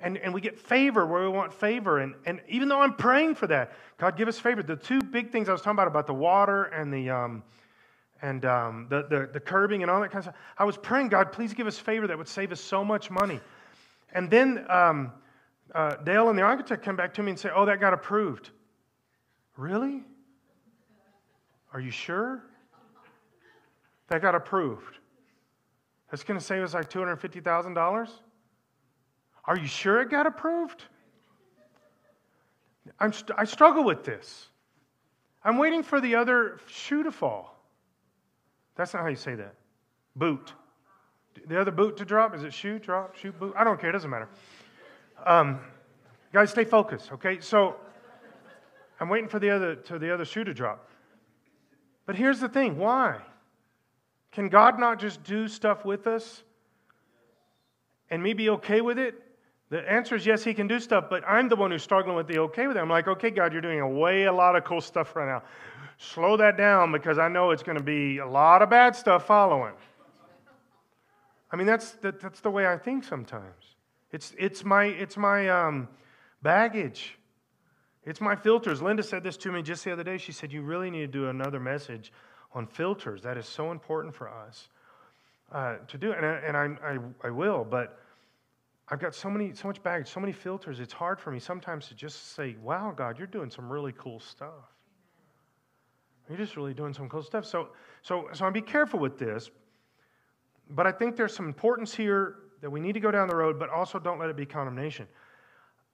And, 0.00 0.18
and 0.18 0.34
we 0.34 0.40
get 0.40 0.58
favor 0.58 1.06
where 1.06 1.22
we 1.22 1.28
want 1.28 1.52
favor. 1.52 2.00
And, 2.00 2.14
and 2.26 2.40
even 2.48 2.68
though 2.68 2.80
I'm 2.80 2.94
praying 2.94 3.36
for 3.36 3.46
that, 3.46 3.72
God, 3.96 4.16
give 4.16 4.28
us 4.28 4.38
favor. 4.38 4.62
The 4.62 4.76
two 4.76 5.00
big 5.00 5.30
things 5.30 5.48
I 5.48 5.52
was 5.52 5.62
talking 5.62 5.76
about, 5.76 5.86
about 5.86 6.06
the 6.06 6.14
water 6.14 6.64
and 6.64 6.92
the, 6.92 7.10
um, 7.10 7.42
and 8.20 8.44
um, 8.44 8.86
the, 8.90 9.06
the, 9.08 9.30
the 9.32 9.40
curbing 9.40 9.82
and 9.82 9.90
all 9.90 10.00
that 10.00 10.10
kind 10.10 10.18
of 10.18 10.24
stuff, 10.24 10.36
I 10.58 10.64
was 10.64 10.76
praying, 10.76 11.08
God, 11.08 11.32
please 11.32 11.54
give 11.54 11.66
us 11.66 11.78
favor 11.78 12.06
that 12.08 12.18
would 12.18 12.28
save 12.28 12.52
us 12.52 12.60
so 12.60 12.84
much 12.84 13.10
money. 13.10 13.40
And 14.12 14.28
then 14.30 14.66
um, 14.68 15.12
uh, 15.74 15.96
Dale 15.96 16.28
and 16.28 16.38
the 16.38 16.42
architect 16.42 16.84
come 16.84 16.96
back 16.96 17.14
to 17.14 17.22
me 17.22 17.30
and 17.30 17.38
say, 17.38 17.50
oh, 17.54 17.64
that 17.64 17.80
got 17.80 17.94
approved. 17.94 18.50
Really? 19.56 20.02
Are 21.72 21.80
you 21.80 21.90
sure? 21.90 22.42
That 24.08 24.22
got 24.22 24.34
approved. 24.34 24.98
That's 26.10 26.22
going 26.22 26.38
to 26.38 26.44
save 26.44 26.62
us 26.62 26.74
like 26.74 26.90
$250,000? 26.90 28.10
Are 29.46 29.58
you 29.58 29.66
sure 29.66 30.00
it 30.00 30.10
got 30.10 30.26
approved? 30.26 30.84
I'm 32.98 33.12
st- 33.12 33.32
I 33.36 33.44
struggle 33.44 33.84
with 33.84 34.04
this. 34.04 34.48
I'm 35.42 35.58
waiting 35.58 35.82
for 35.82 36.00
the 36.00 36.14
other 36.14 36.58
shoe 36.68 37.02
to 37.02 37.12
fall. 37.12 37.58
That's 38.76 38.94
not 38.94 39.02
how 39.02 39.08
you 39.08 39.16
say 39.16 39.34
that. 39.34 39.54
Boot. 40.16 40.52
The 41.46 41.60
other 41.60 41.70
boot 41.70 41.96
to 41.98 42.04
drop? 42.04 42.34
Is 42.34 42.44
it 42.44 42.54
shoe, 42.54 42.78
drop, 42.78 43.16
shoe, 43.16 43.32
boot? 43.32 43.54
I 43.56 43.64
don't 43.64 43.80
care. 43.80 43.90
It 43.90 43.94
doesn't 43.94 44.10
matter. 44.10 44.28
Um, 45.26 45.60
guys, 46.32 46.50
stay 46.50 46.64
focused, 46.64 47.12
okay? 47.12 47.40
So 47.40 47.76
I'm 49.00 49.08
waiting 49.08 49.28
for 49.28 49.38
the 49.38 49.50
other, 49.50 49.74
to 49.74 49.98
the 49.98 50.12
other 50.12 50.24
shoe 50.24 50.44
to 50.44 50.54
drop. 50.54 50.88
But 52.06 52.16
here's 52.16 52.40
the 52.40 52.48
thing 52.48 52.78
why? 52.78 53.20
Can 54.34 54.48
God 54.48 54.80
not 54.80 54.98
just 54.98 55.22
do 55.22 55.46
stuff 55.46 55.84
with 55.84 56.08
us 56.08 56.42
and 58.10 58.20
me 58.20 58.32
be 58.32 58.50
okay 58.50 58.80
with 58.80 58.98
it? 58.98 59.14
The 59.70 59.90
answer 59.90 60.16
is 60.16 60.26
yes, 60.26 60.42
he 60.42 60.54
can 60.54 60.66
do 60.66 60.80
stuff, 60.80 61.04
but 61.08 61.22
I'm 61.26 61.48
the 61.48 61.56
one 61.56 61.70
who's 61.70 61.84
struggling 61.84 62.16
with 62.16 62.26
the 62.26 62.38
okay 62.38 62.66
with 62.66 62.76
it. 62.76 62.80
I'm 62.80 62.90
like, 62.90 63.06
okay, 63.06 63.30
God, 63.30 63.52
you're 63.52 63.62
doing 63.62 63.80
a 63.80 63.88
way 63.88 64.24
a 64.24 64.32
lot 64.32 64.56
of 64.56 64.64
cool 64.64 64.80
stuff 64.80 65.14
right 65.14 65.26
now. 65.26 65.42
Slow 65.98 66.36
that 66.36 66.56
down 66.56 66.90
because 66.90 67.16
I 67.16 67.28
know 67.28 67.52
it's 67.52 67.62
going 67.62 67.78
to 67.78 67.84
be 67.84 68.18
a 68.18 68.26
lot 68.26 68.60
of 68.60 68.68
bad 68.68 68.96
stuff 68.96 69.24
following. 69.26 69.74
I 71.52 71.56
mean, 71.56 71.68
that's, 71.68 71.92
that, 72.02 72.20
that's 72.20 72.40
the 72.40 72.50
way 72.50 72.66
I 72.66 72.76
think 72.76 73.04
sometimes. 73.04 73.76
It's, 74.10 74.34
it's 74.36 74.64
my, 74.64 74.86
it's 74.86 75.16
my 75.16 75.48
um, 75.48 75.88
baggage. 76.42 77.16
It's 78.04 78.20
my 78.20 78.34
filters. 78.34 78.82
Linda 78.82 79.04
said 79.04 79.22
this 79.22 79.36
to 79.38 79.52
me 79.52 79.62
just 79.62 79.84
the 79.84 79.92
other 79.92 80.04
day. 80.04 80.18
She 80.18 80.32
said, 80.32 80.52
You 80.52 80.62
really 80.62 80.90
need 80.90 81.00
to 81.00 81.06
do 81.06 81.28
another 81.28 81.60
message 81.60 82.12
on 82.54 82.66
filters. 82.66 83.22
That 83.22 83.36
is 83.36 83.46
so 83.46 83.70
important 83.70 84.14
for 84.14 84.28
us 84.28 84.68
uh, 85.52 85.76
to 85.88 85.98
do. 85.98 86.12
And, 86.12 86.24
I, 86.24 86.34
and 86.46 86.56
I, 86.56 86.92
I, 86.92 86.98
I 87.28 87.30
will, 87.30 87.64
but 87.64 87.98
I've 88.88 89.00
got 89.00 89.14
so 89.14 89.30
many, 89.30 89.54
so 89.54 89.68
much 89.68 89.82
baggage, 89.82 90.08
so 90.08 90.20
many 90.20 90.32
filters. 90.32 90.80
It's 90.80 90.92
hard 90.92 91.18
for 91.20 91.30
me 91.30 91.38
sometimes 91.38 91.88
to 91.88 91.94
just 91.94 92.34
say, 92.34 92.56
"Wow, 92.62 92.92
God, 92.94 93.18
you're 93.18 93.26
doing 93.26 93.50
some 93.50 93.72
really 93.72 93.92
cool 93.96 94.20
stuff. 94.20 94.72
You're 96.28 96.38
just 96.38 96.56
really 96.56 96.74
doing 96.74 96.92
some 96.92 97.08
cool 97.08 97.22
stuff." 97.22 97.46
So, 97.46 97.68
so, 98.02 98.28
so, 98.32 98.44
I 98.44 98.50
be 98.50 98.60
careful 98.60 99.00
with 99.00 99.18
this. 99.18 99.50
But 100.70 100.86
I 100.86 100.92
think 100.92 101.16
there's 101.16 101.34
some 101.34 101.46
importance 101.46 101.94
here 101.94 102.36
that 102.60 102.70
we 102.70 102.80
need 102.80 102.92
to 102.92 103.00
go 103.00 103.10
down 103.10 103.28
the 103.28 103.36
road, 103.36 103.58
but 103.58 103.68
also 103.68 103.98
don't 103.98 104.18
let 104.18 104.30
it 104.30 104.36
be 104.36 104.46
condemnation. 104.46 105.06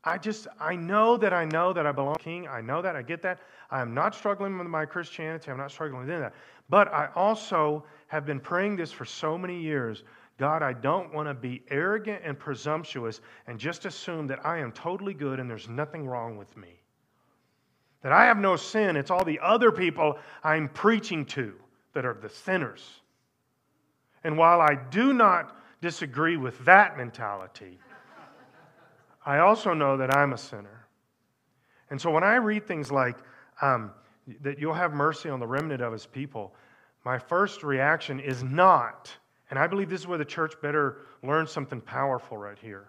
I 0.02 0.16
just, 0.16 0.46
I 0.58 0.76
know 0.76 1.16
that 1.18 1.34
I 1.34 1.44
know 1.44 1.72
that 1.72 1.86
I 1.86 1.92
belong 1.92 2.16
to 2.16 2.22
King. 2.22 2.48
I 2.48 2.60
know 2.60 2.80
that. 2.80 2.96
I 2.96 3.02
get 3.02 3.20
that. 3.22 3.40
I 3.70 3.82
am 3.82 3.92
not 3.92 4.14
struggling 4.14 4.56
with 4.56 4.66
my 4.66 4.86
Christianity. 4.86 5.50
I'm 5.50 5.58
not 5.58 5.70
struggling 5.70 6.06
with 6.06 6.20
that. 6.20 6.34
But 6.70 6.92
I 6.92 7.10
also 7.14 7.84
have 8.06 8.24
been 8.24 8.40
praying 8.40 8.76
this 8.76 8.90
for 8.92 9.04
so 9.04 9.36
many 9.36 9.60
years 9.60 10.04
God, 10.40 10.62
I 10.62 10.72
don't 10.72 11.12
want 11.12 11.28
to 11.28 11.34
be 11.34 11.62
arrogant 11.68 12.22
and 12.24 12.36
presumptuous 12.36 13.20
and 13.46 13.58
just 13.58 13.84
assume 13.84 14.26
that 14.28 14.44
I 14.44 14.56
am 14.56 14.72
totally 14.72 15.12
good 15.12 15.38
and 15.38 15.50
there's 15.50 15.68
nothing 15.68 16.06
wrong 16.06 16.38
with 16.38 16.56
me. 16.56 16.80
That 18.02 18.12
I 18.12 18.24
have 18.24 18.38
no 18.38 18.56
sin. 18.56 18.96
It's 18.96 19.10
all 19.10 19.22
the 19.22 19.38
other 19.40 19.70
people 19.70 20.18
I'm 20.42 20.70
preaching 20.70 21.26
to 21.26 21.52
that 21.92 22.06
are 22.06 22.14
the 22.14 22.30
sinners. 22.30 23.02
And 24.24 24.38
while 24.38 24.62
I 24.62 24.76
do 24.90 25.12
not 25.12 25.54
disagree 25.82 26.38
with 26.38 26.64
that 26.64 26.96
mentality, 26.96 27.78
I 29.24 29.38
also 29.38 29.74
know 29.74 29.96
that 29.96 30.16
I'm 30.16 30.32
a 30.32 30.38
sinner. 30.38 30.86
And 31.90 32.00
so 32.00 32.10
when 32.10 32.24
I 32.24 32.36
read 32.36 32.66
things 32.66 32.90
like 32.90 33.18
um, 33.60 33.92
that 34.42 34.58
you'll 34.58 34.74
have 34.74 34.92
mercy 34.92 35.28
on 35.28 35.40
the 35.40 35.46
remnant 35.46 35.82
of 35.82 35.92
his 35.92 36.06
people, 36.06 36.54
my 37.04 37.18
first 37.18 37.62
reaction 37.62 38.20
is 38.20 38.42
not 38.42 39.16
and 39.50 39.58
I 39.58 39.66
believe 39.66 39.90
this 39.90 40.00
is 40.00 40.06
where 40.06 40.18
the 40.18 40.24
church 40.24 40.54
better 40.62 40.98
learn 41.22 41.46
something 41.46 41.80
powerful 41.80 42.38
right 42.38 42.58
here. 42.58 42.88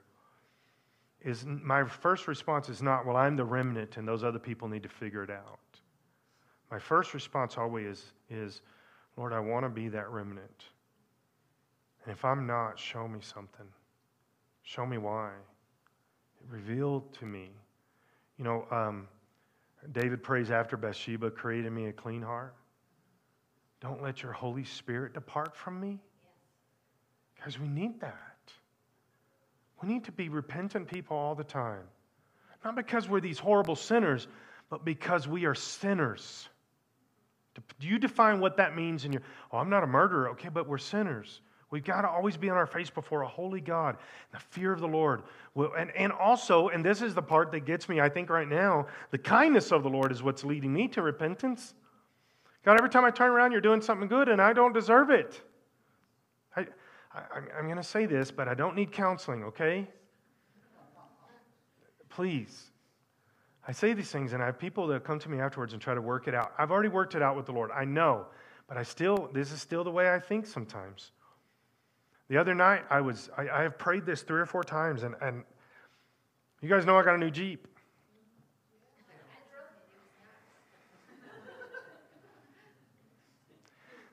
Is 1.23 1.45
my 1.45 1.84
first 1.84 2.27
response 2.27 2.69
is 2.69 2.82
not, 2.82 3.05
well, 3.05 3.17
I'm 3.17 3.36
the 3.36 3.45
remnant 3.45 3.97
and 3.97 4.07
those 4.07 4.23
other 4.23 4.39
people 4.39 4.67
need 4.67 4.84
to 4.84 4.89
figure 4.89 5.23
it 5.23 5.29
out. 5.29 5.59
My 6.71 6.79
first 6.79 7.13
response 7.13 7.57
always 7.57 7.86
is, 7.86 8.13
is 8.29 8.61
Lord, 9.17 9.34
I 9.34 9.39
want 9.39 9.65
to 9.65 9.69
be 9.69 9.89
that 9.89 10.09
remnant. 10.09 10.65
And 12.05 12.13
if 12.13 12.23
I'm 12.23 12.47
not, 12.47 12.79
show 12.79 13.07
me 13.07 13.19
something. 13.21 13.67
Show 14.63 14.86
me 14.86 14.97
why. 14.97 15.32
Reveal 16.49 17.01
to 17.19 17.25
me. 17.25 17.49
You 18.37 18.43
know, 18.43 18.65
um, 18.71 19.07
David 19.91 20.23
prays 20.23 20.51
after 20.51 20.77
Bathsheba, 20.77 21.31
created 21.31 21.71
me 21.71 21.87
a 21.87 21.93
clean 21.93 22.21
heart. 22.21 22.55
Don't 23.81 24.01
let 24.01 24.21
your 24.21 24.31
Holy 24.31 24.63
Spirit 24.63 25.13
depart 25.13 25.55
from 25.55 25.79
me. 25.79 25.99
Because 27.35 27.59
we 27.59 27.67
need 27.67 27.99
that. 28.01 28.53
We 29.81 29.89
need 29.89 30.03
to 30.05 30.11
be 30.11 30.29
repentant 30.29 30.87
people 30.87 31.17
all 31.17 31.33
the 31.33 31.43
time. 31.43 31.83
Not 32.63 32.75
because 32.75 33.09
we're 33.09 33.21
these 33.21 33.39
horrible 33.39 33.75
sinners, 33.75 34.27
but 34.69 34.85
because 34.85 35.27
we 35.27 35.45
are 35.45 35.55
sinners. 35.55 36.47
Do 37.79 37.87
you 37.87 37.97
define 37.97 38.39
what 38.39 38.57
that 38.57 38.75
means 38.75 39.03
in 39.03 39.13
your, 39.13 39.23
oh, 39.51 39.57
I'm 39.57 39.69
not 39.69 39.83
a 39.83 39.87
murderer, 39.87 40.29
okay, 40.29 40.49
but 40.49 40.67
we're 40.67 40.77
sinners. 40.77 41.41
We've 41.72 41.84
got 41.84 42.01
to 42.01 42.09
always 42.09 42.36
be 42.36 42.49
on 42.49 42.57
our 42.57 42.67
face 42.67 42.89
before 42.89 43.22
a 43.22 43.28
holy 43.28 43.61
God. 43.61 43.95
The 44.34 44.39
fear 44.39 44.74
of 44.74 44.82
the 44.82 44.88
Lord. 44.88 45.24
And, 45.55 45.89
and 45.95 46.11
also, 46.11 46.67
and 46.67 46.84
this 46.84 47.01
is 47.01 47.15
the 47.15 47.22
part 47.22 47.51
that 47.53 47.61
gets 47.61 47.88
me, 47.88 48.01
I 48.01 48.09
think, 48.09 48.30
right 48.30 48.47
now, 48.47 48.88
the 49.09 49.17
kindness 49.17 49.72
of 49.72 49.82
the 49.82 49.89
Lord 49.89 50.11
is 50.11 50.22
what's 50.22 50.43
leading 50.43 50.74
me 50.74 50.89
to 50.89 51.01
repentance. 51.01 51.74
God, 52.65 52.78
every 52.78 52.89
time 52.89 53.05
I 53.05 53.09
turn 53.09 53.32
around, 53.32 53.53
you're 53.53 53.61
doing 53.61 53.82
something 53.82 54.09
good, 54.09 54.28
and 54.28 54.41
I 54.41 54.51
don't 54.51 54.74
deserve 54.74 55.09
it. 55.09 55.41
I, 56.57 56.67
I, 57.13 57.22
I'm, 57.36 57.47
I'm 57.57 57.65
going 57.65 57.78
to 57.78 57.84
say 57.84 58.05
this, 58.05 58.32
but 58.32 58.49
I 58.49 58.53
don't 58.53 58.76
need 58.76 58.91
counseling, 58.91 59.45
okay? 59.45 59.88
Please. 62.09 62.69
I 63.65 63.72
say 63.72 63.93
these 63.93 64.11
things, 64.11 64.34
and 64.34 64.43
I 64.43 64.47
have 64.47 64.59
people 64.59 64.88
that 64.88 65.05
come 65.05 65.19
to 65.19 65.30
me 65.30 65.39
afterwards 65.39 65.72
and 65.72 65.82
try 65.82 65.93
to 65.93 66.01
work 66.01 66.28
it 66.28 66.36
out. 66.36 66.51
I've 66.57 66.72
already 66.72 66.89
worked 66.89 67.15
it 67.15 67.22
out 67.22 67.38
with 67.38 67.45
the 67.45 67.53
Lord. 67.53 67.72
I 67.74 67.86
know, 67.86 68.26
but 68.67 68.76
I 68.76 68.84
still, 68.84 69.30
this 69.34 69.53
is 69.53 69.61
still 69.61 69.86
the 69.86 69.91
way 69.91 70.13
I 70.13 70.19
think 70.19 70.45
sometimes. 70.45 71.11
The 72.32 72.38
other 72.38 72.55
night, 72.55 72.86
I 72.89 73.01
was, 73.01 73.29
I, 73.38 73.49
I 73.49 73.61
have 73.63 73.77
prayed 73.77 74.05
this 74.05 74.21
three 74.21 74.39
or 74.39 74.45
four 74.45 74.63
times, 74.63 75.03
and, 75.03 75.15
and 75.21 75.43
you 76.61 76.69
guys 76.69 76.86
know 76.86 76.95
I 76.95 77.03
got 77.03 77.15
a 77.15 77.17
new 77.17 77.29
Jeep. 77.29 77.67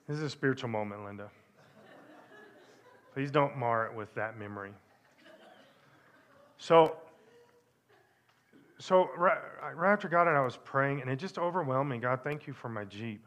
This 0.08 0.16
is 0.16 0.24
a 0.24 0.30
spiritual 0.30 0.68
moment, 0.68 1.04
Linda. 1.04 1.30
Please 3.14 3.30
don't 3.30 3.56
mar 3.56 3.86
it 3.86 3.94
with 3.94 4.12
that 4.16 4.36
memory. 4.36 4.72
So, 6.56 6.96
so 8.80 9.10
right, 9.16 9.38
right 9.76 9.92
after 9.92 10.08
God 10.08 10.26
and 10.26 10.36
I 10.36 10.40
was 10.40 10.58
praying, 10.64 11.02
and 11.02 11.08
it 11.08 11.20
just 11.20 11.38
overwhelmed 11.38 11.88
me. 11.88 11.98
God, 11.98 12.24
thank 12.24 12.48
you 12.48 12.52
for 12.52 12.68
my 12.68 12.84
Jeep. 12.84 13.24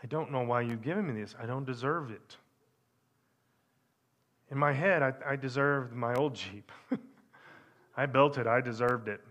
I 0.00 0.06
don't 0.06 0.30
know 0.30 0.42
why 0.42 0.60
you've 0.60 0.82
given 0.82 1.12
me 1.12 1.20
this. 1.20 1.34
I 1.36 1.46
don't 1.46 1.66
deserve 1.66 2.12
it. 2.12 2.36
In 4.52 4.58
my 4.58 4.72
head, 4.72 5.02
I, 5.02 5.14
I 5.26 5.36
deserved 5.36 5.94
my 5.94 6.14
old 6.14 6.34
Jeep. 6.34 6.70
I 7.96 8.04
built 8.04 8.36
it, 8.36 8.46
I 8.46 8.60
deserved 8.60 9.08
it. 9.08 9.22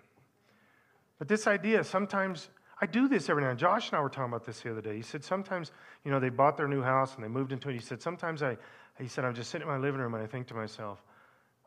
But 1.20 1.28
this 1.28 1.46
idea, 1.46 1.84
sometimes 1.84 2.50
I 2.82 2.88
do 2.88 3.08
this 3.08 3.30
every 3.30 3.44
now 3.44 3.52
and 3.52 3.60
Josh 3.60 3.90
and 3.90 4.00
I 4.00 4.02
were 4.02 4.10
talking 4.10 4.34
about 4.34 4.46
this 4.46 4.62
the 4.62 4.72
other 4.72 4.82
day. 4.82 4.96
He 4.96 5.04
said 5.04 5.24
sometimes, 5.24 5.72
you 6.04 6.10
know, 6.10 6.20
they 6.20 6.30
bought 6.30 6.58
their 6.58 6.68
new 6.68 6.82
house 6.82 7.14
and 7.14 7.24
they 7.24 7.28
moved 7.28 7.52
into 7.52 7.70
it. 7.70 7.74
He 7.74 7.80
said 7.80 8.02
sometimes 8.02 8.42
I, 8.42 8.58
he 8.98 9.08
said, 9.08 9.24
I'm 9.24 9.36
just 9.36 9.52
sitting 9.52 9.68
in 9.68 9.72
my 9.72 9.78
living 9.78 10.02
room 10.02 10.16
and 10.16 10.24
I 10.24 10.26
think 10.26 10.48
to 10.48 10.56
myself, 10.56 11.04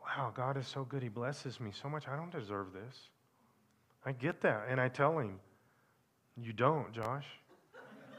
wow, 0.01 0.33
God 0.35 0.57
is 0.57 0.67
so 0.67 0.83
good. 0.83 1.01
He 1.01 1.07
blesses 1.07 1.61
me 1.61 1.71
so 1.71 1.87
much. 1.87 2.09
I 2.09 2.17
don't 2.17 2.33
deserve 2.33 2.73
this. 2.73 3.07
I 4.05 4.11
get 4.11 4.41
that. 4.41 4.65
And 4.67 4.81
I 4.81 4.89
tell 4.89 5.17
him, 5.17 5.39
you 6.35 6.51
don't, 6.51 6.91
Josh. 6.91 7.25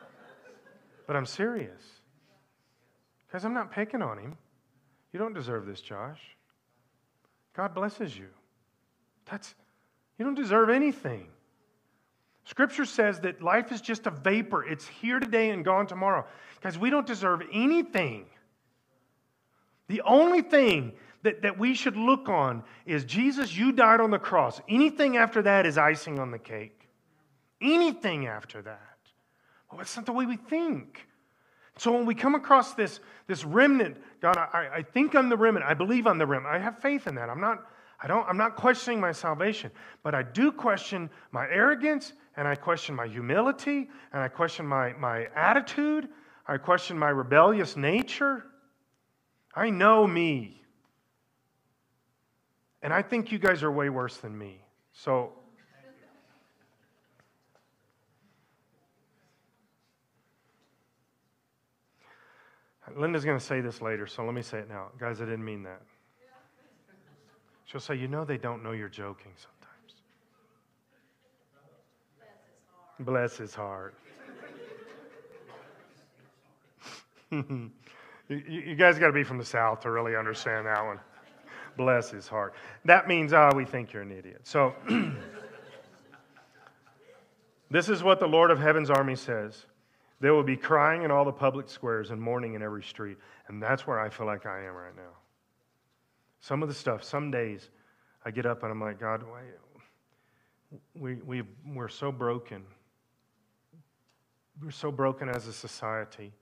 but 1.07 1.14
I'm 1.14 1.26
serious. 1.26 1.82
Because 3.26 3.45
I'm 3.45 3.53
not 3.53 3.70
picking 3.70 4.01
on 4.01 4.16
him. 4.16 4.39
You 5.16 5.22
don't 5.22 5.32
deserve 5.32 5.64
this, 5.64 5.80
Josh. 5.80 6.20
God 7.56 7.74
blesses 7.74 8.14
you. 8.14 8.26
That's, 9.24 9.54
you 10.18 10.26
don't 10.26 10.34
deserve 10.34 10.68
anything. 10.68 11.28
Scripture 12.44 12.84
says 12.84 13.20
that 13.20 13.40
life 13.40 13.72
is 13.72 13.80
just 13.80 14.06
a 14.06 14.10
vapor. 14.10 14.62
It's 14.64 14.86
here 14.86 15.18
today 15.18 15.48
and 15.48 15.64
gone 15.64 15.86
tomorrow. 15.86 16.26
Guys, 16.60 16.78
we 16.78 16.90
don't 16.90 17.06
deserve 17.06 17.40
anything. 17.50 18.26
The 19.88 20.02
only 20.02 20.42
thing 20.42 20.92
that, 21.22 21.40
that 21.40 21.58
we 21.58 21.72
should 21.72 21.96
look 21.96 22.28
on 22.28 22.62
is 22.84 23.06
Jesus, 23.06 23.56
you 23.56 23.72
died 23.72 24.02
on 24.02 24.10
the 24.10 24.18
cross. 24.18 24.60
Anything 24.68 25.16
after 25.16 25.40
that 25.40 25.64
is 25.64 25.78
icing 25.78 26.18
on 26.18 26.30
the 26.30 26.38
cake. 26.38 26.90
Anything 27.62 28.26
after 28.26 28.60
that. 28.60 28.98
Well, 29.70 29.78
that's 29.78 29.96
not 29.96 30.04
the 30.04 30.12
way 30.12 30.26
we 30.26 30.36
think. 30.36 31.08
So 31.78 31.92
when 31.92 32.06
we 32.06 32.14
come 32.14 32.34
across 32.34 32.74
this, 32.74 33.00
this 33.26 33.44
remnant, 33.44 33.98
God, 34.20 34.36
I, 34.36 34.68
I 34.76 34.82
think 34.82 35.14
I'm 35.14 35.28
the 35.28 35.36
remnant. 35.36 35.66
I 35.66 35.74
believe 35.74 36.06
I'm 36.06 36.18
the 36.18 36.26
remnant. 36.26 36.54
I 36.54 36.58
have 36.58 36.78
faith 36.78 37.06
in 37.06 37.14
that. 37.16 37.28
I'm 37.28 37.40
not, 37.40 37.66
I 38.02 38.06
don't, 38.06 38.26
I'm 38.28 38.38
not 38.38 38.56
questioning 38.56 39.00
my 39.00 39.12
salvation, 39.12 39.70
but 40.02 40.14
I 40.14 40.22
do 40.22 40.50
question 40.50 41.10
my 41.32 41.46
arrogance 41.48 42.14
and 42.36 42.46
I 42.46 42.54
question 42.54 42.94
my 42.94 43.06
humility, 43.06 43.88
and 44.12 44.22
I 44.22 44.28
question 44.28 44.66
my, 44.66 44.92
my 44.94 45.26
attitude, 45.34 46.08
I 46.46 46.58
question 46.58 46.98
my 46.98 47.08
rebellious 47.08 47.76
nature. 47.76 48.44
I 49.54 49.70
know 49.70 50.06
me. 50.06 50.62
And 52.82 52.92
I 52.92 53.00
think 53.00 53.32
you 53.32 53.38
guys 53.38 53.62
are 53.62 53.72
way 53.72 53.88
worse 53.88 54.18
than 54.18 54.36
me. 54.36 54.60
So, 54.92 55.32
Linda's 62.95 63.24
going 63.24 63.39
to 63.39 63.45
say 63.45 63.61
this 63.61 63.82
later, 63.82 64.07
so 64.07 64.24
let 64.24 64.34
me 64.34 64.43
say 64.43 64.59
it 64.59 64.68
now. 64.68 64.89
Guys, 64.99 65.20
I 65.20 65.24
didn't 65.24 65.45
mean 65.45 65.64
that. 65.64 65.82
She'll 67.64 67.80
say, 67.80 67.97
You 67.97 68.07
know, 68.07 68.24
they 68.24 68.39
don't 68.39 68.62
know 68.62 68.72
you're 68.72 68.89
joking 68.89 69.32
sometimes. 69.37 69.57
Bless 73.01 73.37
his 73.37 73.55
heart. 73.55 73.95
you, 77.32 77.70
you, 78.28 78.74
guys 78.76 78.99
got 78.99 79.09
to 79.09 79.12
be 79.12 79.24
from 79.24 79.39
the 79.39 79.45
South 79.45 79.80
to 79.80 79.91
really 79.91 80.14
understand 80.14 80.66
that 80.66 80.84
one. 80.84 81.01
Bless 81.76 82.11
his 82.11 82.28
heart. 82.28 82.55
That 82.84 83.09
means, 83.09 83.32
ah, 83.32 83.51
oh, 83.53 83.57
we 83.57 83.64
think 83.64 83.93
you're 83.93 84.03
an 84.03 84.12
idiot. 84.12 84.43
So, 84.45 84.74
this 87.70 87.89
is 87.89 88.03
what 88.03 88.20
the 88.20 88.28
Lord 88.28 88.51
of 88.51 88.61
Heaven's 88.61 88.91
army 88.91 89.16
says. 89.16 89.66
There 90.20 90.32
will 90.32 90.42
be 90.42 90.56
crying 90.56 91.02
in 91.02 91.10
all 91.10 91.24
the 91.24 91.32
public 91.32 91.68
squares 91.68 92.10
and 92.10 92.20
mourning 92.20 92.54
in 92.54 92.62
every 92.62 92.82
street. 92.82 93.18
And 93.48 93.62
that's 93.62 93.86
where 93.86 94.00
I 94.00 94.08
feel 94.08 94.26
like 94.26 94.46
I 94.46 94.64
am 94.64 94.74
right 94.74 94.96
now. 94.96 95.12
Some 96.40 96.62
of 96.62 96.68
the 96.68 96.74
stuff, 96.74 97.04
some 97.04 97.30
days, 97.30 97.68
I 98.24 98.30
get 98.30 98.46
up 98.46 98.62
and 98.62 98.72
I'm 98.72 98.80
like, 98.80 98.98
God, 98.98 99.22
we, 100.94 101.14
we, 101.16 101.42
we're 101.66 101.88
so 101.88 102.10
broken. 102.10 102.62
We're 104.62 104.70
so 104.70 104.90
broken 104.90 105.28
as 105.28 105.46
a 105.46 105.52
society 105.52 106.32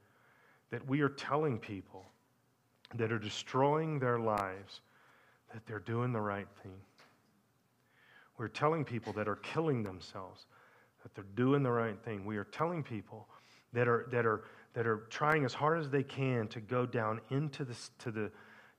that 0.70 0.86
we 0.88 1.00
are 1.00 1.08
telling 1.08 1.58
people 1.58 2.04
that 2.94 3.10
are 3.10 3.18
destroying 3.18 3.98
their 3.98 4.18
lives 4.18 4.80
that 5.52 5.66
they're 5.66 5.80
doing 5.80 6.12
the 6.12 6.20
right 6.20 6.48
thing. 6.62 6.76
We're 8.38 8.48
telling 8.48 8.84
people 8.84 9.12
that 9.14 9.28
are 9.28 9.36
killing 9.36 9.82
themselves 9.82 10.46
that 11.02 11.14
they're 11.14 11.24
doing 11.36 11.62
the 11.62 11.70
right 11.70 11.98
thing. 12.04 12.24
We 12.24 12.36
are 12.36 12.44
telling 12.44 12.82
people 12.82 13.28
that 13.74 13.86
are, 13.88 14.06
that 14.10 14.24
are, 14.24 14.44
that 14.72 14.86
are 14.86 15.06
trying 15.10 15.44
as 15.44 15.52
hard 15.52 15.78
as 15.78 15.90
they 15.90 16.02
can 16.02 16.48
to 16.48 16.60
go 16.60 16.86
down 16.86 17.20
into 17.30 17.64
the, 17.64 17.76
to, 17.98 18.10
the, 18.10 18.30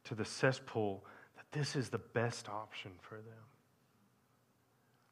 to 0.06 0.16
the 0.16 0.26
cesspool 0.26 1.06
that 1.36 1.46
this 1.52 1.76
is 1.76 1.90
the 1.90 2.00
best 2.00 2.50
option 2.50 2.92
for 3.02 3.16
them. 3.16 3.46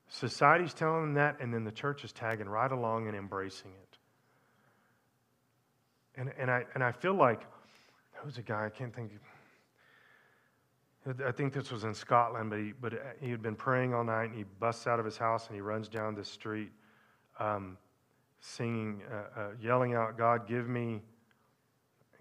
Society's 0.07 0.73
telling 0.73 1.01
them 1.01 1.13
that, 1.15 1.39
and 1.39 1.53
then 1.53 1.63
the 1.63 1.71
church 1.71 2.03
is 2.03 2.11
tagging 2.11 2.47
right 2.47 2.71
along 2.71 3.07
and 3.07 3.17
embracing 3.17 3.71
it. 3.71 3.97
And, 6.15 6.31
and, 6.37 6.51
I, 6.51 6.65
and 6.75 6.83
I 6.83 6.91
feel 6.91 7.15
like, 7.15 7.41
who's 8.13 8.37
a 8.37 8.43
guy, 8.43 8.65
I 8.65 8.69
can't 8.69 8.93
think, 8.95 9.11
I 11.25 11.31
think 11.31 11.51
this 11.51 11.71
was 11.71 11.83
in 11.83 11.93
Scotland, 11.93 12.49
but 12.51 12.59
he, 12.59 12.73
but 12.79 13.17
he 13.19 13.31
had 13.31 13.41
been 13.41 13.55
praying 13.55 13.93
all 13.93 14.03
night 14.03 14.25
and 14.25 14.35
he 14.35 14.45
busts 14.59 14.85
out 14.85 14.99
of 14.99 15.05
his 15.05 15.17
house 15.17 15.47
and 15.47 15.55
he 15.55 15.61
runs 15.61 15.89
down 15.89 16.13
the 16.13 16.23
street 16.23 16.71
um, 17.39 17.77
singing, 18.43 19.01
uh, 19.09 19.39
uh, 19.39 19.47
yelling 19.61 19.93
out, 19.93 20.17
God, 20.17 20.47
give 20.47 20.67
me, 20.67 21.01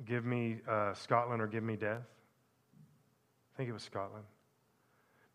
give 0.04 0.24
me 0.24 0.58
uh, 0.70 0.94
Scotland 0.94 1.42
or 1.42 1.48
give 1.48 1.64
me 1.64 1.74
death. 1.74 2.06
I 3.52 3.56
think 3.56 3.68
it 3.68 3.72
was 3.72 3.82
Scotland. 3.82 4.24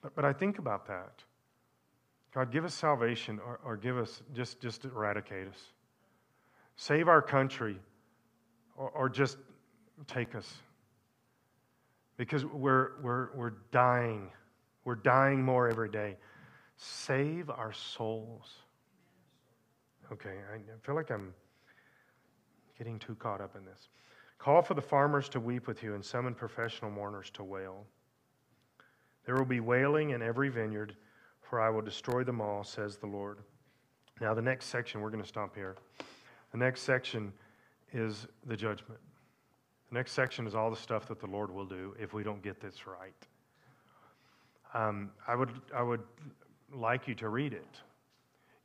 But, 0.02 0.16
but 0.16 0.24
I 0.24 0.32
think 0.32 0.60
about 0.60 0.88
that. 0.88 1.24
God, 2.34 2.52
give 2.54 2.64
us 2.64 2.74
salvation 2.74 3.40
or, 3.46 3.60
or 3.66 3.76
give 3.76 3.98
us, 3.98 4.22
just, 4.34 4.62
just 4.62 4.86
eradicate 4.86 5.50
us. 5.50 5.60
Save 6.78 7.10
our 7.10 7.22
country 7.22 7.78
or, 8.78 8.90
or 8.90 9.10
just 9.10 9.38
take 10.08 10.36
us. 10.36 10.52
Because 12.16 12.46
we're, 12.46 12.92
we're, 13.02 13.36
we're 13.36 13.54
dying. 13.72 14.30
We're 14.86 14.96
dying 14.96 15.44
more 15.44 15.68
every 15.68 15.90
day. 15.90 16.16
Save 16.78 17.50
our 17.50 17.74
souls. 17.74 18.48
Okay, 20.12 20.36
I 20.54 20.86
feel 20.86 20.96
like 20.96 21.12
I'm 21.12 21.34
getting 22.78 22.98
too 23.00 23.16
caught 23.16 23.42
up 23.42 23.56
in 23.56 23.66
this. 23.66 23.90
Call 24.40 24.62
for 24.62 24.74
the 24.74 24.82
farmers 24.82 25.28
to 25.30 25.40
weep 25.40 25.68
with 25.68 25.84
you 25.84 25.96
and 25.96 26.06
summon 26.06 26.34
professional 26.34 26.92
mourners 26.92 27.30
to 27.32 27.44
wail. 27.44 27.86
There 29.26 29.36
will 29.36 29.46
be 29.46 29.60
wailing 29.60 30.12
in 30.12 30.22
every 30.22 30.48
vineyard, 30.48 30.96
for 31.42 31.60
I 31.60 31.70
will 31.70 31.82
destroy 31.82 32.24
them 32.24 32.40
all, 32.40 32.64
says 32.64 32.98
the 32.98 33.08
Lord. 33.08 33.40
Now, 34.22 34.34
the 34.34 34.42
next 34.42 34.68
section, 34.68 35.02
we're 35.02 35.10
going 35.10 35.24
to 35.24 35.28
stop 35.28 35.56
here. 35.56 35.76
The 36.52 36.58
next 36.58 36.82
section 36.84 37.34
is 37.92 38.28
the 38.46 38.56
judgment. 38.56 39.02
The 39.90 39.96
next 39.96 40.14
section 40.14 40.48
is 40.48 40.56
all 40.56 40.70
the 40.70 40.78
stuff 40.78 41.08
that 41.08 41.20
the 41.20 41.28
Lord 41.28 41.52
will 41.52 41.66
do 41.66 41.96
if 42.00 42.14
we 42.14 42.24
don't 42.24 42.42
get 42.42 42.62
this 42.62 42.88
right. 42.88 43.14
Um, 44.74 45.12
I, 45.28 45.36
would, 45.36 45.52
I 45.76 45.82
would 45.82 46.04
like 46.74 47.08
you 47.08 47.16
to 47.16 47.30
read 47.30 47.54
it. 47.54 47.82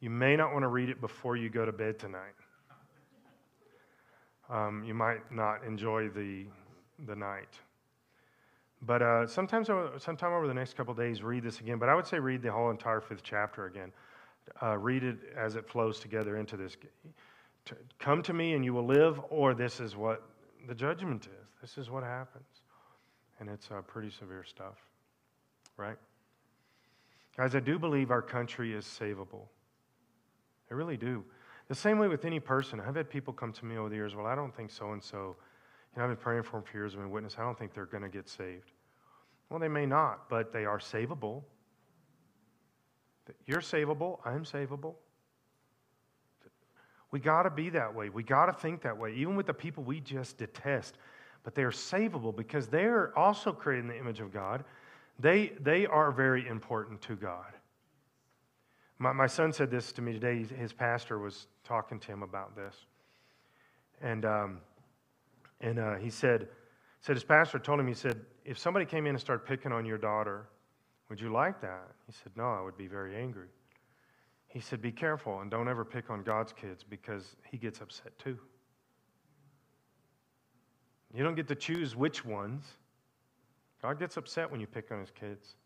You 0.03 0.11
may 0.11 0.35
not 0.35 0.53
want 0.53 0.65
to 0.65 0.69
read 0.69 0.89
it 0.89 1.01
before 1.01 1.37
you 1.37 1.49
go 1.49 1.65
to 1.65 1.71
bed 1.71 1.97
tonight. 1.97 2.35
Um, 4.51 4.83
you 4.85 4.95
might 4.95 5.31
not 5.31 5.63
enjoy 5.63 6.09
the, 6.09 6.47
the 7.07 7.15
night. 7.15 7.55
But 8.83 9.01
uh, 9.01 9.27
sometimes, 9.29 9.69
sometime 9.99 10.33
over 10.33 10.49
the 10.49 10.55
next 10.55 10.77
couple 10.77 10.93
days, 10.93 11.23
read 11.23 11.45
this 11.45 11.61
again. 11.61 11.79
But 11.79 11.89
I 11.89 11.95
would 11.95 12.09
say 12.09 12.19
read 12.19 12.43
the 12.43 12.51
whole 12.51 12.73
entire 12.73 13.01
fifth 13.01 13.23
chapter 13.23 13.67
again. 13.67 13.93
Uh, 14.61 14.77
read 14.77 15.05
it 15.05 15.19
as 15.37 15.55
it 15.55 15.69
flows 15.69 16.01
together 16.01 16.37
into 16.37 16.57
this 16.57 16.77
come 18.01 18.25
to 18.25 18.33
me 18.33 18.55
and 18.55 18.65
you 18.65 18.75
will 18.75 18.85
live, 18.85 19.21
or 19.31 19.55
this 19.55 19.79
is 19.79 19.95
what 19.95 20.25
the 20.67 20.75
judgment 20.75 21.27
is. 21.27 21.49
This 21.61 21.79
is 21.79 21.91
what 21.91 22.03
happens. 22.03 22.43
and 23.39 23.49
it's 23.49 23.71
uh, 23.71 23.83
pretty 23.83 24.11
severe 24.11 24.43
stuff, 24.43 24.75
right? 25.77 25.97
Guys, 27.37 27.55
I 27.55 27.61
do 27.61 27.79
believe 27.79 28.11
our 28.11 28.21
country 28.21 28.75
is 28.75 28.85
savable. 28.85 29.47
I 30.73 30.75
really 30.75 30.97
do. 30.97 31.23
The 31.69 31.75
same 31.75 31.99
way 31.99 32.09
with 32.09 32.25
any 32.25 32.41
person. 32.41 32.81
I've 32.81 32.97
had 32.97 33.11
people 33.11 33.35
come 33.35 33.53
to 33.53 33.67
me 33.67 33.77
over 33.77 33.91
the 33.91 33.95
years, 33.95 34.15
well, 34.15 34.25
I 34.25 34.35
don't 34.35 34.57
think 34.57 34.71
so 34.71 34.93
and 34.93 35.03
so. 35.03 35.37
You 35.95 35.99
know, 35.99 36.05
I've 36.05 36.09
been 36.09 36.17
praying 36.17 36.45
for 36.45 36.53
them 36.53 36.63
for 36.63 36.79
years. 36.79 36.95
I've 36.95 37.01
been 37.01 37.11
witness. 37.11 37.37
I 37.39 37.43
don't 37.43 37.59
think 37.59 37.75
they're 37.75 37.85
going 37.85 38.03
to 38.03 38.09
get 38.09 38.27
saved. 38.27 38.73
Well, 39.51 39.61
they 39.61 39.69
may 39.69 39.85
not, 39.85 40.31
but 40.31 40.51
they 40.51 40.65
are 40.65 40.79
savable. 40.79 41.43
You're 43.47 43.61
savable. 43.61 44.19
I'm 44.25 44.45
savable. 44.45 44.95
We 47.11 47.21
got 47.21 47.43
to 47.43 47.51
be 47.51 47.69
that 47.69 47.95
way. 47.95 48.09
We 48.09 48.23
got 48.23 48.47
to 48.47 48.55
think 48.55 48.81
that 48.83 48.97
way, 48.97 49.13
even 49.13 49.37
with 49.37 49.45
the 49.45 49.53
people 49.53 49.85
we 49.85 50.01
just 50.01 50.39
detest. 50.39 50.97
But 51.45 51.55
they 51.55 51.65
are 51.65 51.71
savable 51.71 52.35
because 52.35 52.67
they're 52.67 53.17
also 53.17 53.53
created 53.53 53.85
in 53.85 53.89
the 53.89 53.99
image 53.99 54.21
of 54.21 54.33
God. 54.33 54.65
They, 55.19 55.53
they 55.61 55.85
are 55.85 56.11
very 56.11 56.49
important 56.49 57.03
to 57.03 57.17
God. 57.17 57.53
My, 59.03 59.13
my 59.13 59.27
son 59.27 59.53
said 59.53 59.69
this 59.69 59.91
to 59.95 60.03
me 60.03 60.13
today. 60.13 60.45
His 60.57 60.73
pastor 60.73 61.19
was 61.19 61.49
talking 61.65 61.99
to 61.99 62.07
him 62.07 62.23
about 62.23 62.55
this. 62.55 62.77
And, 64.01 64.25
um, 64.25 64.61
and 65.61 65.81
uh, 65.81 65.97
he 65.97 66.09
said, 66.09 66.47
said 67.01 67.17
his 67.17 67.25
pastor 67.25 67.59
told 67.59 67.81
him, 67.81 67.89
he 67.89 67.95
said, 67.95 68.21
if 68.45 68.57
somebody 68.57 68.87
came 68.87 69.07
in 69.07 69.17
and 69.17 69.21
started 69.21 69.45
picking 69.45 69.73
on 69.73 69.85
your 69.85 69.99
daughter, 69.99 70.47
would 71.09 71.21
you 71.21 71.33
like 71.33 71.61
that? 71.63 71.89
He 72.07 72.13
said, 72.13 72.31
no, 72.37 72.45
I 72.45 72.61
would 72.61 72.77
be 72.77 72.87
very 72.87 73.17
angry. 73.17 73.49
He 74.47 74.61
said, 74.61 74.81
Be 74.81 74.93
careful 74.93 75.41
and 75.41 75.51
don't 75.51 75.67
ever 75.67 75.85
pick 75.85 76.11
on 76.11 76.23
God's 76.23 76.53
kids 76.53 76.85
because 76.89 77.37
he 77.51 77.57
gets 77.57 77.81
upset 77.81 78.17
too. 78.19 78.39
You 81.15 81.25
don't 81.25 81.35
get 81.35 81.49
to 81.49 81.55
choose 81.55 81.97
which 81.97 82.23
ones. 82.23 82.65
God 83.81 83.99
gets 83.99 84.17
upset 84.17 84.51
when 84.51 84.61
you 84.61 84.67
pick 84.67 84.93
on 84.93 85.01
his 85.01 85.11
kids, 85.11 85.57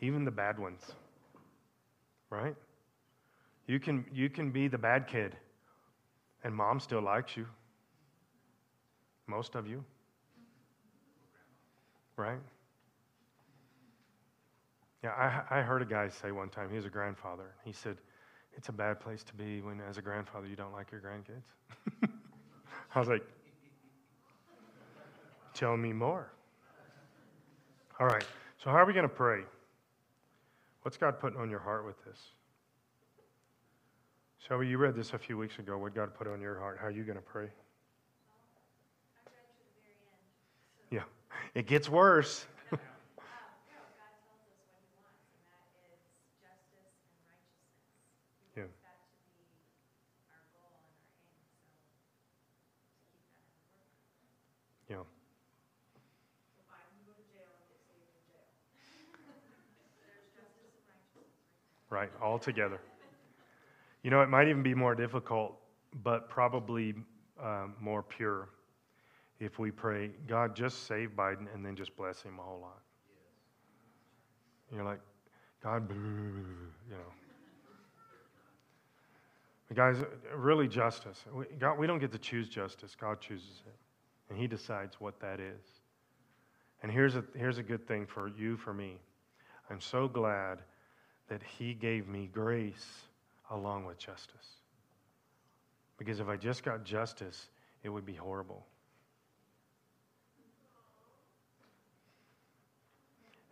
even 0.00 0.24
the 0.24 0.30
bad 0.30 0.58
ones. 0.58 0.92
Right? 2.30 2.54
You 3.66 3.78
can, 3.78 4.04
you 4.12 4.30
can 4.30 4.50
be 4.50 4.68
the 4.68 4.78
bad 4.78 5.06
kid, 5.06 5.36
and 6.44 6.54
mom 6.54 6.80
still 6.80 7.02
likes 7.02 7.36
you. 7.36 7.46
Most 9.26 9.54
of 9.54 9.66
you. 9.66 9.84
Right? 12.16 12.40
Yeah, 15.02 15.10
I, 15.10 15.58
I 15.58 15.62
heard 15.62 15.82
a 15.82 15.86
guy 15.86 16.08
say 16.08 16.30
one 16.30 16.48
time, 16.48 16.68
he 16.68 16.76
was 16.76 16.84
a 16.84 16.90
grandfather. 16.90 17.54
He 17.64 17.72
said, 17.72 17.96
It's 18.56 18.68
a 18.68 18.72
bad 18.72 19.00
place 19.00 19.22
to 19.24 19.34
be 19.34 19.60
when, 19.60 19.80
as 19.88 19.98
a 19.98 20.02
grandfather, 20.02 20.46
you 20.46 20.56
don't 20.56 20.72
like 20.72 20.90
your 20.90 21.00
grandkids. 21.00 22.08
I 22.94 22.98
was 22.98 23.08
like, 23.08 23.22
Tell 25.54 25.76
me 25.76 25.92
more. 25.92 26.32
All 27.98 28.06
right, 28.06 28.24
so 28.62 28.70
how 28.70 28.76
are 28.76 28.86
we 28.86 28.92
going 28.92 29.08
to 29.08 29.14
pray? 29.14 29.42
What's 30.82 30.96
God 30.96 31.20
putting 31.20 31.38
on 31.38 31.50
your 31.50 31.58
heart 31.58 31.84
with 31.84 32.02
this? 32.04 32.18
Shelby, 34.38 34.66
you 34.66 34.78
read 34.78 34.96
this 34.96 35.12
a 35.12 35.18
few 35.18 35.36
weeks 35.36 35.58
ago. 35.58 35.76
What 35.76 35.94
God 35.94 36.14
put 36.14 36.26
on 36.26 36.40
your 36.40 36.58
heart? 36.58 36.78
How 36.80 36.86
are 36.86 36.90
you 36.90 37.04
going 37.04 37.18
um, 37.18 37.22
to 37.22 37.30
pray? 37.30 37.48
Yeah, 40.90 41.02
it 41.54 41.66
gets 41.66 41.88
worse. 41.88 42.46
Right? 61.90 62.10
All 62.22 62.38
together. 62.38 62.80
You 64.02 64.10
know, 64.10 64.22
it 64.22 64.28
might 64.28 64.48
even 64.48 64.62
be 64.62 64.74
more 64.74 64.94
difficult, 64.94 65.56
but 66.02 66.28
probably 66.30 66.94
um, 67.42 67.74
more 67.80 68.02
pure 68.02 68.48
if 69.40 69.58
we 69.58 69.70
pray, 69.70 70.10
God, 70.28 70.54
just 70.54 70.86
save 70.86 71.10
Biden 71.16 71.52
and 71.54 71.64
then 71.64 71.74
just 71.74 71.96
bless 71.96 72.22
him 72.22 72.38
a 72.38 72.42
whole 72.42 72.60
lot. 72.60 72.80
You're 74.72 74.84
like, 74.84 75.00
God, 75.62 75.90
you 75.90 75.96
know. 76.90 76.98
Guys, 79.74 79.96
really 80.34 80.68
justice. 80.68 81.24
We, 81.32 81.46
God, 81.58 81.78
we 81.78 81.86
don't 81.86 82.00
get 82.00 82.12
to 82.12 82.18
choose 82.18 82.48
justice. 82.48 82.96
God 83.00 83.20
chooses 83.20 83.62
it. 83.66 83.74
And 84.28 84.38
he 84.38 84.46
decides 84.46 85.00
what 85.00 85.18
that 85.20 85.40
is. 85.40 85.80
And 86.82 86.90
here's 86.92 87.16
a, 87.16 87.24
here's 87.34 87.58
a 87.58 87.62
good 87.62 87.86
thing 87.86 88.06
for 88.06 88.28
you, 88.28 88.56
for 88.56 88.74
me. 88.74 89.00
I'm 89.70 89.80
so 89.80 90.08
glad 90.08 90.58
that 91.30 91.40
He 91.42 91.72
gave 91.72 92.08
me 92.08 92.28
grace 92.30 93.04
along 93.50 93.86
with 93.86 93.98
justice. 93.98 94.58
Because 95.96 96.20
if 96.20 96.28
I 96.28 96.36
just 96.36 96.62
got 96.64 96.84
justice, 96.84 97.48
it 97.82 97.88
would 97.88 98.04
be 98.04 98.14
horrible. 98.14 98.66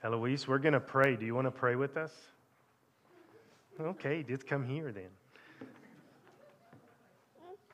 Eloise, 0.02 0.46
we're 0.46 0.58
going 0.58 0.74
to 0.74 0.80
pray. 0.80 1.16
Do 1.16 1.24
you 1.24 1.34
want 1.34 1.46
to 1.46 1.50
pray 1.50 1.76
with 1.76 1.96
us? 1.96 2.12
Okay, 3.80 4.24
just 4.24 4.46
come 4.46 4.66
here 4.66 4.92
then. 4.92 5.10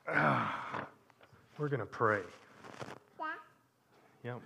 Ah, 0.07 0.87
we're 1.57 1.67
going 1.67 1.79
to 1.79 1.85
pray. 1.85 2.21
Yep. 4.23 4.41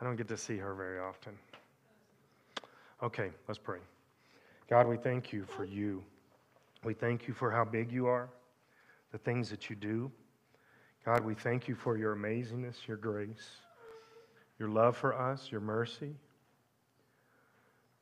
I 0.00 0.04
don't 0.04 0.16
get 0.16 0.28
to 0.28 0.36
see 0.36 0.58
her 0.58 0.74
very 0.74 0.98
often. 0.98 1.32
Okay, 3.02 3.30
let's 3.48 3.58
pray. 3.58 3.80
God, 4.70 4.86
we 4.86 4.96
thank 4.96 5.32
you 5.32 5.44
for 5.44 5.64
you. 5.64 6.04
We 6.84 6.94
thank 6.94 7.26
you 7.26 7.34
for 7.34 7.50
how 7.50 7.64
big 7.64 7.90
you 7.90 8.06
are, 8.06 8.28
the 9.10 9.18
things 9.18 9.50
that 9.50 9.68
you 9.68 9.76
do. 9.76 10.10
God, 11.04 11.24
we 11.24 11.34
thank 11.34 11.66
you 11.66 11.74
for 11.74 11.96
your 11.96 12.14
amazingness, 12.14 12.86
your 12.86 12.96
grace, 12.96 13.56
your 14.58 14.68
love 14.68 14.96
for 14.96 15.18
us, 15.18 15.50
your 15.50 15.60
mercy. 15.60 16.14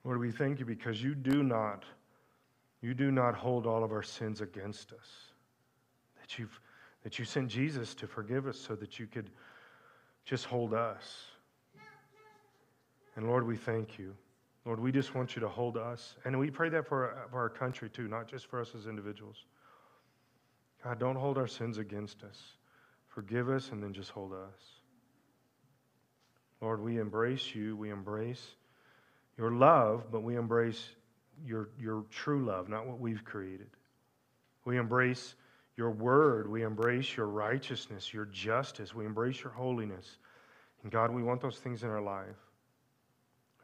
Lord, 0.04 0.18
we 0.18 0.30
thank 0.30 0.58
you 0.58 0.66
because 0.66 1.02
you 1.02 1.14
do 1.14 1.42
not, 1.42 1.84
you 2.82 2.92
do 2.92 3.10
not 3.10 3.34
hold 3.34 3.66
all 3.66 3.82
of 3.82 3.92
our 3.92 4.02
sins 4.02 4.42
against 4.42 4.92
us. 4.92 5.08
That 6.20 6.38
you've 6.38 6.60
that 7.02 7.18
you 7.18 7.24
sent 7.24 7.48
Jesus 7.48 7.94
to 7.94 8.06
forgive 8.06 8.46
us 8.46 8.58
so 8.58 8.74
that 8.74 8.98
you 8.98 9.06
could 9.06 9.30
just 10.26 10.44
hold 10.44 10.74
us. 10.74 11.24
And 13.16 13.26
Lord, 13.26 13.46
we 13.46 13.56
thank 13.56 13.98
you. 13.98 14.14
Lord, 14.64 14.80
we 14.80 14.92
just 14.92 15.14
want 15.14 15.34
you 15.34 15.40
to 15.40 15.48
hold 15.48 15.76
us. 15.76 16.16
And 16.24 16.38
we 16.38 16.50
pray 16.50 16.68
that 16.70 16.86
for 16.86 17.08
our, 17.08 17.28
for 17.30 17.38
our 17.38 17.48
country 17.48 17.88
too, 17.88 18.08
not 18.08 18.28
just 18.28 18.46
for 18.46 18.60
us 18.60 18.74
as 18.76 18.86
individuals. 18.86 19.44
God, 20.84 20.98
don't 20.98 21.16
hold 21.16 21.38
our 21.38 21.46
sins 21.46 21.78
against 21.78 22.22
us. 22.22 22.38
Forgive 23.08 23.48
us 23.48 23.70
and 23.70 23.82
then 23.82 23.92
just 23.92 24.10
hold 24.10 24.32
us. 24.32 24.62
Lord, 26.60 26.82
we 26.82 26.98
embrace 26.98 27.54
you. 27.54 27.76
We 27.76 27.90
embrace 27.90 28.44
your 29.38 29.50
love, 29.50 30.04
but 30.12 30.22
we 30.22 30.36
embrace 30.36 30.90
your, 31.44 31.70
your 31.78 32.04
true 32.10 32.44
love, 32.44 32.68
not 32.68 32.86
what 32.86 33.00
we've 33.00 33.24
created. 33.24 33.68
We 34.64 34.76
embrace 34.76 35.34
your 35.76 35.90
word. 35.90 36.50
We 36.50 36.62
embrace 36.62 37.16
your 37.16 37.26
righteousness, 37.26 38.12
your 38.12 38.26
justice. 38.26 38.94
We 38.94 39.06
embrace 39.06 39.42
your 39.42 39.52
holiness. 39.52 40.18
And 40.82 40.92
God, 40.92 41.10
we 41.10 41.22
want 41.22 41.40
those 41.40 41.56
things 41.56 41.82
in 41.82 41.88
our 41.88 42.02
life. 42.02 42.36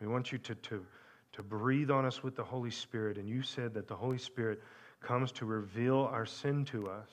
We 0.01 0.07
want 0.07 0.33
you 0.33 0.39
to, 0.39 0.55
to, 0.55 0.85
to 1.33 1.43
breathe 1.43 1.91
on 1.91 2.05
us 2.05 2.23
with 2.23 2.37
the 2.37 2.45
Holy 2.45 2.71
Spirit. 2.71 3.17
And 3.19 3.29
you 3.29 3.43
said 3.43 3.75
that 3.75 3.89
the 3.89 3.97
Holy 3.97 4.19
Spirit 4.19 4.63
comes 5.01 5.33
to 5.33 5.47
reveal 5.47 6.09
our 6.13 6.27
sin 6.27 6.65
to 6.67 6.89
us 6.89 7.11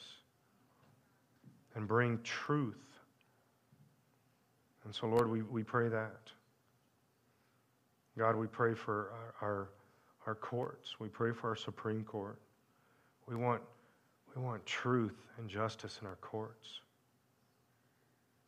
and 1.76 1.88
bring 1.88 2.20
truth. 2.24 2.76
And 4.86 4.94
so, 4.94 5.08
Lord, 5.08 5.30
we, 5.30 5.42
we 5.42 5.64
pray 5.64 5.88
that. 5.90 6.30
God, 8.18 8.36
we 8.36 8.48
pray 8.48 8.74
for 8.74 9.12
our, 9.42 9.50
our, 9.50 9.70
our 10.28 10.36
courts. 10.36 11.00
We 11.00 11.08
pray 11.08 11.32
for 11.32 11.50
our 11.50 11.56
Supreme 11.56 12.04
Court. 12.04 12.40
We 13.28 13.36
want, 13.36 13.62
we 14.36 14.42
want 14.42 14.66
truth 14.66 15.16
and 15.38 15.50
justice 15.50 16.00
in 16.02 16.08
our 16.08 16.18
courts. 16.18 16.82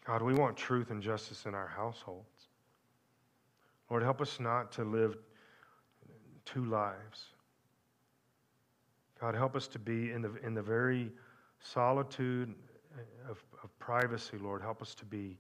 God, 0.06 0.22
we 0.22 0.36
want 0.36 0.56
truth 0.56 0.92
and 0.92 1.02
justice 1.02 1.46
in 1.46 1.56
our 1.56 1.68
households. 1.68 2.28
Lord, 3.90 4.04
help 4.04 4.22
us 4.22 4.40
not 4.40 4.72
to 4.74 4.84
live 4.84 5.18
two 6.46 6.66
lives. 6.66 7.26
God, 9.20 9.36
help 9.36 9.56
us 9.56 9.68
to 9.70 9.80
be 9.80 10.12
in 10.12 10.22
the, 10.22 10.36
in 10.44 10.54
the 10.54 10.62
very 10.62 11.12
solitude 11.60 12.54
of, 13.30 13.44
of 13.64 13.80
privacy, 13.80 14.38
Lord. 14.38 14.62
Help 14.62 14.82
us 14.82 14.94
to 14.96 15.06
be 15.06 15.38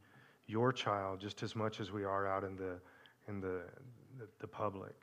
your 0.47 0.71
child 0.71 1.19
just 1.19 1.43
as 1.43 1.55
much 1.55 1.79
as 1.79 1.91
we 1.91 2.03
are 2.03 2.27
out 2.27 2.43
in 2.43 2.55
the, 2.55 2.79
in 3.27 3.41
the, 3.41 3.61
the, 4.17 4.27
the 4.39 4.47
public. 4.47 4.95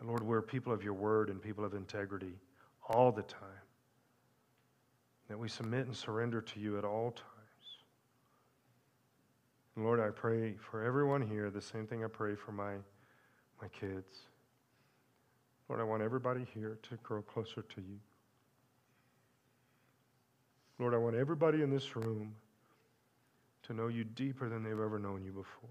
And 0.00 0.08
Lord, 0.08 0.22
we're 0.22 0.42
people 0.42 0.72
of 0.72 0.82
your 0.82 0.94
word 0.94 1.30
and 1.30 1.40
people 1.40 1.64
of 1.64 1.74
integrity 1.74 2.32
all 2.88 3.12
the 3.12 3.22
time. 3.22 3.40
That 5.28 5.38
we 5.38 5.48
submit 5.48 5.86
and 5.86 5.96
surrender 5.96 6.40
to 6.40 6.60
you 6.60 6.78
at 6.78 6.84
all 6.84 7.12
times. 7.12 7.33
Lord, 9.76 10.00
I 10.00 10.10
pray 10.10 10.54
for 10.70 10.84
everyone 10.84 11.20
here 11.22 11.50
the 11.50 11.60
same 11.60 11.86
thing 11.86 12.04
I 12.04 12.08
pray 12.08 12.36
for 12.36 12.52
my, 12.52 12.74
my 13.60 13.68
kids. 13.68 14.28
Lord, 15.68 15.80
I 15.80 15.84
want 15.84 16.02
everybody 16.02 16.46
here 16.54 16.78
to 16.82 16.96
grow 17.02 17.22
closer 17.22 17.62
to 17.62 17.80
you. 17.80 17.98
Lord, 20.78 20.94
I 20.94 20.98
want 20.98 21.16
everybody 21.16 21.62
in 21.62 21.70
this 21.70 21.96
room 21.96 22.34
to 23.64 23.72
know 23.72 23.88
you 23.88 24.04
deeper 24.04 24.48
than 24.48 24.62
they've 24.62 24.72
ever 24.72 24.98
known 24.98 25.24
you 25.24 25.32
before. 25.32 25.70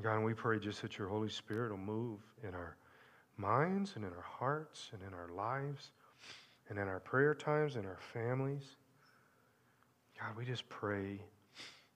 God, 0.00 0.16
and 0.16 0.24
we 0.24 0.34
pray 0.34 0.58
just 0.58 0.82
that 0.82 0.96
your 0.96 1.08
Holy 1.08 1.28
Spirit 1.28 1.70
will 1.70 1.78
move 1.78 2.20
in 2.46 2.54
our 2.54 2.76
minds 3.36 3.94
and 3.96 4.04
in 4.04 4.12
our 4.12 4.22
hearts 4.22 4.90
and 4.92 5.02
in 5.02 5.12
our 5.12 5.28
lives 5.28 5.90
and 6.68 6.78
in 6.78 6.86
our 6.86 7.00
prayer 7.00 7.34
times 7.34 7.76
and 7.76 7.84
our 7.86 7.98
families. 8.12 8.76
God, 10.18 10.36
we 10.36 10.44
just 10.44 10.68
pray 10.68 11.20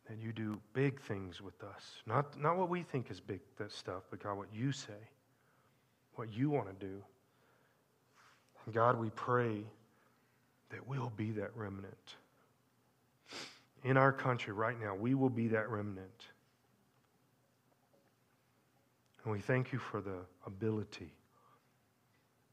that 0.09 0.19
you 0.19 0.33
do 0.33 0.61
big 0.75 1.01
things 1.01 1.41
with 1.41 1.63
us. 1.63 1.83
Not, 2.07 2.39
not 2.41 2.57
what 2.57 2.69
we 2.69 2.83
think 2.83 3.11
is 3.11 3.21
big 3.21 3.41
that 3.59 3.73
stuff, 3.73 4.03
but 4.11 4.23
God, 4.23 4.37
what 4.37 4.49
you 4.53 4.73
say, 4.73 4.93
what 6.15 6.33
you 6.33 6.51
want 6.51 6.69
to 6.69 6.87
do. 6.87 7.03
And 8.65 8.75
God, 8.75 8.99
we 8.99 9.11
pray 9.11 9.65
that 10.71 10.87
we'll 10.87 11.13
be 11.17 11.33
that 11.33 11.57
remnant. 11.57 12.17
In 13.85 13.97
our 13.97 14.13
country 14.13 14.53
right 14.53 14.79
now, 14.81 14.95
we 14.95 15.15
will 15.15 15.31
be 15.31 15.49
that 15.49 15.69
remnant. 15.69 16.27
And 19.25 19.33
we 19.33 19.41
thank 19.41 19.73
you 19.73 19.79
for 19.79 20.01
the 20.01 20.19
ability, 20.47 21.13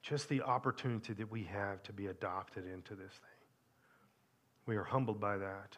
just 0.01 0.29
the 0.29 0.41
opportunity 0.41 1.13
that 1.13 1.31
we 1.31 1.43
have 1.43 1.81
to 1.83 1.93
be 1.93 2.07
adopted 2.07 2.65
into 2.65 2.95
this 2.95 3.11
thing. 3.11 3.38
We 4.69 4.77
are 4.77 4.83
humbled 4.83 5.19
by 5.19 5.35
that. 5.37 5.77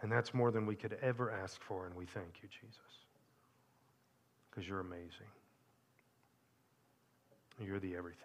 And 0.00 0.10
that's 0.10 0.32
more 0.32 0.50
than 0.50 0.64
we 0.64 0.74
could 0.74 0.96
ever 1.02 1.30
ask 1.30 1.60
for, 1.60 1.84
and 1.84 1.94
we 1.94 2.06
thank 2.06 2.38
you, 2.42 2.48
Jesus, 2.48 2.80
because 4.48 4.66
you're 4.66 4.80
amazing. 4.80 5.28
You're 7.60 7.78
the 7.78 7.94
everything. 7.94 8.22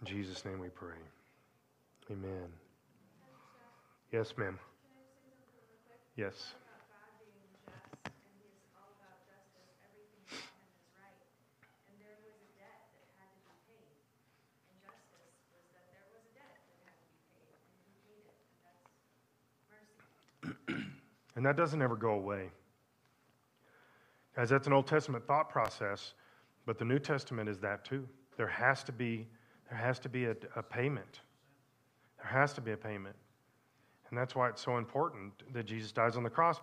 In 0.00 0.08
Jesus' 0.08 0.44
name 0.44 0.58
we 0.58 0.70
pray. 0.70 0.96
Amen. 2.10 2.48
Yes, 4.10 4.34
ma'am. 4.36 4.58
Yes. 6.16 6.54
And 21.36 21.44
that 21.46 21.56
doesn't 21.56 21.80
ever 21.80 21.96
go 21.96 22.10
away. 22.10 22.50
Guys, 24.36 24.48
that's 24.50 24.66
an 24.66 24.72
Old 24.72 24.86
Testament 24.86 25.26
thought 25.26 25.50
process, 25.50 26.14
but 26.66 26.78
the 26.78 26.84
New 26.84 26.98
Testament 26.98 27.48
is 27.48 27.58
that 27.60 27.84
too. 27.84 28.08
There 28.36 28.46
has 28.46 28.82
to 28.84 28.92
be, 28.92 29.26
there 29.68 29.78
has 29.78 29.98
to 30.00 30.08
be 30.08 30.26
a, 30.26 30.36
a 30.56 30.62
payment. 30.62 31.20
There 32.18 32.30
has 32.30 32.52
to 32.54 32.60
be 32.60 32.72
a 32.72 32.76
payment. 32.76 33.16
And 34.08 34.18
that's 34.18 34.34
why 34.34 34.48
it's 34.48 34.62
so 34.62 34.78
important 34.78 35.32
that 35.52 35.64
Jesus 35.64 35.92
dies 35.92 36.16
on 36.16 36.22
the 36.22 36.30
cross. 36.30 36.60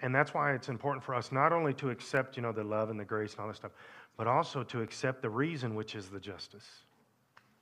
And 0.00 0.14
that's 0.14 0.34
why 0.34 0.52
it's 0.52 0.68
important 0.68 1.02
for 1.02 1.14
us 1.14 1.32
not 1.32 1.52
only 1.52 1.72
to 1.74 1.90
accept, 1.90 2.36
you 2.36 2.42
know, 2.42 2.52
the 2.52 2.64
love 2.64 2.90
and 2.90 3.00
the 3.00 3.04
grace 3.04 3.32
and 3.32 3.40
all 3.40 3.48
this 3.48 3.56
stuff, 3.56 3.72
but 4.16 4.26
also 4.26 4.62
to 4.64 4.82
accept 4.82 5.22
the 5.22 5.30
reason, 5.30 5.74
which 5.74 5.94
is 5.94 6.08
the 6.08 6.20
justice. 6.20 6.66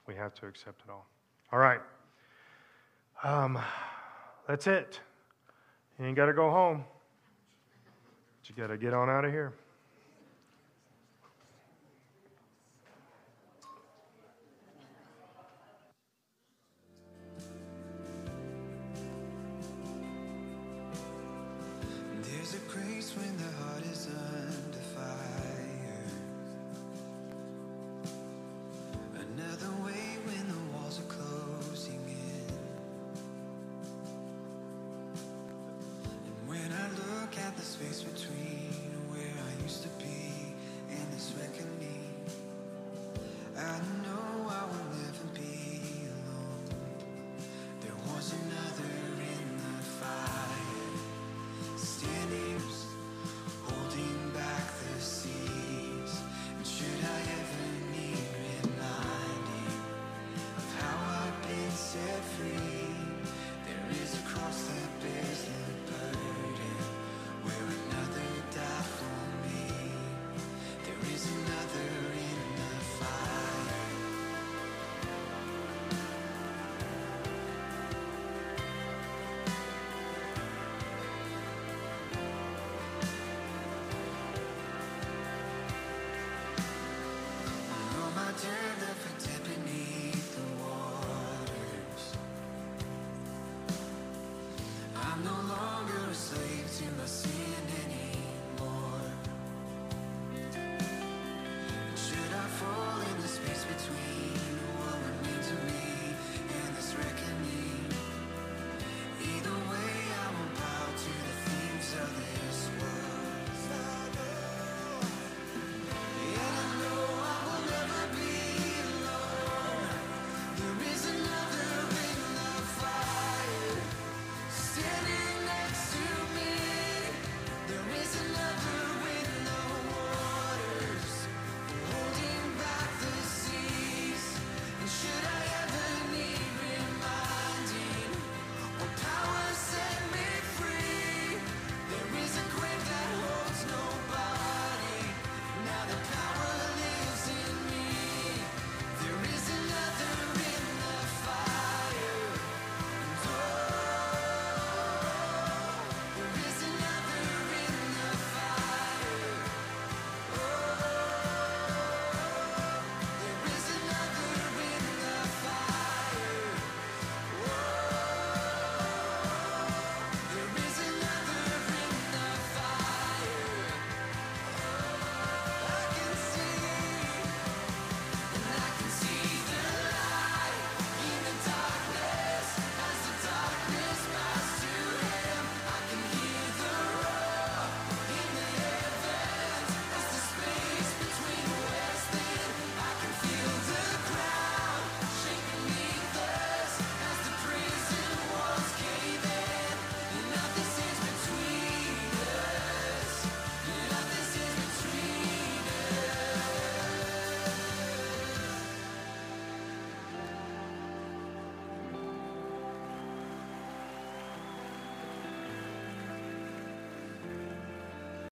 We 0.06 0.14
have 0.14 0.34
to 0.34 0.46
accept 0.46 0.82
it 0.86 0.90
all. 0.90 1.06
All 1.52 1.58
right. 1.58 1.80
Um, 3.22 3.58
that's 4.48 4.66
it. 4.66 5.00
You 5.98 6.06
ain't 6.06 6.16
got 6.16 6.26
to 6.26 6.32
go 6.32 6.50
home. 6.50 6.84
But 8.40 8.50
you 8.50 8.56
got 8.56 8.66
to 8.72 8.76
get 8.76 8.92
on 8.92 9.08
out 9.08 9.24
of 9.24 9.30
here. 9.30 9.52
There's 22.22 22.54
a 22.54 22.58
grace 22.68 23.14
when 23.16 23.36
the 23.36 23.50
heart 23.62 23.84
is 23.84 23.93